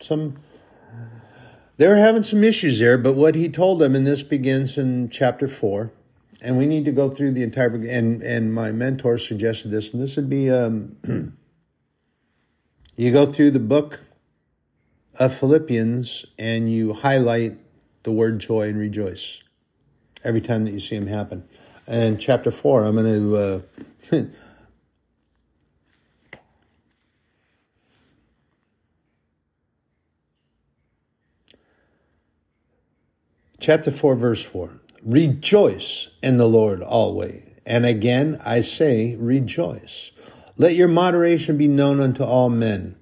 some 0.00 0.36
they 1.78 1.86
were 1.86 1.96
having 1.96 2.22
some 2.22 2.42
issues 2.42 2.78
there, 2.78 2.96
but 2.96 3.16
what 3.16 3.34
he 3.34 3.50
told 3.50 3.80
them, 3.80 3.94
and 3.94 4.06
this 4.06 4.22
begins 4.22 4.78
in 4.78 5.10
chapter 5.10 5.46
four, 5.46 5.92
and 6.40 6.56
we 6.56 6.64
need 6.64 6.86
to 6.86 6.90
go 6.90 7.10
through 7.10 7.32
the 7.32 7.42
entire 7.42 7.68
and 7.74 8.22
and 8.22 8.54
my 8.54 8.72
mentor 8.72 9.18
suggested 9.18 9.70
this, 9.70 9.92
and 9.92 10.02
this 10.02 10.16
would 10.16 10.30
be 10.30 10.50
um, 10.50 10.96
you 12.96 13.12
go 13.12 13.26
through 13.26 13.50
the 13.50 13.60
book 13.60 14.00
of 15.18 15.34
Philippians 15.34 16.24
and 16.38 16.72
you 16.72 16.94
highlight 16.94 17.58
the 18.04 18.12
word 18.12 18.38
joy 18.38 18.68
and 18.68 18.78
rejoice 18.78 19.42
every 20.24 20.40
time 20.40 20.64
that 20.64 20.72
you 20.72 20.80
see 20.80 20.98
them 20.98 21.08
happen. 21.08 21.48
And 21.86 22.20
chapter 22.20 22.50
four, 22.50 22.84
I'm 22.84 22.96
going 22.96 23.06
to. 23.06 23.36
Uh, 24.12 24.22
chapter 33.66 33.90
4, 33.90 34.14
verse 34.14 34.44
4. 34.44 34.70
Rejoice 35.02 36.08
in 36.22 36.36
the 36.36 36.48
Lord 36.48 36.82
always. 36.82 37.42
And 37.66 37.84
again, 37.84 38.40
I 38.44 38.60
say, 38.60 39.16
rejoice. 39.16 40.12
Let 40.56 40.74
your 40.74 40.88
moderation 40.88 41.58
be 41.58 41.66
known 41.66 42.00
unto 42.00 42.22
all 42.22 42.48
men. 42.48 42.96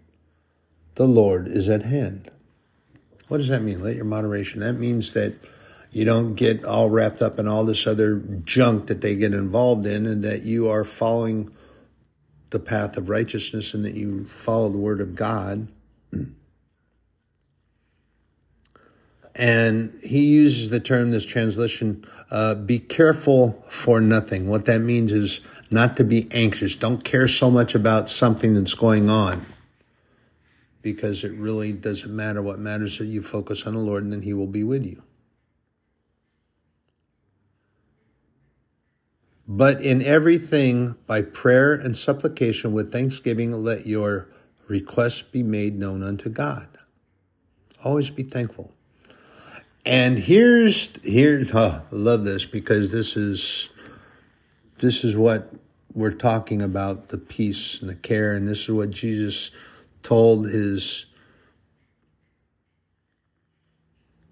The 0.94 1.06
Lord 1.06 1.48
is 1.48 1.68
at 1.68 1.82
hand. 1.82 2.30
What 3.28 3.38
does 3.38 3.48
that 3.48 3.62
mean? 3.62 3.82
Let 3.82 3.96
your 3.96 4.06
moderation. 4.06 4.60
That 4.60 4.74
means 4.74 5.12
that 5.12 5.34
you 5.94 6.04
don't 6.04 6.34
get 6.34 6.64
all 6.64 6.90
wrapped 6.90 7.22
up 7.22 7.38
in 7.38 7.46
all 7.46 7.64
this 7.64 7.86
other 7.86 8.18
junk 8.44 8.88
that 8.88 9.00
they 9.00 9.14
get 9.14 9.32
involved 9.32 9.86
in, 9.86 10.06
and 10.06 10.24
that 10.24 10.42
you 10.42 10.68
are 10.68 10.84
following 10.84 11.50
the 12.50 12.58
path 12.58 12.96
of 12.96 13.08
righteousness 13.08 13.74
and 13.74 13.84
that 13.84 13.94
you 13.94 14.24
follow 14.26 14.68
the 14.68 14.78
word 14.78 15.00
of 15.00 15.14
God. 15.14 15.68
And 19.36 19.98
he 20.02 20.24
uses 20.26 20.70
the 20.70 20.78
term, 20.78 21.10
this 21.10 21.24
translation, 21.24 22.04
uh, 22.30 22.54
be 22.54 22.78
careful 22.78 23.64
for 23.68 24.00
nothing. 24.00 24.48
What 24.48 24.66
that 24.66 24.80
means 24.80 25.10
is 25.10 25.40
not 25.70 25.96
to 25.96 26.04
be 26.04 26.28
anxious. 26.30 26.76
Don't 26.76 27.04
care 27.04 27.26
so 27.26 27.50
much 27.50 27.74
about 27.74 28.08
something 28.08 28.54
that's 28.54 28.74
going 28.74 29.10
on 29.10 29.44
because 30.82 31.24
it 31.24 31.32
really 31.32 31.72
doesn't 31.72 32.14
matter. 32.14 32.42
What 32.42 32.58
matters 32.58 32.92
is 32.92 32.98
that 32.98 33.06
you 33.06 33.22
focus 33.22 33.64
on 33.64 33.74
the 33.74 33.80
Lord 33.80 34.04
and 34.04 34.12
then 34.12 34.22
he 34.22 34.34
will 34.34 34.46
be 34.46 34.62
with 34.62 34.84
you. 34.84 35.02
But 39.46 39.82
in 39.82 40.00
everything, 40.00 40.96
by 41.06 41.22
prayer 41.22 41.74
and 41.74 41.96
supplication 41.96 42.72
with 42.72 42.90
thanksgiving, 42.90 43.52
let 43.52 43.86
your 43.86 44.28
requests 44.68 45.22
be 45.22 45.42
made 45.42 45.78
known 45.78 46.02
unto 46.02 46.30
God. 46.30 46.68
Always 47.84 48.08
be 48.08 48.22
thankful. 48.22 48.72
And 49.84 50.18
here's 50.18 50.96
here 51.04 51.44
oh, 51.52 51.82
I 51.92 51.94
love 51.94 52.24
this 52.24 52.46
because 52.46 52.90
this 52.90 53.16
is 53.16 53.68
this 54.78 55.04
is 55.04 55.16
what 55.16 55.52
we're 55.92 56.10
talking 56.10 56.62
about 56.62 57.08
the 57.08 57.18
peace 57.18 57.80
and 57.80 57.88
the 57.90 57.94
care 57.94 58.34
and 58.34 58.48
this 58.48 58.62
is 58.62 58.70
what 58.70 58.90
Jesus 58.90 59.50
told 60.02 60.48
his 60.48 61.06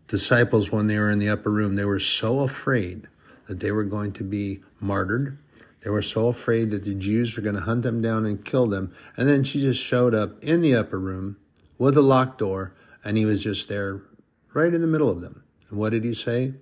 disciples 0.09 0.73
when 0.73 0.89
they 0.89 0.99
were 0.99 1.11
in 1.11 1.19
the 1.19 1.29
upper 1.29 1.51
room 1.51 1.77
they 1.77 1.85
were 1.85 2.01
so 2.01 2.41
afraid 2.41 3.09
that 3.47 3.61
they 3.61 3.73
were 3.73 3.85
going 3.85 4.13
to 4.13 4.25
be 4.25 4.63
martyred 4.81 5.39
they 5.83 5.91
were 5.91 6.03
so 6.03 6.29
afraid 6.29 6.71
that 6.71 6.85
the 6.85 6.95
Jews 6.95 7.37
were 7.37 7.43
going 7.43 7.57
to 7.57 7.63
hunt 7.63 7.83
them 7.83 8.01
down 8.01 8.25
and 8.25 8.45
kill 8.45 8.67
them 8.67 8.95
and 9.17 9.29
then 9.29 9.45
Jesus 9.45 9.77
showed 9.77 10.15
up 10.15 10.43
in 10.43 10.61
the 10.63 10.75
upper 10.75 10.99
room 10.99 11.37
with 11.79 11.97
a 11.97 12.03
locked 12.03 12.39
door 12.39 12.75
and 13.05 13.17
he 13.17 13.25
was 13.25 13.43
just 13.43 13.69
there 13.69 14.03
right 14.53 14.73
in 14.73 14.81
the 14.81 14.87
middle 14.87 15.11
of 15.11 15.21
them 15.21 15.43
and 15.73 15.79
what 15.79 15.91
did 15.91 16.05
he 16.05 16.15
say? 16.15 16.53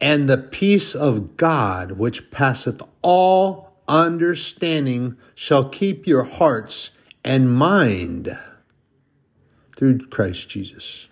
And 0.00 0.28
the 0.28 0.38
peace 0.38 0.94
of 0.94 1.36
God, 1.36 1.92
which 1.92 2.30
passeth 2.30 2.82
all 3.02 3.74
understanding, 3.86 5.16
shall 5.34 5.68
keep 5.68 6.06
your 6.06 6.24
hearts 6.24 6.90
and 7.24 7.52
mind 7.52 8.38
through 9.76 10.06
Christ 10.08 10.48
Jesus. 10.48 11.08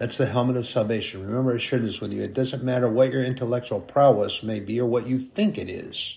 That's 0.00 0.16
the 0.16 0.24
helmet 0.24 0.56
of 0.56 0.66
salvation. 0.66 1.26
Remember, 1.26 1.54
I 1.54 1.58
shared 1.58 1.82
this 1.82 2.00
with 2.00 2.10
you. 2.10 2.22
It 2.22 2.32
doesn't 2.32 2.64
matter 2.64 2.88
what 2.88 3.12
your 3.12 3.22
intellectual 3.22 3.82
prowess 3.82 4.42
may 4.42 4.58
be 4.58 4.80
or 4.80 4.86
what 4.86 5.06
you 5.06 5.18
think 5.18 5.58
it 5.58 5.68
is. 5.68 6.16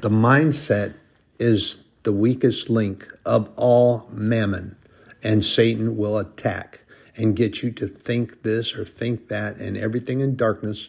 The 0.00 0.10
mindset 0.10 0.94
is 1.38 1.84
the 2.02 2.12
weakest 2.12 2.68
link 2.68 3.06
of 3.24 3.48
all 3.54 4.08
mammon 4.10 4.74
and 5.22 5.44
Satan 5.44 5.96
will 5.96 6.18
attack 6.18 6.80
and 7.16 7.36
get 7.36 7.62
you 7.62 7.70
to 7.70 7.86
think 7.86 8.42
this 8.42 8.74
or 8.74 8.84
think 8.84 9.28
that 9.28 9.58
and 9.58 9.76
everything 9.76 10.18
in 10.18 10.34
darkness. 10.34 10.88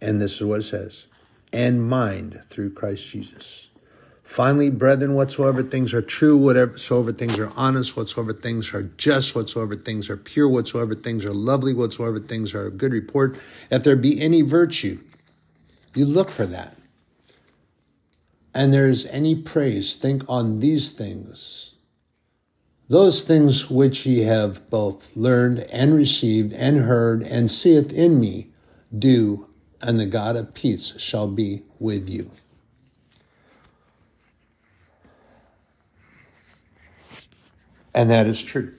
And 0.00 0.22
this 0.22 0.36
is 0.36 0.44
what 0.44 0.60
it 0.60 0.62
says 0.62 1.06
and 1.52 1.86
mind 1.86 2.40
through 2.48 2.72
Christ 2.72 3.06
Jesus. 3.08 3.65
Finally, 4.26 4.68
brethren, 4.68 5.14
whatsoever 5.14 5.62
things 5.62 5.94
are 5.94 6.02
true, 6.02 6.36
whatsoever 6.36 7.12
things 7.12 7.38
are 7.38 7.50
honest, 7.56 7.96
whatsoever 7.96 8.34
things 8.34 8.74
are 8.74 8.82
just, 8.98 9.34
whatsoever 9.34 9.76
things 9.76 10.10
are 10.10 10.16
pure, 10.16 10.48
whatsoever 10.48 10.94
things 10.94 11.24
are 11.24 11.32
lovely, 11.32 11.72
whatsoever 11.72 12.18
things 12.18 12.52
are 12.52 12.66
of 12.66 12.76
good 12.76 12.92
report, 12.92 13.40
if 13.70 13.82
there 13.84 13.96
be 13.96 14.20
any 14.20 14.42
virtue, 14.42 14.98
you 15.94 16.04
look 16.04 16.28
for 16.28 16.44
that. 16.44 16.76
And 18.52 18.72
there's 18.72 19.06
any 19.06 19.34
praise, 19.34 19.94
think 19.94 20.22
on 20.28 20.60
these 20.60 20.90
things 20.90 21.76
those 22.88 23.22
things 23.22 23.68
which 23.68 24.06
ye 24.06 24.20
have 24.20 24.70
both 24.70 25.16
learned 25.16 25.60
and 25.72 25.94
received 25.94 26.52
and 26.52 26.78
heard 26.78 27.22
and 27.22 27.50
seeth 27.50 27.92
in 27.92 28.20
me, 28.20 28.52
do, 28.96 29.48
and 29.82 29.98
the 29.98 30.06
God 30.06 30.36
of 30.36 30.54
peace 30.54 30.96
shall 31.00 31.26
be 31.26 31.64
with 31.80 32.08
you. 32.08 32.30
And 37.96 38.10
that 38.10 38.26
is 38.26 38.42
true. 38.42 38.74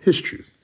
His 0.00 0.22
truth. 0.22 0.58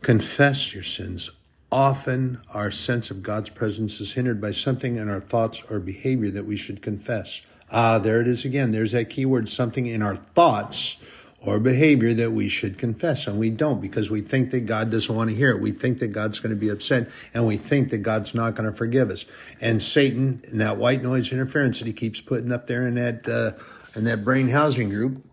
Confess 0.00 0.74
your 0.74 0.82
sins. 0.82 1.30
Often 1.70 2.40
our 2.52 2.72
sense 2.72 3.12
of 3.12 3.22
God's 3.22 3.48
presence 3.48 4.00
is 4.00 4.14
hindered 4.14 4.40
by 4.40 4.50
something 4.50 4.96
in 4.96 5.08
our 5.08 5.20
thoughts 5.20 5.62
or 5.70 5.78
behavior 5.78 6.30
that 6.30 6.46
we 6.46 6.56
should 6.56 6.82
confess. 6.82 7.42
Ah, 7.70 7.98
there 7.98 8.20
it 8.20 8.26
is 8.26 8.44
again. 8.44 8.72
There's 8.72 8.90
that 8.90 9.08
key 9.08 9.24
word, 9.24 9.48
something 9.48 9.86
in 9.86 10.02
our 10.02 10.16
thoughts 10.16 10.96
or 11.40 11.60
behavior 11.60 12.12
that 12.14 12.32
we 12.32 12.48
should 12.48 12.76
confess. 12.76 13.28
And 13.28 13.38
we 13.38 13.50
don't 13.50 13.80
because 13.80 14.10
we 14.10 14.20
think 14.20 14.50
that 14.50 14.66
God 14.66 14.90
doesn't 14.90 15.14
want 15.14 15.30
to 15.30 15.36
hear 15.36 15.50
it. 15.50 15.60
We 15.60 15.70
think 15.70 16.00
that 16.00 16.08
God's 16.08 16.40
going 16.40 16.50
to 16.50 16.56
be 16.56 16.70
upset 16.70 17.08
and 17.34 17.46
we 17.46 17.56
think 17.56 17.90
that 17.90 17.98
God's 17.98 18.34
not 18.34 18.56
going 18.56 18.68
to 18.68 18.76
forgive 18.76 19.10
us. 19.10 19.26
And 19.60 19.80
Satan 19.80 20.42
and 20.50 20.60
that 20.60 20.76
white 20.76 21.02
noise 21.02 21.32
interference 21.32 21.78
that 21.78 21.86
he 21.86 21.92
keeps 21.92 22.20
putting 22.20 22.50
up 22.50 22.66
there 22.66 22.84
in 22.84 22.94
that, 22.94 23.28
uh, 23.28 23.52
in 23.94 24.04
that 24.04 24.24
brain 24.24 24.48
housing 24.48 24.88
group 24.88 25.24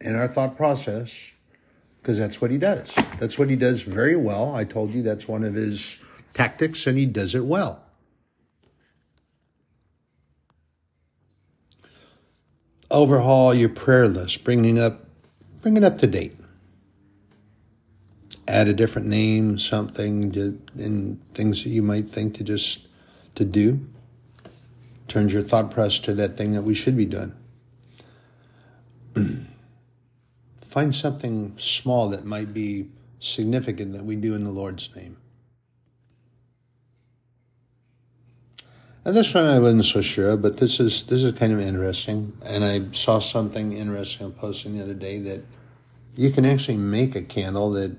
and 0.00 0.16
our 0.16 0.28
thought 0.28 0.56
process, 0.56 1.30
because 2.00 2.18
that's 2.18 2.40
what 2.40 2.50
he 2.50 2.58
does. 2.58 2.94
That's 3.18 3.38
what 3.38 3.50
he 3.50 3.56
does 3.56 3.82
very 3.82 4.16
well. 4.16 4.54
I 4.54 4.64
told 4.64 4.92
you 4.92 5.02
that's 5.02 5.26
one 5.26 5.44
of 5.44 5.54
his 5.54 5.98
tactics 6.34 6.86
and 6.86 6.98
he 6.98 7.06
does 7.06 7.34
it 7.34 7.44
well. 7.44 7.86
overhaul 12.90 13.54
your 13.54 13.68
prayer 13.68 14.08
list, 14.08 14.44
bringing 14.44 14.78
up, 14.78 15.04
bring 15.62 15.76
it 15.76 15.84
up 15.84 15.98
to 15.98 16.06
date. 16.06 16.36
Add 18.48 18.68
a 18.68 18.72
different 18.72 19.08
name, 19.08 19.58
something, 19.58 20.32
to, 20.32 20.60
and 20.78 21.20
things 21.34 21.64
that 21.64 21.70
you 21.70 21.82
might 21.82 22.08
think 22.08 22.36
to 22.36 22.44
just 22.44 22.86
to 23.34 23.44
do. 23.44 23.80
Turns 25.08 25.32
your 25.32 25.42
thought 25.42 25.70
process 25.70 26.00
to 26.00 26.14
that 26.14 26.36
thing 26.36 26.52
that 26.52 26.62
we 26.62 26.74
should 26.74 26.96
be 26.96 27.06
doing. 27.06 27.34
Find 30.66 30.94
something 30.94 31.54
small 31.56 32.10
that 32.10 32.24
might 32.24 32.52
be 32.52 32.90
significant 33.18 33.92
that 33.94 34.04
we 34.04 34.16
do 34.16 34.34
in 34.34 34.44
the 34.44 34.50
Lord's 34.50 34.94
name. 34.94 35.16
And 39.04 39.16
this 39.16 39.32
one 39.32 39.44
I 39.44 39.60
wasn't 39.60 39.84
so 39.84 40.00
sure, 40.00 40.36
but 40.36 40.56
this 40.56 40.80
is 40.80 41.04
this 41.04 41.22
is 41.22 41.38
kind 41.38 41.52
of 41.52 41.60
interesting. 41.60 42.36
And 42.44 42.64
I 42.64 42.90
saw 42.90 43.20
something 43.20 43.72
interesting 43.72 44.26
on 44.26 44.32
posting 44.32 44.76
the 44.76 44.82
other 44.82 44.94
day 44.94 45.20
that 45.20 45.42
you 46.16 46.30
can 46.30 46.44
actually 46.44 46.78
make 46.78 47.14
a 47.14 47.22
candle 47.22 47.70
that 47.70 47.96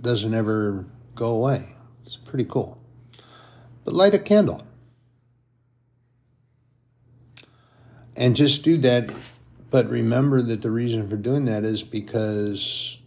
doesn't 0.00 0.32
ever 0.32 0.86
go 1.14 1.32
away. 1.32 1.76
It's 2.04 2.16
pretty 2.16 2.44
cool. 2.44 2.80
But 3.84 3.92
light 3.92 4.14
a 4.14 4.18
candle. 4.18 4.66
And 8.16 8.34
just 8.34 8.64
do 8.64 8.76
that. 8.78 9.10
But 9.72 9.88
remember 9.88 10.42
that 10.42 10.60
the 10.60 10.70
reason 10.70 11.08
for 11.08 11.16
doing 11.16 11.46
that 11.46 11.64
is 11.64 11.82
because 11.82 12.98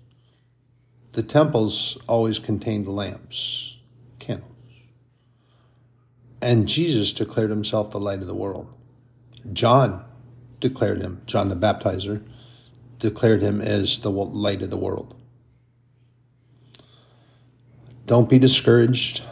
the 1.13 1.21
temples 1.21 1.95
always 2.07 2.39
contained 2.39 2.87
lamps, 2.87 3.77
candles. 4.17 4.49
And 6.41 6.67
Jesus 6.67 7.13
declared 7.13 7.51
himself 7.51 7.91
the 7.91 7.99
light 7.99 8.21
of 8.21 8.25
the 8.25 8.33
world. 8.33 8.73
John 9.53 10.05
declared 10.59 11.01
him, 11.01 11.21
John 11.27 11.49
the 11.49 11.55
Baptizer, 11.55 12.23
declared 12.97 13.43
him 13.43 13.61
as 13.61 13.99
the 13.99 14.09
light 14.09 14.63
of 14.63 14.71
the 14.71 14.77
world. 14.77 15.13
Don't 18.07 18.27
be 18.27 18.39
discouraged. 18.39 19.23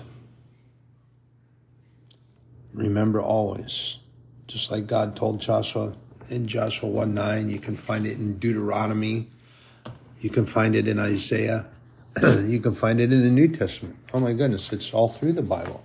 Remember 2.73 3.19
always, 3.19 3.97
just 4.45 4.69
like 4.69 4.85
God 4.85 5.15
told 5.15 5.41
Joshua 5.41 5.95
in 6.29 6.47
Joshua 6.47 6.89
1 6.89 7.13
9, 7.13 7.49
you 7.49 7.59
can 7.59 7.75
find 7.75 8.05
it 8.05 8.17
in 8.17 8.37
Deuteronomy, 8.37 9.27
you 10.19 10.29
can 10.29 10.45
find 10.45 10.75
it 10.75 10.87
in 10.87 10.99
Isaiah, 10.99 11.67
you 12.21 12.59
can 12.59 12.73
find 12.73 12.99
it 12.99 13.11
in 13.11 13.21
the 13.21 13.29
New 13.29 13.47
Testament. 13.47 13.97
Oh 14.13 14.19
my 14.19 14.33
goodness, 14.33 14.71
it's 14.71 14.93
all 14.93 15.09
through 15.09 15.33
the 15.33 15.43
Bible. 15.43 15.83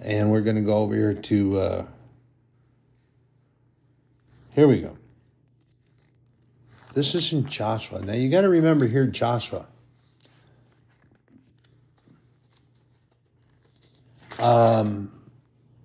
And 0.00 0.30
we're 0.30 0.42
going 0.42 0.56
to 0.56 0.62
go 0.62 0.78
over 0.78 0.94
here 0.94 1.14
to, 1.14 1.58
uh, 1.58 1.86
here 4.54 4.68
we 4.68 4.80
go. 4.80 4.96
This 6.94 7.14
isn't 7.14 7.48
Joshua. 7.48 8.00
Now 8.00 8.14
you 8.14 8.30
got 8.30 8.42
to 8.42 8.48
remember 8.48 8.86
here, 8.86 9.06
Joshua. 9.06 9.66
Um, 14.38 15.12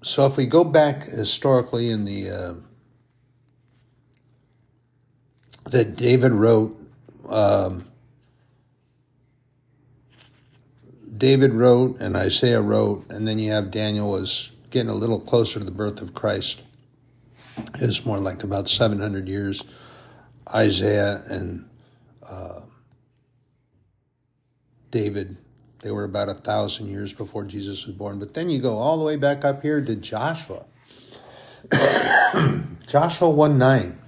so 0.02 0.26
if 0.26 0.38
we 0.38 0.46
go 0.46 0.64
back 0.64 1.04
historically 1.04 1.90
in 1.90 2.06
the 2.06 2.30
uh, 2.30 2.54
that 5.72 5.96
David 5.96 6.32
wrote 6.32 6.78
um, 7.28 7.84
David 11.22 11.54
wrote 11.54 12.00
and 12.00 12.16
Isaiah 12.16 12.62
wrote, 12.62 13.08
and 13.10 13.28
then 13.28 13.38
you 13.38 13.52
have 13.52 13.70
Daniel 13.70 14.10
was 14.10 14.52
getting 14.72 14.90
a 14.90 14.96
little 14.96 15.20
closer 15.20 15.60
to 15.60 15.66
the 15.66 15.70
birth 15.70 16.02
of 16.02 16.16
Christ. 16.16 16.64
It's 17.76 18.04
more 18.06 18.18
like 18.18 18.44
about 18.44 18.68
700 18.68 19.28
years. 19.28 19.64
Isaiah 20.52 21.24
and 21.28 21.70
uh, 22.28 22.62
David, 24.90 25.38
they 25.82 25.92
were 25.92 26.06
about 26.06 26.28
a 26.28 26.34
thousand 26.34 26.88
years 26.88 27.14
before 27.14 27.44
Jesus 27.44 27.86
was 27.86 27.96
born. 27.96 28.18
But 28.18 28.34
then 28.34 28.50
you 28.50 28.60
go 28.60 28.78
all 28.78 28.98
the 28.98 29.06
way 29.06 29.16
back 29.16 29.46
up 29.46 29.62
here 29.62 29.80
to 29.80 29.96
Joshua. 29.96 30.66
Joshua 32.88 33.30
1 33.30 33.58
9. 33.60 34.01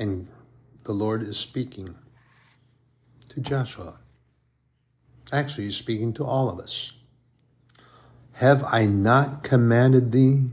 And 0.00 0.26
the 0.84 0.92
Lord 0.92 1.22
is 1.22 1.36
speaking 1.36 1.94
to 3.28 3.40
Joshua. 3.40 3.98
Actually, 5.30 5.64
he's 5.64 5.76
speaking 5.76 6.14
to 6.14 6.24
all 6.24 6.48
of 6.48 6.58
us. 6.58 6.94
Have 8.32 8.64
I 8.64 8.86
not 8.86 9.42
commanded 9.42 10.10
thee? 10.10 10.44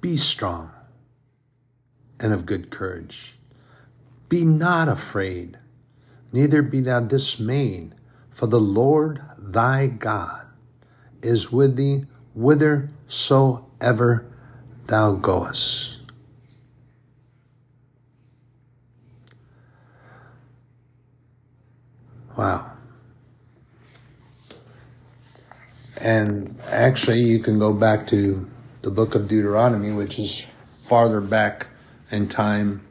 Be 0.00 0.16
strong 0.16 0.70
and 2.20 2.32
of 2.32 2.46
good 2.46 2.70
courage. 2.70 3.40
Be 4.28 4.44
not 4.44 4.88
afraid, 4.88 5.58
neither 6.32 6.62
be 6.62 6.80
thou 6.80 7.00
dismayed, 7.00 7.96
for 8.30 8.46
the 8.46 8.60
Lord 8.60 9.20
thy 9.36 9.88
God 9.88 10.46
is 11.22 11.50
with 11.50 11.74
thee 11.74 12.06
whithersoever 12.34 14.26
thou 14.86 15.12
goest. 15.12 16.01
Wow. 22.42 22.72
And 25.98 26.58
actually, 26.66 27.20
you 27.20 27.38
can 27.38 27.60
go 27.60 27.72
back 27.72 28.08
to 28.08 28.50
the 28.80 28.90
book 28.90 29.14
of 29.14 29.28
Deuteronomy, 29.28 29.92
which 29.92 30.18
is 30.18 30.40
farther 30.40 31.20
back 31.20 31.68
in 32.10 32.28
time, 32.28 32.84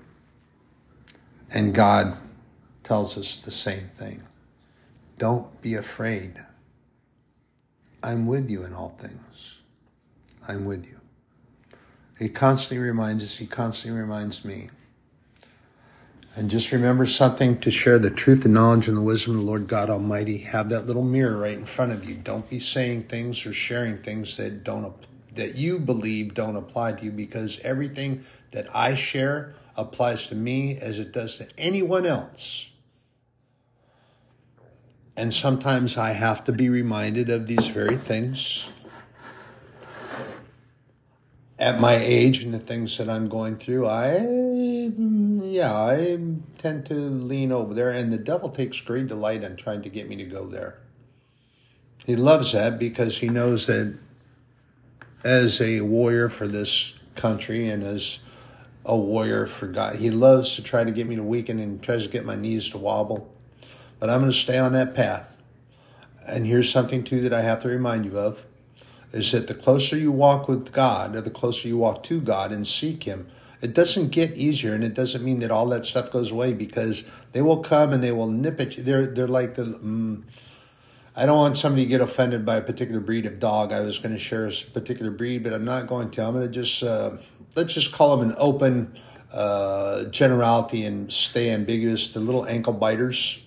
and 1.49 1.74
God 1.74 2.18
tells 2.84 3.18
us 3.18 3.36
the 3.36 3.52
same 3.52 3.89
thing. 3.93 4.24
Don't 5.18 5.62
be 5.62 5.76
afraid. 5.76 6.41
I'm 8.02 8.28
with 8.28 8.49
you 8.49 8.64
in 8.64 8.74
all 8.74 8.95
things. 9.02 9.56
I'm 10.47 10.64
with 10.64 10.86
you. 10.86 11.02
He 12.18 12.30
constantly 12.30 12.78
reminds 12.78 13.22
us, 13.22 13.36
he 13.36 13.47
constantly 13.47 13.99
reminds 13.99 14.45
me. 14.45 14.70
And 16.36 16.50
just 16.50 16.72
remember 16.72 17.06
something 17.06 17.60
to 17.60 17.72
share 17.72 18.00
the 18.00 18.10
truth 18.10 18.46
and 18.46 18.54
knowledge 18.54 18.88
and 18.88 18.96
the 18.96 19.02
wisdom 19.02 19.34
of 19.34 19.42
the 19.42 19.46
Lord 19.46 19.68
God 19.68 19.90
Almighty. 19.90 20.38
Have 20.40 20.70
that 20.70 20.88
little 20.88 21.04
mirror 21.04 21.38
right 21.38 21.58
in 21.58 21.66
front 21.66 21.92
of 21.92 22.06
you. 22.08 22.16
Don't 22.16 22.50
be 22.50 22.60
saying 22.60 23.04
things 23.04 23.46
or 23.46 23.54
sharing 23.54 23.98
things 23.98 24.38
that 24.38 24.64
don't 24.64 24.96
that 25.34 25.56
you 25.56 25.80
believe 25.80 26.34
don't 26.34 26.56
apply 26.58 26.92
to 26.94 27.06
you 27.06 27.12
because 27.12 27.60
everything 27.62 28.26
that 28.52 28.74
I 28.76 28.96
share 28.96 29.56
applies 29.78 30.28
to 30.28 30.36
me 30.36 30.78
as 30.78 31.00
it 31.00 31.14
does 31.14 31.38
to 31.38 31.48
anyone 31.58 32.06
else. 32.06 32.70
And 35.16 35.34
sometimes 35.34 35.98
I 35.98 36.12
have 36.12 36.44
to 36.46 36.52
be 36.52 36.70
reminded 36.70 37.30
of 37.30 37.48
these 37.48 37.68
very 37.68 37.98
things 37.98 38.68
at 41.62 41.80
my 41.80 41.95
age 41.95 42.41
and 42.41 42.51
the 42.51 42.59
things 42.59 42.97
that 42.97 43.07
I'm 43.07 43.30
going 43.30 43.55
through. 43.55 43.86
I, 43.86 44.18
yeah, 45.45 45.72
I 45.72 46.18
tend 46.57 46.88
to 46.88 46.95
lean 46.95 47.51
over 47.51 47.76
there, 47.76 47.91
and 47.91 48.12
the 48.12 48.18
devil 48.18 48.49
takes 48.49 48.82
great 48.82 49.07
delight 49.07 49.43
in 49.43 49.55
trying 49.57 49.84
to 49.84 49.89
get 49.89 50.09
me 50.09 50.16
to 50.16 50.24
go 50.24 50.47
there. 50.47 50.80
He 52.07 52.16
loves 52.16 52.53
that 52.53 52.80
because 52.80 53.20
he 53.20 53.30
knows 53.30 53.68
that 53.68 53.95
as 55.24 55.62
a 55.62 55.82
warrior 55.82 56.30
for 56.30 56.47
this 56.47 56.97
country 57.16 57.70
and 57.70 57.84
as 57.84 58.22
a 58.84 58.97
warrior 58.97 59.45
for 59.45 59.68
God, 59.68 59.97
he 59.97 60.09
loves 60.09 60.55
to 60.55 60.64
try 60.64 60.84
to 60.84 60.91
get 60.91 61.05
me 61.05 61.16
to 61.16 61.24
weaken 61.24 61.59
and 61.59 61.82
tries 61.84 62.01
to 62.01 62.09
get 62.09 62.26
my 62.26 62.36
knees 62.36 62.70
to 62.70 62.80
wobble. 62.80 63.32
But 63.99 64.09
I'm 64.09 64.22
going 64.22 64.32
to 64.32 64.38
stay 64.38 64.57
on 64.57 64.74
that 64.74 64.95
path. 64.95 65.32
And 66.26 66.47
here's 66.47 66.72
something 66.72 67.03
too 67.03 67.22
that 67.22 67.34
I 67.34 67.41
have 67.41 67.59
to 67.59 67.68
remind 67.68 68.05
you 68.05 68.18
of 68.18 68.43
is 69.14 69.32
that 69.32 69.47
the 69.47 69.53
closer 69.53 69.97
you 69.97 70.12
walk 70.12 70.47
with 70.47 70.72
God 70.72 71.16
or 71.16 71.22
the 71.22 71.30
closer 71.30 71.68
you 71.68 71.78
walk 71.78 72.03
to 72.03 72.22
God 72.22 72.51
and 72.51 72.68
seek 72.68 73.03
him, 73.03 73.28
it 73.62 73.74
doesn't 73.74 74.09
get 74.09 74.36
easier 74.38 74.74
and 74.74 74.84
it 74.84 74.93
doesn't 74.93 75.24
mean 75.24 75.39
that 75.39 75.51
all 75.51 75.68
that 75.68 75.86
stuff 75.86 76.12
goes 76.12 76.32
away 76.32 76.53
because 76.53 77.05
they 77.34 77.41
will 77.41 77.59
come 77.59 77.93
and 77.93 78.03
they 78.03 78.12
will 78.12 78.30
nip 78.30 78.59
at 78.59 78.78
you. 78.78 78.84
They're 78.84 79.05
they're 79.05 79.28
like 79.28 79.55
the 79.55 79.64
um, 79.64 80.26
I 81.16 81.26
don't 81.26 81.38
want 81.38 81.57
somebody 81.57 81.84
to 81.84 81.89
get 81.89 82.01
offended 82.01 82.45
by 82.45 82.55
a 82.55 82.62
particular 82.62 83.01
breed 83.01 83.26
of 83.26 83.39
dog. 83.39 83.74
I 83.74 83.82
was 83.82 83.99
going 83.99 84.14
to 84.14 84.20
share 84.20 84.47
a 84.47 84.51
particular 84.74 85.12
breed, 85.12 85.43
but 85.43 85.53
I'm 85.53 85.66
not 85.66 85.88
going 85.88 86.09
to. 86.12 86.26
I'm 86.26 86.34
going 86.34 86.47
to 86.47 86.51
just 86.51 86.82
uh, 86.84 87.18
let's 87.55 87.74
just 87.74 87.91
call 87.91 88.16
them 88.16 88.30
an 88.30 88.36
open 88.38 88.97
uh, 89.34 90.05
generality 90.05 90.86
and 90.86 91.12
stay 91.12 91.51
ambiguous. 91.51 92.14
The 92.14 92.22
little 92.22 92.45
ankle 92.45 92.74
biters. 92.74 93.43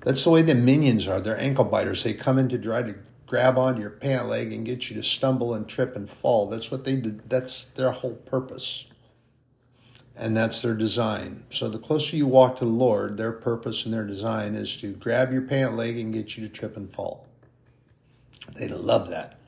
That's 0.00 0.24
the 0.24 0.30
way 0.30 0.42
the 0.42 0.56
minions 0.56 1.06
are. 1.06 1.20
They're 1.20 1.38
ankle 1.38 1.64
biters. 1.64 2.02
They 2.02 2.14
come 2.14 2.36
in 2.36 2.48
to 2.48 2.58
try 2.58 2.82
to 2.82 2.94
grab 3.32 3.56
onto 3.56 3.80
your 3.80 3.88
pant 3.88 4.28
leg 4.28 4.52
and 4.52 4.66
get 4.66 4.90
you 4.90 4.96
to 4.96 5.02
stumble 5.02 5.54
and 5.54 5.66
trip 5.66 5.96
and 5.96 6.10
fall. 6.10 6.48
That's 6.48 6.70
what 6.70 6.84
they 6.84 6.96
do. 6.96 7.18
That's 7.26 7.64
their 7.64 7.90
whole 7.90 8.16
purpose. 8.16 8.88
And 10.14 10.36
that's 10.36 10.60
their 10.60 10.74
design. 10.74 11.44
So 11.48 11.70
the 11.70 11.78
closer 11.78 12.14
you 12.14 12.26
walk 12.26 12.58
to 12.58 12.66
the 12.66 12.70
Lord, 12.70 13.16
their 13.16 13.32
purpose 13.32 13.86
and 13.86 13.94
their 13.94 14.06
design 14.06 14.54
is 14.54 14.76
to 14.82 14.92
grab 14.92 15.32
your 15.32 15.40
pant 15.40 15.76
leg 15.76 15.96
and 15.96 16.12
get 16.12 16.36
you 16.36 16.46
to 16.46 16.52
trip 16.52 16.76
and 16.76 16.92
fall. 16.92 17.26
They 18.54 18.68
love 18.68 19.08
that. 19.08 19.38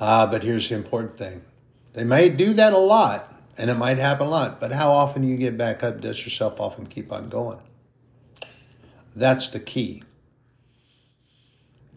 Ah, 0.00 0.26
but 0.26 0.42
here's 0.42 0.70
the 0.70 0.74
important 0.74 1.18
thing. 1.18 1.44
They 1.92 2.04
may 2.04 2.30
do 2.30 2.54
that 2.54 2.72
a 2.72 2.78
lot, 2.78 3.30
and 3.58 3.68
it 3.68 3.74
might 3.74 3.98
happen 3.98 4.28
a 4.28 4.30
lot, 4.30 4.60
but 4.60 4.72
how 4.72 4.92
often 4.92 5.20
do 5.20 5.28
you 5.28 5.36
get 5.36 5.58
back 5.58 5.82
up, 5.82 6.00
dust 6.00 6.24
yourself 6.24 6.58
off, 6.58 6.78
and 6.78 6.88
keep 6.88 7.12
on 7.12 7.28
going? 7.28 7.58
That's 9.14 9.50
the 9.50 9.60
key. 9.60 10.02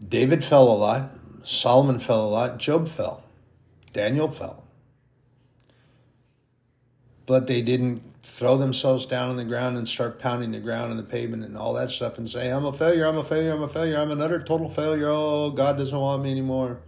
David 0.06 0.44
fell 0.44 0.70
a 0.70 0.74
lot, 0.74 1.10
Solomon 1.42 1.98
fell 1.98 2.26
a 2.26 2.28
lot, 2.28 2.58
Job 2.58 2.88
fell, 2.88 3.24
Daniel 3.92 4.30
fell. 4.30 4.64
But 7.26 7.46
they 7.46 7.62
didn't 7.62 8.02
throw 8.22 8.56
themselves 8.56 9.06
down 9.06 9.30
on 9.30 9.36
the 9.36 9.44
ground 9.44 9.76
and 9.76 9.88
start 9.88 10.20
pounding 10.20 10.52
the 10.52 10.60
ground 10.60 10.90
and 10.90 10.98
the 10.98 11.04
pavement 11.04 11.44
and 11.44 11.56
all 11.56 11.74
that 11.74 11.90
stuff 11.90 12.18
and 12.18 12.28
say, 12.28 12.50
I'm 12.50 12.64
a 12.64 12.72
failure, 12.72 13.06
I'm 13.06 13.18
a 13.18 13.24
failure, 13.24 13.52
I'm 13.52 13.62
a 13.62 13.68
failure, 13.68 13.98
I'm 13.98 14.10
an 14.10 14.22
utter 14.22 14.40
total 14.40 14.68
failure. 14.68 15.08
Oh, 15.08 15.50
God 15.50 15.76
doesn't 15.76 15.98
want 15.98 16.22
me 16.22 16.30
anymore. 16.30 16.78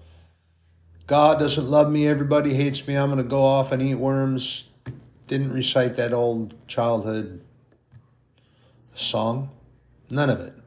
God 1.07 1.41
doesn't 1.41 1.69
love 1.69 1.91
me, 1.91 2.07
everybody 2.07 2.55
hates 2.55 2.87
me, 2.87 2.95
I'm 2.95 3.11
going 3.11 3.23
to 3.23 3.29
go 3.29 3.43
off 3.43 3.73
and 3.73 3.83
eat 3.83 3.97
worms. 3.97 4.69
Didn't 5.27 5.53
recite 5.53 5.97
that 5.97 6.13
old 6.13 6.55
childhood 6.69 7.41
song. 8.95 9.51
None 10.09 10.31
of 10.31 10.41
it. 10.41 10.60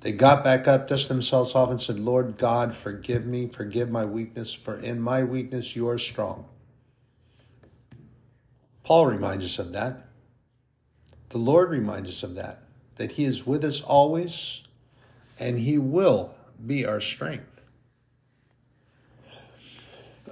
They 0.00 0.12
got 0.12 0.42
back 0.42 0.66
up, 0.66 0.88
dusted 0.88 1.10
themselves 1.10 1.54
off, 1.54 1.70
and 1.70 1.80
said, 1.80 1.98
Lord 1.98 2.38
God, 2.38 2.74
forgive 2.74 3.26
me, 3.26 3.48
forgive 3.48 3.90
my 3.90 4.06
weakness, 4.06 4.54
for 4.54 4.76
in 4.76 5.00
my 5.00 5.22
weakness 5.22 5.76
you 5.76 5.88
are 5.88 5.98
strong. 5.98 6.46
Paul 8.82 9.06
reminds 9.06 9.44
us 9.44 9.58
of 9.58 9.72
that. 9.72 10.06
The 11.28 11.38
Lord 11.38 11.70
reminds 11.70 12.08
us 12.08 12.22
of 12.22 12.34
that, 12.36 12.62
that 12.96 13.12
He 13.12 13.24
is 13.24 13.46
with 13.46 13.62
us 13.62 13.82
always, 13.82 14.62
and 15.38 15.58
He 15.58 15.76
will 15.76 16.34
be 16.66 16.86
our 16.86 17.00
strength. 17.00 17.60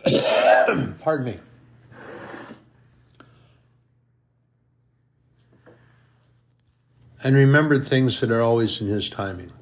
Pardon 1.01 1.27
me. 1.27 1.39
And 7.23 7.37
remember 7.37 7.79
things 7.81 8.21
that 8.21 8.31
are 8.31 8.41
always 8.41 8.81
in 8.81 8.89
His 8.89 9.11
timing. 9.11 9.53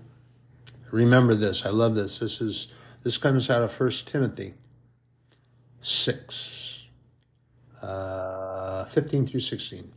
Remember 0.97 1.35
this. 1.35 1.67
I 1.67 1.69
love 1.69 1.95
this. 1.95 2.21
This 2.21 2.41
is 2.41 2.69
this 3.03 3.19
comes 3.19 3.51
out 3.51 3.63
of 3.63 3.79
1 3.79 3.91
Timothy 4.07 4.55
6, 5.83 6.79
uh, 7.83 8.87
15 8.87 9.27
through 9.27 9.41
16. 9.41 9.93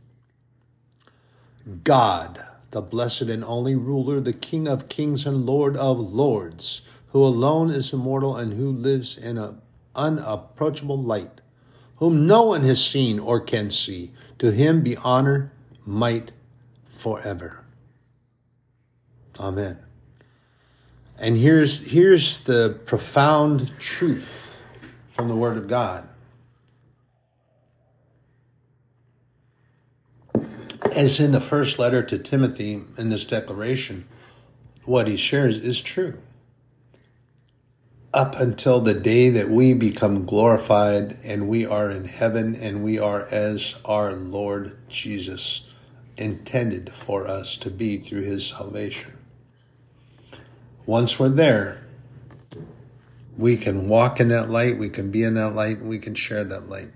God, 1.84 2.44
the 2.70 2.82
blessed 2.82 3.22
and 3.22 3.42
only 3.42 3.74
ruler, 3.74 4.20
the 4.20 4.34
King 4.34 4.68
of 4.68 4.90
kings 4.90 5.24
and 5.24 5.46
Lord 5.46 5.74
of 5.74 5.98
lords, 5.98 6.82
who 7.12 7.24
alone 7.24 7.70
is 7.70 7.94
immortal 7.94 8.36
and 8.36 8.52
who 8.52 8.70
lives 8.70 9.16
in 9.16 9.38
an 9.38 9.62
unapproachable 9.96 10.98
light, 10.98 11.40
whom 11.96 12.26
no 12.26 12.42
one 12.42 12.62
has 12.62 12.84
seen 12.84 13.18
or 13.18 13.40
can 13.40 13.70
see, 13.70 14.12
to 14.38 14.52
him 14.52 14.82
be 14.82 14.98
honor, 14.98 15.50
might 15.86 16.32
forever. 16.90 17.64
Amen. 19.38 19.78
And 21.20 21.36
here's, 21.38 21.82
here's 21.82 22.40
the 22.40 22.80
profound 22.86 23.78
truth 23.78 24.58
from 25.14 25.28
the 25.28 25.36
Word 25.36 25.58
of 25.58 25.68
God. 25.68 26.08
As 30.96 31.20
in 31.20 31.32
the 31.32 31.40
first 31.40 31.78
letter 31.78 32.02
to 32.02 32.18
Timothy 32.18 32.82
in 32.98 33.10
this 33.10 33.26
declaration, 33.26 34.08
what 34.84 35.08
he 35.08 35.16
shares 35.16 35.58
is 35.58 35.80
true. 35.82 36.18
up 38.12 38.36
until 38.40 38.80
the 38.80 38.94
day 38.94 39.30
that 39.30 39.48
we 39.48 39.72
become 39.72 40.24
glorified 40.26 41.16
and 41.22 41.48
we 41.48 41.64
are 41.64 41.90
in 41.90 42.04
heaven 42.06 42.56
and 42.56 42.82
we 42.82 42.98
are 42.98 43.26
as 43.30 43.76
our 43.84 44.12
Lord 44.12 44.76
Jesus 44.88 45.68
intended 46.16 46.92
for 46.92 47.26
us 47.28 47.56
to 47.58 47.70
be 47.70 47.98
through 47.98 48.22
his 48.22 48.46
salvation. 48.46 49.19
Once 50.90 51.20
we're 51.20 51.28
there, 51.28 51.80
we 53.38 53.56
can 53.56 53.88
walk 53.88 54.18
in 54.18 54.26
that 54.26 54.50
light, 54.50 54.76
we 54.76 54.90
can 54.90 55.08
be 55.12 55.22
in 55.22 55.34
that 55.34 55.54
light, 55.54 55.78
and 55.78 55.88
we 55.88 56.00
can 56.00 56.16
share 56.16 56.42
that 56.42 56.68
light. 56.68 56.90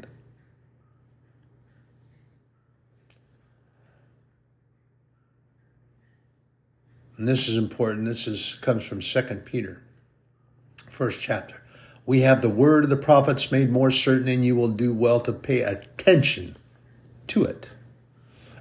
And 7.16 7.28
this 7.28 7.46
is 7.46 7.56
important. 7.56 8.04
This 8.04 8.26
is 8.26 8.58
comes 8.62 8.84
from 8.84 9.00
Second 9.00 9.44
Peter 9.44 9.80
first 10.88 11.20
chapter. 11.20 11.62
We 12.04 12.22
have 12.22 12.42
the 12.42 12.48
word 12.48 12.82
of 12.82 12.90
the 12.90 12.96
prophets 12.96 13.52
made 13.52 13.70
more 13.70 13.92
certain, 13.92 14.26
and 14.26 14.44
you 14.44 14.56
will 14.56 14.70
do 14.70 14.92
well 14.92 15.20
to 15.20 15.32
pay 15.32 15.60
attention 15.60 16.56
to 17.28 17.44
it, 17.44 17.70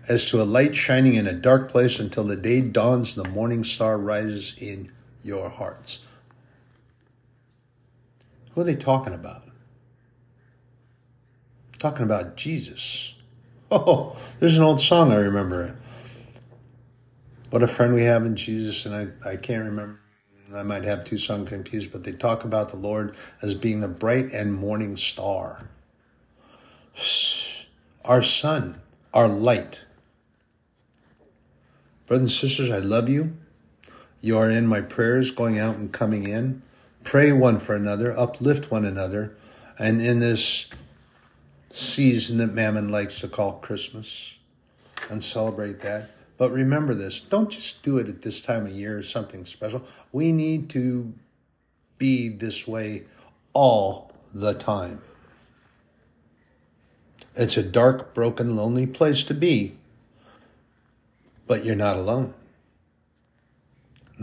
as 0.07 0.25
to 0.25 0.43
a 0.43 0.45
light 0.45 0.75
shining 0.75 1.15
in 1.15 1.25
a 1.25 1.33
dark 1.33 1.71
place 1.71 1.97
until 1.97 2.23
the 2.23 2.35
day 2.35 2.61
dawns 2.61 3.17
and 3.17 3.25
the 3.25 3.31
morning 3.31 3.63
star 3.63 3.97
rises 3.97 4.53
in 4.59 4.91
your 5.23 5.49
hearts. 5.49 6.05
Who 8.53 8.61
are 8.61 8.65
they 8.65 8.75
talking 8.75 9.13
about? 9.13 9.43
Talking 11.79 12.03
about 12.03 12.35
Jesus. 12.37 13.15
Oh, 13.71 14.15
there's 14.39 14.55
an 14.55 14.63
old 14.63 14.79
song 14.79 15.11
I 15.11 15.15
remember. 15.15 15.75
What 17.49 17.63
a 17.63 17.67
friend 17.67 17.93
we 17.93 18.03
have 18.03 18.23
in 18.25 18.35
Jesus, 18.35 18.85
and 18.85 19.15
I, 19.25 19.31
I 19.31 19.35
can't 19.35 19.65
remember 19.65 19.99
I 20.55 20.63
might 20.63 20.83
have 20.83 21.03
two 21.03 21.17
songs 21.17 21.49
confused, 21.49 21.91
but 21.91 22.03
they 22.03 22.11
talk 22.11 22.43
about 22.43 22.69
the 22.69 22.77
Lord 22.77 23.15
as 23.41 23.53
being 23.53 23.79
the 23.79 23.87
bright 23.87 24.31
and 24.31 24.53
morning 24.53 24.97
star. 24.97 25.69
Our 28.05 28.21
sun, 28.21 28.81
our 29.13 29.27
light. 29.27 29.81
Brothers 32.05 32.21
and 32.21 32.31
sisters, 32.31 32.69
I 32.69 32.79
love 32.79 33.09
you. 33.09 33.35
You 34.23 34.37
are 34.37 34.49
in 34.49 34.67
my 34.67 34.79
prayers, 34.79 35.31
going 35.31 35.59
out 35.59 35.75
and 35.75 35.91
coming 35.91 36.29
in. 36.29 36.61
Pray 37.03 37.33
one 37.33 37.59
for 37.59 37.75
another, 37.75 38.17
uplift 38.17 38.71
one 38.71 38.85
another. 38.85 39.35
And 39.77 40.01
in 40.01 40.21
this 40.21 40.69
season 41.71 42.37
that 42.37 42.53
Mammon 42.53 42.87
likes 42.87 43.19
to 43.19 43.27
call 43.27 43.59
Christmas, 43.59 44.37
and 45.09 45.21
celebrate 45.21 45.81
that. 45.81 46.11
But 46.37 46.51
remember 46.51 46.93
this 46.93 47.19
don't 47.19 47.49
just 47.49 47.83
do 47.83 47.97
it 47.97 48.07
at 48.07 48.21
this 48.21 48.41
time 48.41 48.65
of 48.65 48.71
year 48.71 48.97
or 48.97 49.03
something 49.03 49.43
special. 49.43 49.83
We 50.13 50.31
need 50.31 50.69
to 50.69 51.13
be 51.97 52.29
this 52.29 52.65
way 52.65 53.03
all 53.51 54.13
the 54.33 54.53
time. 54.53 55.01
It's 57.35 57.57
a 57.57 57.63
dark, 57.63 58.13
broken, 58.13 58.55
lonely 58.55 58.87
place 58.87 59.25
to 59.25 59.33
be, 59.33 59.75
but 61.45 61.65
you're 61.65 61.75
not 61.75 61.97
alone. 61.97 62.33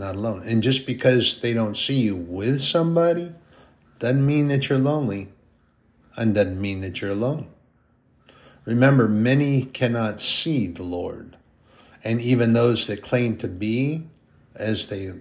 Not 0.01 0.15
alone. 0.15 0.41
And 0.47 0.63
just 0.63 0.87
because 0.87 1.41
they 1.41 1.53
don't 1.53 1.77
see 1.77 1.99
you 1.99 2.15
with 2.15 2.59
somebody 2.59 3.33
doesn't 3.99 4.25
mean 4.25 4.47
that 4.47 4.67
you're 4.67 4.79
lonely 4.79 5.27
and 6.15 6.33
doesn't 6.33 6.59
mean 6.59 6.81
that 6.81 7.01
you're 7.01 7.11
alone. 7.11 7.49
Remember, 8.65 9.07
many 9.07 9.63
cannot 9.63 10.19
see 10.19 10.65
the 10.65 10.81
Lord 10.81 11.37
and 12.03 12.19
even 12.19 12.53
those 12.53 12.87
that 12.87 13.03
claim 13.03 13.37
to 13.37 13.47
be, 13.47 14.07
as 14.55 14.87
they 14.87 15.11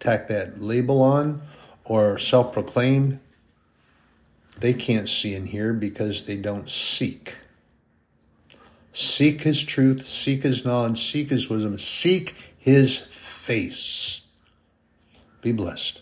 tack 0.00 0.26
that 0.26 0.60
label 0.60 1.00
on, 1.02 1.42
or 1.84 2.18
self 2.18 2.52
proclaimed, 2.52 3.20
they 4.58 4.72
can't 4.72 5.08
see 5.08 5.36
and 5.36 5.46
hear 5.46 5.72
because 5.72 6.26
they 6.26 6.36
don't 6.36 6.68
seek. 6.68 7.36
Seek 8.92 9.42
his 9.42 9.62
truth, 9.62 10.04
seek 10.04 10.42
his 10.42 10.64
knowledge, 10.64 11.00
seek 11.12 11.30
his 11.30 11.48
wisdom, 11.48 11.78
seek 11.78 12.34
his 12.58 13.19
face. 13.50 14.20
Be 15.42 15.50
blessed. 15.50 15.99